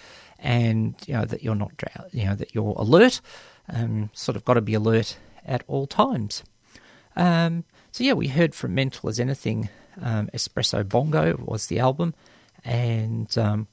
and 0.41 0.95
you 1.07 1.14
know 1.14 1.24
that 1.24 1.43
you're 1.43 1.55
not, 1.55 1.72
you 2.12 2.26
know, 2.26 2.34
that 2.34 2.55
you're 2.55 2.74
alert. 2.76 3.22
Um, 3.66 4.11
sort 4.12 4.36
of 4.36 4.45
got 4.45 4.55
to 4.55 4.61
be 4.61 4.74
alert 4.74 5.16
at 5.47 5.64
all 5.68 5.86
times. 5.86 6.45
Um, 7.16 7.64
so 7.93 8.05
yeah, 8.05 8.12
we 8.12 8.28
heard 8.28 8.55
from 8.55 8.74
Mental 8.74 9.09
as 9.09 9.18
Anything. 9.18 9.70
Um, 10.01 10.28
Espresso 10.34 10.86
Bongo 10.88 11.36
was 11.45 11.66
the 11.66 11.78
album, 11.78 12.14
and 12.64 13.36
um, 13.38 13.66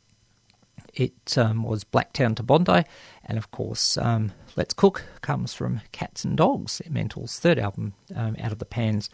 it 0.93 1.38
um, 1.38 1.63
was 1.63 1.84
Blacktown 1.84 2.36
to 2.38 2.43
Bondi, 2.43 2.84
and 3.26 3.38
of 3.38 3.51
course, 3.51 3.97
um, 3.97 4.32
Let's 4.55 4.74
Cook 4.74 5.03
comes 5.22 5.53
from 5.53 5.82
Cats 5.91 6.26
and 6.26 6.38
Dogs, 6.38 6.82
Mental's 6.89 7.39
third 7.39 7.59
album, 7.59 7.93
um, 8.15 8.36
Out 8.41 8.51
of 8.51 8.59
the 8.59 8.65
Pans 8.65 9.09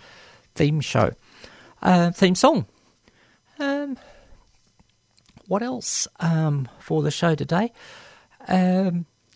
theme 0.56 0.80
show, 0.82 1.12
uh, 1.82 2.12
theme 2.12 2.36
song. 2.36 2.66
Um, 3.60 3.98
what 5.48 5.62
else 5.62 6.08
for 6.80 7.02
the 7.02 7.12
show 7.12 7.36
today? 7.36 7.72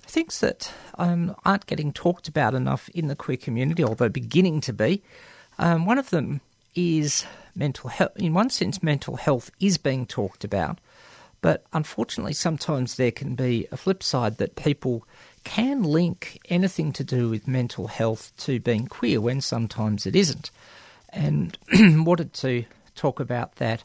Things 0.10 0.40
that 0.40 0.72
um, 0.98 1.36
aren't 1.44 1.66
getting 1.66 1.92
talked 1.92 2.30
about 2.30 2.54
enough 2.56 2.88
in 2.90 3.08
the 3.08 3.16
queer 3.16 3.36
community, 3.36 3.84
although 3.84 4.08
beginning 4.08 4.62
to 4.62 4.72
be. 4.72 5.04
Um, 5.60 5.86
one 5.86 5.98
of 5.98 6.12
them 6.12 6.40
is 6.76 7.26
mental 7.58 7.90
health. 7.90 8.12
In 8.16 8.34
one 8.34 8.50
sense, 8.50 8.84
mental 8.84 9.18
health 9.18 9.52
is 9.60 9.78
being 9.78 10.06
talked 10.06 10.44
about, 10.44 10.80
but 11.42 11.66
unfortunately, 11.74 12.34
sometimes 12.34 12.96
there 12.96 13.12
can 13.12 13.36
be 13.36 13.68
a 13.72 13.78
flip 13.78 14.04
side 14.04 14.38
that 14.38 14.56
people 14.56 15.06
can 15.44 15.84
link 15.84 16.40
anything 16.50 16.92
to 16.92 17.04
do 17.04 17.30
with 17.30 17.48
mental 17.48 17.88
health 17.88 18.32
to 18.38 18.60
being 18.60 18.88
queer 18.88 19.22
when 19.22 19.42
sometimes 19.42 20.06
it 20.06 20.16
isn't. 20.16 20.52
And 21.10 21.58
wanted 22.06 22.34
to 22.34 22.66
talk 22.96 23.20
about 23.20 23.56
that 23.56 23.84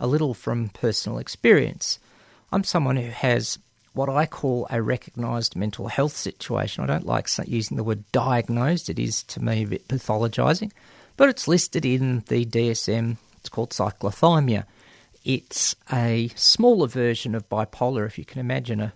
a 0.00 0.06
little 0.06 0.34
from 0.34 0.70
personal 0.70 1.18
experience. 1.18 1.98
I'm 2.50 2.64
someone 2.64 2.96
who 2.96 3.10
has 3.10 3.58
what 3.92 4.08
I 4.08 4.26
call 4.26 4.66
a 4.70 4.82
recognised 4.82 5.54
mental 5.54 5.86
health 5.86 6.16
situation. 6.16 6.82
I 6.82 6.88
don't 6.88 7.06
like 7.06 7.28
using 7.46 7.76
the 7.76 7.84
word 7.84 8.04
diagnosed, 8.10 8.90
it 8.90 8.98
is 8.98 9.22
to 9.24 9.42
me 9.42 9.62
a 9.62 9.68
bit 9.68 9.88
pathologising, 9.88 10.72
but 11.16 11.28
it's 11.28 11.48
listed 11.48 11.84
in 11.84 12.24
the 12.28 12.44
DSM. 12.44 13.16
It's 13.38 13.48
called 13.48 13.70
cyclothymia. 13.70 14.64
It's 15.24 15.74
a 15.92 16.30
smaller 16.34 16.86
version 16.86 17.34
of 17.34 17.48
bipolar, 17.48 18.06
if 18.06 18.18
you 18.18 18.24
can 18.24 18.40
imagine 18.40 18.80
a 18.80 18.92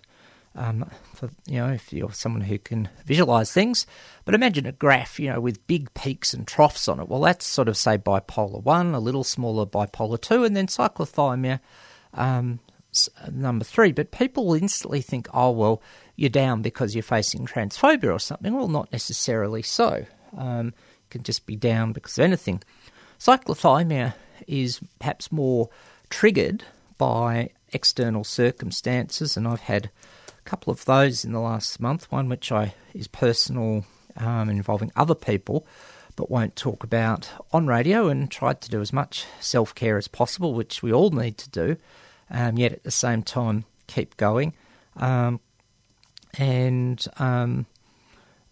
um, 0.55 0.89
for 1.13 1.29
you 1.45 1.59
know, 1.59 1.69
if 1.69 1.93
you're 1.93 2.11
someone 2.11 2.41
who 2.41 2.57
can 2.57 2.89
visualize 3.05 3.51
things, 3.51 3.85
but 4.25 4.35
imagine 4.35 4.65
a 4.65 4.71
graph, 4.71 5.19
you 5.19 5.31
know, 5.31 5.39
with 5.39 5.65
big 5.67 5.93
peaks 5.93 6.33
and 6.33 6.47
troughs 6.47 6.87
on 6.87 6.99
it. 6.99 7.07
Well, 7.07 7.21
that's 7.21 7.45
sort 7.45 7.69
of 7.69 7.77
say 7.77 7.97
bipolar 7.97 8.61
one, 8.63 8.93
a 8.93 8.99
little 8.99 9.23
smaller 9.23 9.65
bipolar 9.65 10.19
two, 10.19 10.43
and 10.43 10.57
then 10.57 10.67
cyclothymia 10.67 11.59
um, 12.13 12.59
number 13.31 13.63
three. 13.63 13.91
But 13.91 14.11
people 14.11 14.53
instantly 14.53 15.01
think, 15.01 15.27
oh 15.33 15.51
well, 15.51 15.81
you're 16.15 16.29
down 16.29 16.61
because 16.61 16.95
you're 16.95 17.03
facing 17.03 17.45
transphobia 17.45 18.13
or 18.13 18.19
something. 18.19 18.53
Well, 18.53 18.67
not 18.67 18.91
necessarily 18.91 19.61
so. 19.61 20.05
Um, 20.37 20.73
can 21.09 21.23
just 21.23 21.45
be 21.45 21.55
down 21.55 21.93
because 21.93 22.17
of 22.17 22.23
anything. 22.23 22.61
Cyclothymia 23.19 24.13
is 24.47 24.79
perhaps 24.99 25.31
more 25.31 25.69
triggered 26.09 26.63
by 26.97 27.49
external 27.73 28.23
circumstances, 28.23 29.37
and 29.37 29.47
I've 29.47 29.61
had 29.61 29.89
a 30.37 30.49
couple 30.49 30.71
of 30.71 30.85
those 30.85 31.25
in 31.25 31.31
the 31.31 31.39
last 31.39 31.79
month. 31.79 32.11
One 32.11 32.29
which 32.29 32.51
I 32.51 32.73
is 32.93 33.07
personal, 33.07 33.85
um, 34.17 34.49
involving 34.49 34.91
other 34.95 35.15
people, 35.15 35.65
but 36.15 36.31
won't 36.31 36.55
talk 36.55 36.83
about 36.83 37.29
on 37.51 37.67
radio, 37.67 38.07
and 38.07 38.29
tried 38.29 38.61
to 38.61 38.69
do 38.69 38.81
as 38.81 38.93
much 38.93 39.25
self 39.39 39.75
care 39.75 39.97
as 39.97 40.07
possible, 40.07 40.53
which 40.53 40.81
we 40.81 40.91
all 40.91 41.11
need 41.11 41.37
to 41.39 41.49
do. 41.49 41.77
Um, 42.31 42.57
yet 42.57 42.73
at 42.73 42.83
the 42.83 42.91
same 42.91 43.23
time, 43.23 43.65
keep 43.87 44.15
going. 44.17 44.53
Um, 44.95 45.39
and 46.37 47.03
um, 47.17 47.65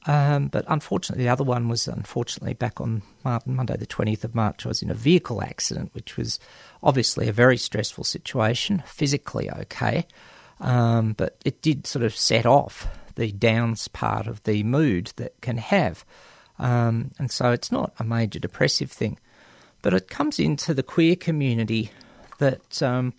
um, 0.08 0.47
but 0.47 0.64
unfortunately, 0.70 1.26
the 1.26 1.30
other 1.30 1.43
one 1.43 1.68
was 1.68 1.86
unfortunately 1.88 2.53
back 2.53 2.80
on 2.80 3.01
Monday, 3.45 3.76
the 3.76 3.86
20th 3.86 4.24
of 4.24 4.34
March. 4.34 4.66
I 4.66 4.70
was 4.70 4.82
in 4.82 4.89
a 4.89 4.95
vehicle 4.95 5.43
accident, 5.43 5.93
which 5.93 6.16
was 6.16 6.39
obviously 6.82 7.28
a 7.28 7.34
very 7.34 7.58
stressful 7.58 8.05
situation, 8.05 8.82
physically 8.86 9.51
okay, 9.51 10.08
um, 10.62 11.12
but 11.12 11.36
it 11.43 11.62
did 11.62 11.86
sort 11.86 12.05
of 12.05 12.16
set 12.16 12.45
off 12.45 12.88
the 13.16 13.34
downs 13.34 13.89
part 13.89 14.28
of 14.28 14.41
the 14.43 14.64
mood 14.64 15.12
that 15.18 15.39
can 15.41 15.58
have. 15.58 16.05
Um, 16.58 17.12
and 17.20 17.30
so 17.30 17.51
it's 17.51 17.72
not 17.72 17.93
a 17.99 18.05
major 18.05 18.39
depressive 18.39 18.91
thing, 18.91 19.20
but 19.82 19.93
it 19.93 20.08
comes 20.08 20.39
into 20.39 20.74
the 20.74 20.84
queer 20.84 21.18
community 21.18 21.91
that, 22.38 22.82
um, 22.82 23.14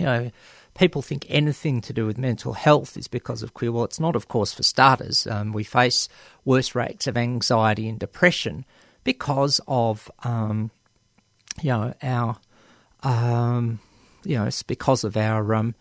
you 0.00 0.06
know, 0.06 0.30
people 0.74 1.02
think 1.02 1.26
anything 1.28 1.80
to 1.82 1.92
do 1.92 2.06
with 2.06 2.18
mental 2.18 2.54
health 2.54 2.96
is 2.96 3.08
because 3.08 3.42
of 3.42 3.54
queer. 3.54 3.72
Well, 3.72 3.84
it's 3.84 4.00
not, 4.00 4.16
of 4.16 4.28
course, 4.28 4.52
for 4.52 4.62
starters. 4.62 5.26
Um, 5.26 5.52
we 5.52 5.64
face 5.64 6.08
worse 6.44 6.74
rates 6.74 7.06
of 7.06 7.16
anxiety 7.16 7.88
and 7.88 7.98
depression 7.98 8.64
because 9.04 9.60
of, 9.68 10.10
um, 10.24 10.70
you 11.60 11.70
know, 11.70 11.94
our, 12.02 12.36
um, 13.02 13.80
you 14.24 14.38
know, 14.38 14.46
it's 14.46 14.62
because 14.62 15.04
of 15.04 15.16
our, 15.16 15.54
um, 15.54 15.74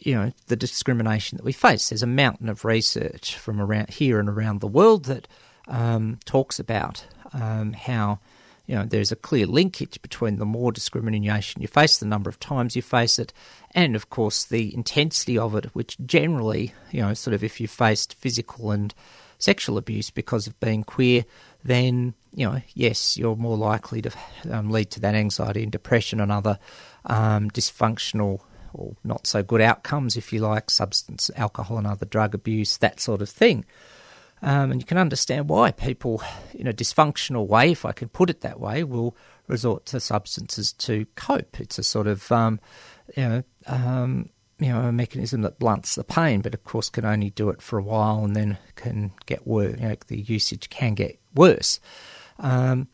you 0.00 0.14
know, 0.14 0.32
the 0.48 0.56
discrimination 0.56 1.36
that 1.36 1.44
we 1.44 1.52
face. 1.52 1.90
There's 1.90 2.02
a 2.02 2.06
mountain 2.06 2.48
of 2.48 2.64
research 2.64 3.36
from 3.36 3.60
around 3.60 3.90
here 3.90 4.18
and 4.18 4.28
around 4.28 4.60
the 4.60 4.66
world 4.66 5.04
that 5.04 5.28
um, 5.68 6.18
talks 6.24 6.58
about 6.58 7.06
um, 7.32 7.74
how 7.74 8.18
you 8.66 8.74
know 8.74 8.84
there's 8.84 9.12
a 9.12 9.16
clear 9.16 9.46
linkage 9.46 10.00
between 10.02 10.36
the 10.36 10.44
more 10.46 10.72
discrimination 10.72 11.62
you 11.62 11.68
face, 11.68 11.98
the 11.98 12.06
number 12.06 12.30
of 12.30 12.40
times 12.40 12.76
you 12.76 12.82
face 12.82 13.18
it, 13.18 13.32
and 13.72 13.96
of 13.96 14.10
course 14.10 14.44
the 14.44 14.74
intensity 14.74 15.36
of 15.38 15.54
it, 15.54 15.66
which 15.74 15.96
generally, 16.04 16.72
you 16.90 17.00
know, 17.00 17.14
sort 17.14 17.34
of 17.34 17.44
if 17.44 17.60
you 17.60 17.68
faced 17.68 18.14
physical 18.14 18.70
and 18.70 18.94
sexual 19.38 19.76
abuse 19.76 20.10
because 20.10 20.46
of 20.46 20.58
being 20.60 20.84
queer, 20.84 21.24
then 21.64 22.14
you 22.34 22.46
know, 22.46 22.62
yes, 22.74 23.18
you're 23.18 23.36
more 23.36 23.56
likely 23.56 24.00
to 24.02 24.10
um, 24.50 24.70
lead 24.70 24.90
to 24.90 25.00
that 25.00 25.14
anxiety 25.14 25.62
and 25.62 25.72
depression 25.72 26.20
and 26.20 26.32
other 26.32 26.58
um, 27.06 27.50
dysfunctional 27.50 28.40
or 28.74 28.96
not 29.04 29.26
so 29.26 29.42
good 29.42 29.60
outcomes, 29.60 30.16
if 30.16 30.32
you 30.32 30.40
like, 30.40 30.70
substance, 30.70 31.30
alcohol, 31.36 31.78
and 31.78 31.86
other 31.86 32.06
drug 32.06 32.34
abuse, 32.34 32.78
that 32.78 33.00
sort 33.00 33.20
of 33.20 33.28
thing. 33.28 33.64
Um, 34.42 34.72
and 34.72 34.80
you 34.80 34.86
can 34.86 34.98
understand 34.98 35.48
why 35.48 35.70
people, 35.70 36.20
in 36.52 36.66
a 36.66 36.72
dysfunctional 36.72 37.46
way, 37.46 37.70
if 37.70 37.84
I 37.84 37.92
can 37.92 38.08
put 38.08 38.28
it 38.28 38.40
that 38.40 38.58
way, 38.58 38.82
will 38.82 39.16
resort 39.46 39.86
to 39.86 40.00
substances 40.00 40.72
to 40.74 41.06
cope. 41.14 41.60
It's 41.60 41.78
a 41.78 41.84
sort 41.84 42.08
of, 42.08 42.30
um, 42.32 42.58
you 43.16 43.28
know, 43.28 43.42
um, 43.66 44.30
you 44.58 44.68
know, 44.68 44.82
a 44.82 44.92
mechanism 44.92 45.42
that 45.42 45.58
blunts 45.58 45.94
the 45.94 46.04
pain, 46.04 46.40
but 46.40 46.54
of 46.54 46.64
course 46.64 46.88
can 46.88 47.04
only 47.04 47.30
do 47.30 47.50
it 47.50 47.62
for 47.62 47.78
a 47.78 47.82
while 47.82 48.24
and 48.24 48.34
then 48.34 48.58
can 48.74 49.12
get 49.26 49.46
worse. 49.46 49.78
You 49.78 49.88
know, 49.88 49.96
the 50.08 50.20
usage 50.20 50.70
can 50.70 50.94
get 50.94 51.20
worse. 51.34 51.78
Um, 52.38 52.88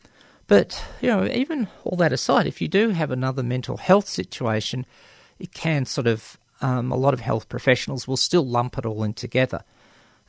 but 0.47 0.83
you 1.01 1.07
know, 1.09 1.25
even 1.25 1.67
all 1.83 1.97
that 1.97 2.13
aside, 2.13 2.47
if 2.47 2.61
you 2.61 2.67
do 2.67 2.89
have 2.89 3.11
another 3.11 3.43
mental 3.43 3.77
health 3.77 4.07
situation, 4.07 4.85
it 5.37 5.53
can 5.53 5.85
sort 5.85 6.07
of 6.07 6.37
um, 6.61 6.91
a 6.91 6.97
lot 6.97 7.13
of 7.13 7.21
health 7.21 7.49
professionals 7.49 8.07
will 8.07 8.17
still 8.17 8.45
lump 8.45 8.77
it 8.77 8.85
all 8.85 9.03
in 9.03 9.13
together. 9.13 9.63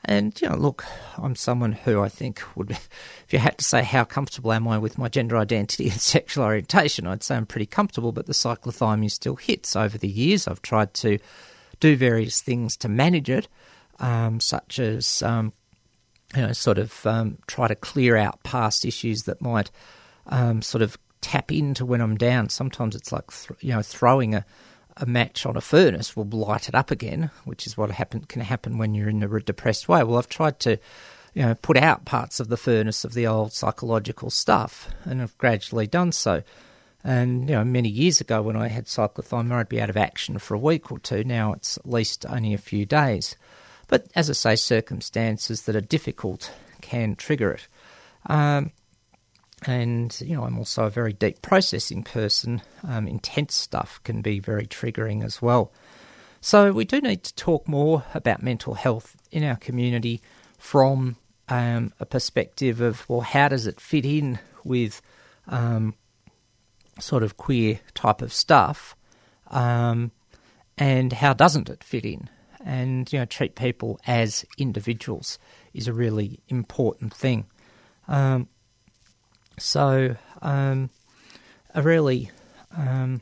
And 0.05 0.39
you 0.41 0.49
know, 0.49 0.57
look, 0.57 0.85
I'm 1.19 1.37
someone 1.37 1.73
who 1.73 2.01
I 2.01 2.09
think 2.09 2.43
would, 2.57 2.71
if 2.71 3.27
you 3.31 3.39
had 3.39 3.59
to 3.59 3.65
say 3.65 3.83
how 3.83 4.05
comfortable 4.05 4.53
am 4.53 4.67
I 4.67 4.79
with 4.79 4.99
my 4.99 5.09
gender 5.09 5.37
identity 5.37 5.85
and 5.91 6.01
sexual 6.01 6.45
orientation, 6.45 7.07
I'd 7.07 7.23
say 7.23 7.37
I'm 7.37 7.47
pretty 7.47 7.67
comfortable. 7.67 8.13
But 8.13 8.27
the 8.27 8.33
cyclothymia 8.33 9.11
still 9.11 9.37
hits 9.37 9.77
over 9.77 9.99
the 9.99 10.09
years. 10.09 10.49
I've 10.49 10.63
tried 10.63 10.95
to 10.95 11.19
do 11.81 11.97
various 11.97 12.41
things 12.41 12.77
to 12.79 12.89
manage 12.89 13.31
it, 13.31 13.49
um, 13.99 14.41
such 14.41 14.79
as 14.79 15.23
um, 15.23 15.53
you 16.35 16.43
know, 16.43 16.53
sort 16.53 16.79
of 16.79 17.05
um, 17.07 17.39
try 17.47 17.69
to 17.69 17.75
clear 17.75 18.17
out 18.17 18.43
past 18.43 18.85
issues 18.85 19.25
that 19.25 19.41
might 19.41 19.71
um, 20.27 20.63
sort 20.63 20.83
of 20.83 20.97
tap 21.21 21.53
into 21.53 21.85
when 21.85 22.01
I'm 22.01 22.17
down. 22.17 22.49
Sometimes 22.49 22.95
it's 22.95 23.13
like 23.13 23.31
th- 23.31 23.63
you 23.63 23.75
know 23.75 23.83
throwing 23.83 24.35
a 24.35 24.45
a 25.01 25.07
match 25.07 25.47
on 25.47 25.57
a 25.57 25.61
furnace 25.61 26.15
will 26.15 26.27
light 26.27 26.69
it 26.69 26.75
up 26.75 26.91
again, 26.91 27.31
which 27.45 27.67
is 27.67 27.77
what 27.77 27.91
happen, 27.91 28.21
can 28.21 28.43
happen 28.43 28.79
when 28.79 28.95
you're 28.95 29.09
in 29.09 29.23
a 29.23 29.41
depressed 29.41 29.89
way. 29.89 30.05
Well, 30.05 30.19
I've 30.19 30.29
tried 30.29 30.61
to, 30.61 30.79
you 31.35 31.43
know, 31.43 31.55
put 31.55 31.77
out 31.77 32.05
parts 32.05 32.39
of 32.39 32.49
the 32.49 32.57
furnace 32.57 33.05
of 33.05 33.15
the 33.15 33.27
old 33.27 33.53
psychological 33.53 34.31
stuff, 34.31 34.89
and 35.05 35.23
I've 35.23 35.37
gradually 35.39 35.87
done 35.87 36.13
so. 36.13 36.43
And 37.03 37.49
you 37.49 37.57
know, 37.57 37.65
many 37.65 37.89
years 37.89 38.21
ago 38.21 38.43
when 38.43 38.57
I 38.57 38.69
had 38.69 38.85
cyclothymia, 38.85 39.53
I'd 39.53 39.69
be 39.69 39.81
out 39.81 39.91
of 39.91 39.97
action 39.97 40.39
for 40.39 40.55
a 40.55 40.59
week 40.59 40.93
or 40.93 40.99
two. 40.99 41.25
Now 41.25 41.55
it's 41.55 41.79
at 41.79 41.89
least 41.89 42.27
only 42.29 42.53
a 42.53 42.59
few 42.59 42.85
days. 42.85 43.37
But 43.89 44.07
as 44.15 44.29
I 44.29 44.35
say, 44.35 44.57
circumstances 44.57 45.63
that 45.63 45.75
are 45.75 45.81
difficult 45.81 46.53
can 46.83 47.17
trigger 47.17 47.53
it. 47.53 47.69
Um, 48.27 48.73
and 49.67 50.19
you 50.21 50.35
know, 50.35 50.45
I'm 50.45 50.59
also 50.59 50.85
a 50.85 50.91
very 50.91 51.13
deep 51.13 51.43
processing 51.43 52.03
person. 52.03 52.63
Um, 52.87 53.07
intense 53.07 53.55
stuff 53.55 54.01
can 54.05 54.23
be 54.23 54.39
very 54.39 54.67
triggering 54.67 55.25
as 55.25 55.43
well. 55.43 55.73
So 56.41 56.73
we 56.73 56.85
do 56.85 57.01
need 57.01 57.23
to 57.25 57.35
talk 57.35 57.69
more 57.69 58.05
about 58.15 58.43
mental 58.43 58.75
health 58.75 59.17
in 59.31 59.45
our 59.45 59.57
community 59.57 60.23
from 60.59 61.17
um, 61.49 61.93
a 62.01 62.07
perspective 62.07 62.81
of 62.81 63.07
well, 63.09 63.21
how 63.21 63.49
does 63.49 63.67
it 63.67 63.81
fit 63.81 64.07
in 64.07 64.39
with 64.65 65.03
um, 65.49 65.95
sort 66.99 67.23
of 67.23 67.37
queer 67.37 67.81
type 67.95 68.23
of 68.23 68.33
stuff, 68.33 68.97
um, 69.49 70.13
and 70.79 71.13
how 71.13 71.35
doesn't 71.35 71.69
it 71.69 71.85
fit 71.85 72.07
in? 72.07 72.31
And 72.65 73.13
you 73.13 73.19
know, 73.19 73.25
treat 73.25 73.55
people 73.55 74.01
as 74.07 74.45
individuals 74.59 75.39
is 75.75 75.89
a 75.89 75.93
really 75.93 76.41
important 76.49 77.13
thing. 77.13 77.47
So, 79.61 80.17
um, 80.41 80.91
a 81.75 81.83
really, 81.83 82.31
um, 82.77 83.21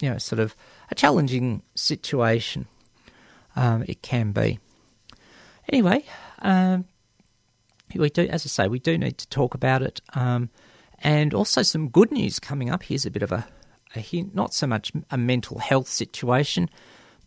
you 0.00 0.10
know, 0.10 0.18
sort 0.18 0.38
of 0.38 0.54
a 0.90 0.94
challenging 0.94 1.62
situation 1.74 2.66
um, 3.56 3.84
it 3.88 4.02
can 4.02 4.32
be. 4.32 4.58
Anyway, 5.68 6.04
um, 6.40 6.84
we 7.94 8.10
do, 8.10 8.26
as 8.28 8.44
I 8.44 8.48
say, 8.48 8.68
we 8.68 8.78
do 8.78 8.98
need 8.98 9.18
to 9.18 9.28
talk 9.28 9.54
about 9.54 9.82
it, 9.82 10.00
um, 10.14 10.50
and 11.00 11.32
also 11.32 11.62
some 11.62 11.88
good 11.88 12.12
news 12.12 12.38
coming 12.38 12.70
up. 12.70 12.82
Here's 12.82 13.06
a 13.06 13.10
bit 13.10 13.22
of 13.22 13.32
a, 13.32 13.46
a 13.96 14.00
hint, 14.00 14.34
not 14.34 14.52
so 14.54 14.66
much 14.66 14.92
a 15.10 15.16
mental 15.16 15.58
health 15.58 15.88
situation, 15.88 16.68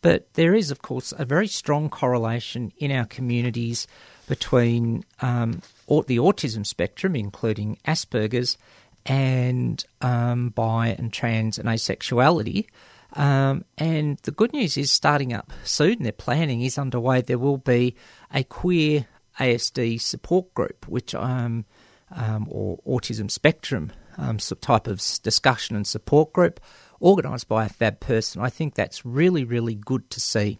but 0.01 0.33
there 0.35 0.53
is, 0.53 0.71
of 0.71 0.81
course, 0.81 1.13
a 1.17 1.25
very 1.25 1.47
strong 1.47 1.89
correlation 1.89 2.71
in 2.77 2.91
our 2.91 3.05
communities 3.05 3.87
between 4.31 5.03
um, 5.19 5.61
the 5.89 6.15
autism 6.15 6.65
spectrum, 6.65 7.17
including 7.17 7.77
Asperger's, 7.85 8.57
and 9.05 9.83
um, 9.99 10.51
bi 10.51 10.95
and 10.97 11.11
trans 11.11 11.59
and 11.59 11.67
asexuality. 11.67 12.67
Um, 13.11 13.65
and 13.77 14.17
the 14.19 14.31
good 14.31 14.53
news 14.53 14.77
is 14.77 14.89
starting 14.89 15.33
up 15.33 15.51
soon. 15.65 16.03
Their 16.03 16.13
planning 16.13 16.61
is 16.61 16.77
underway. 16.77 17.19
There 17.19 17.37
will 17.37 17.57
be 17.57 17.93
a 18.33 18.45
queer 18.45 19.05
ASD 19.37 19.99
support 19.99 20.53
group, 20.53 20.87
which 20.87 21.13
um, 21.13 21.65
um, 22.09 22.47
or 22.49 22.79
autism 22.87 23.29
spectrum 23.29 23.91
um, 24.17 24.37
type 24.37 24.87
of 24.87 25.01
discussion 25.23 25.75
and 25.75 25.85
support 25.85 26.31
group, 26.31 26.61
organised 27.01 27.49
by 27.49 27.65
a 27.65 27.69
fab 27.69 27.99
person. 27.99 28.41
I 28.41 28.49
think 28.49 28.75
that's 28.75 29.05
really, 29.05 29.43
really 29.43 29.75
good 29.75 30.09
to 30.11 30.21
see. 30.21 30.57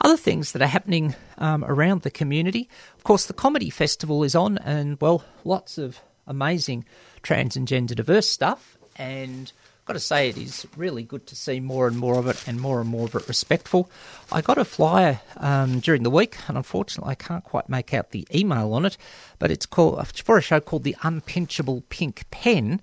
Other 0.00 0.16
things 0.16 0.52
that 0.52 0.62
are 0.62 0.66
happening 0.66 1.14
um, 1.38 1.64
around 1.64 2.02
the 2.02 2.10
community, 2.10 2.68
of 2.96 3.04
course, 3.04 3.26
the 3.26 3.32
comedy 3.32 3.70
festival 3.70 4.22
is 4.22 4.34
on, 4.34 4.58
and 4.58 5.00
well, 5.00 5.24
lots 5.44 5.76
of 5.76 6.00
amazing 6.26 6.84
trans 7.22 7.56
and 7.56 7.66
gender 7.66 7.94
diverse 7.94 8.28
stuff. 8.28 8.78
And 8.96 9.52
I've 9.80 9.84
got 9.86 9.92
to 9.94 10.00
say, 10.00 10.28
it 10.28 10.36
is 10.36 10.66
really 10.76 11.02
good 11.02 11.26
to 11.28 11.36
see 11.36 11.58
more 11.58 11.88
and 11.88 11.96
more 11.96 12.18
of 12.18 12.28
it, 12.28 12.46
and 12.46 12.60
more 12.60 12.80
and 12.80 12.88
more 12.88 13.06
of 13.06 13.14
it 13.16 13.26
respectful. 13.26 13.90
I 14.30 14.40
got 14.40 14.58
a 14.58 14.64
flyer 14.64 15.20
um, 15.36 15.80
during 15.80 16.04
the 16.04 16.10
week, 16.10 16.36
and 16.46 16.56
unfortunately, 16.56 17.10
I 17.10 17.16
can't 17.16 17.44
quite 17.44 17.68
make 17.68 17.92
out 17.92 18.10
the 18.12 18.26
email 18.32 18.74
on 18.74 18.84
it, 18.84 18.96
but 19.40 19.50
it's 19.50 19.66
called 19.66 20.06
for 20.18 20.38
a 20.38 20.42
show 20.42 20.60
called 20.60 20.84
the 20.84 20.96
Unpinchable 21.02 21.82
Pink 21.88 22.24
Pen, 22.30 22.80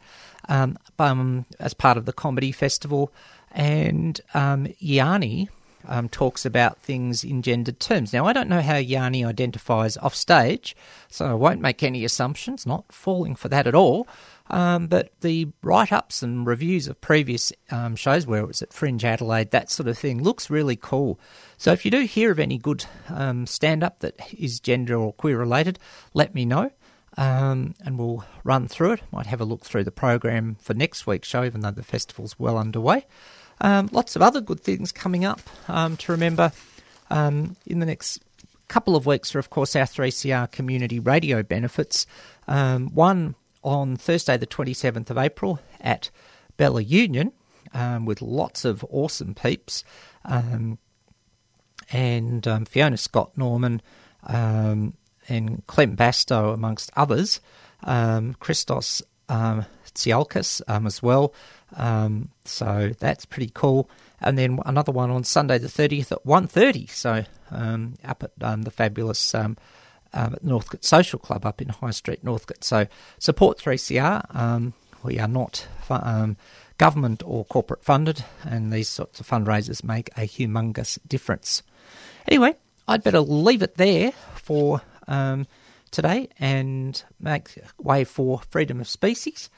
um, 0.50 0.78
um, 1.00 1.46
as 1.60 1.74
part 1.74 1.98
of 1.98 2.06
the 2.06 2.14
comedy 2.14 2.52
festival, 2.52 3.14
and 3.52 4.20
um, 4.34 4.68
Yanni 4.80 5.50
um, 5.88 6.10
talks 6.10 6.46
about 6.46 6.80
things 6.80 7.24
in 7.24 7.42
gendered 7.42 7.80
terms. 7.80 8.14
Now, 8.14 8.26
I 8.26 8.34
don't 8.34 8.50
know 8.50 8.62
how 8.62 8.78
Yanni 8.78 9.24
identifies 9.24 9.98
off 9.98 10.16
stage, 10.16 10.76
so 11.10 11.26
I 11.26 11.34
won't 11.34 11.62
make 11.62 11.84
any 11.84 12.04
assumptions, 12.06 12.66
not 12.66 12.92
falling 12.92 13.36
for 13.36 13.50
that 13.50 13.68
at 13.68 13.76
all. 13.76 14.08
Um, 14.50 14.88
but 14.88 15.12
the 15.22 15.48
write 15.64 15.92
ups 15.92 16.22
and 16.22 16.46
reviews 16.46 16.88
of 16.88 17.02
previous 17.02 17.52
um, 17.72 17.96
shows, 17.96 18.28
where 18.28 18.42
it 18.42 18.48
was 18.48 18.62
at 18.62 18.74
Fringe 18.74 19.04
Adelaide, 19.04 19.52
that 19.52 19.72
sort 19.72 19.88
of 19.88 19.98
thing, 19.98 20.22
looks 20.22 20.50
really 20.50 20.76
cool. 20.76 21.20
So 21.58 21.72
if 21.72 21.84
you 21.84 21.92
do 21.92 22.02
hear 22.02 22.32
of 22.32 22.40
any 22.40 22.58
good 22.58 22.86
um, 23.10 23.48
stand 23.48 23.84
up 23.84 24.00
that 24.00 24.16
is 24.34 24.60
gender 24.60 24.98
or 24.98 25.14
queer 25.14 25.38
related, 25.40 25.80
let 26.14 26.36
me 26.36 26.46
know. 26.46 26.72
Um, 27.18 27.76
and 27.84 27.98
we'll 27.98 28.26
run 28.44 28.68
through 28.68 28.94
it. 28.94 29.02
Might 29.12 29.28
have 29.28 29.42
a 29.42 29.46
look 29.46 29.64
through 29.64 29.86
the 29.86 29.92
program 29.92 30.58
for 30.60 30.74
next 30.74 31.08
week's 31.08 31.30
show, 31.30 31.44
even 31.44 31.62
though 31.62 31.72
the 31.72 31.82
festival's 31.82 32.38
well 32.38 32.58
underway. 32.58 33.06
Um, 33.62 33.90
lots 33.92 34.16
of 34.16 34.22
other 34.22 34.42
good 34.42 34.60
things 34.60 34.92
coming 34.92 35.26
up 35.26 35.42
um, 35.68 35.98
to 35.98 36.12
remember 36.12 36.52
um, 37.10 37.56
in 37.66 37.80
the 37.80 37.86
next 37.86 38.22
couple 38.68 38.96
of 38.96 39.06
weeks 39.06 39.34
are, 39.36 39.40
of 39.40 39.50
course, 39.50 39.76
our 39.76 39.86
3CR 39.86 40.52
community 40.52 41.00
radio 41.00 41.44
benefits. 41.44 42.06
Um, 42.48 42.88
one 42.94 43.36
on 43.64 43.96
Thursday, 43.96 44.38
the 44.38 44.48
27th 44.48 45.10
of 45.10 45.18
April 45.18 45.60
at 45.80 46.10
Bella 46.58 46.82
Union 46.82 47.32
um, 47.74 48.06
with 48.06 48.22
lots 48.22 48.66
of 48.66 48.84
awesome 48.90 49.36
peeps. 49.36 49.84
Um, 50.24 50.80
and 51.92 52.48
Fiona 52.68 52.98
Scott 52.98 53.38
Norman 53.38 53.82
and 54.28 54.94
Clem 55.68 55.96
Bastow, 55.96 56.54
amongst 56.54 56.92
others. 56.96 57.40
Christos 58.40 59.04
um, 59.30 59.66
Tsiolkas 59.94 60.62
um, 60.68 60.86
as 60.86 61.02
well. 61.02 61.34
Um, 61.76 62.30
so 62.46 62.92
that's 63.00 63.26
pretty 63.26 63.52
cool. 63.54 63.90
And 64.22 64.38
then 64.38 64.60
another 64.66 64.92
one 64.92 65.12
on 65.12 65.24
Sunday 65.24 65.58
the 65.58 65.68
30th 65.68 66.12
at 66.12 66.24
1.30. 66.24 66.90
So 66.90 67.26
um, 67.52 67.96
up 68.04 68.24
at 68.24 68.32
um, 68.42 68.64
the 68.64 68.72
fabulous 68.72 69.36
um, 69.36 69.58
um, 70.14 70.36
Northcote 70.42 70.86
Social 70.86 71.20
Club 71.20 71.46
up 71.46 71.62
in 71.62 71.70
High 71.70 71.92
Street, 71.92 72.24
Northcote. 72.24 72.64
So 72.64 72.88
support 73.20 73.58
3CR. 73.58 74.36
Um, 74.36 74.74
we 75.04 75.20
are 75.20 75.28
not 75.28 75.68
government 76.78 77.22
or 77.26 77.46
corporate 77.46 77.84
funded, 77.84 78.26
and 78.44 78.74
these 78.74 78.90
sorts 78.90 79.20
of 79.20 79.28
fundraisers 79.28 79.84
make 79.84 80.10
a 80.18 80.22
humongous 80.22 80.98
difference. 81.08 81.62
Anyway, 82.28 82.56
I'd 82.88 83.04
better 83.04 83.20
leave 83.20 83.62
it 83.62 83.76
there 83.76 84.14
for 84.36 84.82
today 85.92 86.30
and 86.40 87.04
make 87.20 87.58
way 87.78 88.04
for 88.04 88.42
freedom 88.50 88.82
of 88.82 88.88
species. 88.88 89.50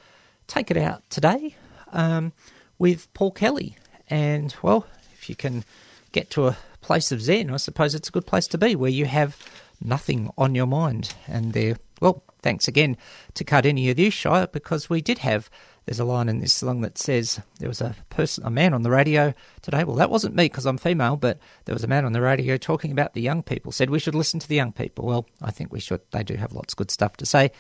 Take 0.48 0.70
it 0.70 0.78
out 0.78 1.10
today 1.10 1.56
um, 1.98 2.32
with 2.80 3.14
Paul 3.14 3.32
Kelly. 3.32 3.76
And, 4.10 4.56
well, 4.62 4.86
if 5.16 5.30
you 5.30 5.36
can 5.36 5.66
get 6.14 6.30
to 6.32 6.48
a 6.48 6.58
place 6.80 7.12
of 7.12 7.22
Zen, 7.22 7.52
I 7.52 7.58
suppose 7.58 7.94
it's 7.94 8.08
a 8.08 8.14
good 8.14 8.26
place 8.26 8.48
to 8.48 8.58
be 8.58 8.76
where 8.76 8.90
you 8.90 9.06
have 9.06 9.36
nothing 9.82 10.32
on 10.38 10.56
your 10.56 10.68
mind. 10.68 11.14
And 11.28 11.52
there, 11.52 11.76
well, 12.00 12.24
thanks 12.42 12.70
again 12.70 12.96
to 13.34 13.74
you, 13.76 14.12
Shire 14.12 14.48
because 14.48 14.90
we 14.90 15.02
did 15.02 15.18
have. 15.18 15.50
There's 15.86 16.02
a 16.02 16.06
line 16.06 16.28
in 16.28 16.40
this 16.40 16.52
song 16.52 16.82
that 16.82 16.98
says 16.98 17.40
there 17.60 17.70
was 17.70 17.80
a 17.80 17.96
person, 18.10 18.46
a 18.46 18.50
man 18.50 18.74
on 18.74 18.84
the 18.84 18.90
radio 18.90 19.34
today. 19.62 19.86
Well, 19.86 19.96
that 19.96 20.10
wasn't 20.10 20.36
me 20.36 20.46
because 20.46 20.66
I'm 20.66 20.78
female, 20.78 21.16
but 21.16 21.40
there 21.64 21.74
was 21.74 21.86
a 21.86 21.88
man 21.88 22.04
on 22.04 22.12
the 22.12 22.20
radio 22.20 22.58
talking 22.58 22.92
about 22.92 23.14
the 23.14 23.22
young 23.22 23.42
people. 23.42 23.72
Said 23.72 23.90
we 23.90 24.00
should 24.00 24.14
listen 24.14 24.38
to 24.42 24.50
the 24.50 24.56
young 24.56 24.74
people. 24.74 25.06
Well, 25.06 25.26
I 25.42 25.52
think 25.52 25.72
we 25.72 25.80
should. 25.80 26.02
They 26.12 26.24
do 26.24 26.36
have 26.36 26.52
lots 26.52 26.74
of 26.74 26.78
good 26.78 26.92
stuff 26.92 27.16
to 27.18 27.26
say. 27.26 27.52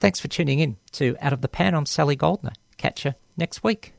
Thanks 0.00 0.18
for 0.18 0.26
tuning 0.26 0.58
in 0.58 0.78
to 0.92 1.16
Out 1.20 1.32
of 1.32 1.42
the 1.42 1.48
Pan. 1.48 1.74
I'm 1.76 1.86
Sally 1.86 2.16
Goldner. 2.16 2.54
Catch 2.76 3.04
you 3.04 3.14
next 3.40 3.64
week. 3.64 3.92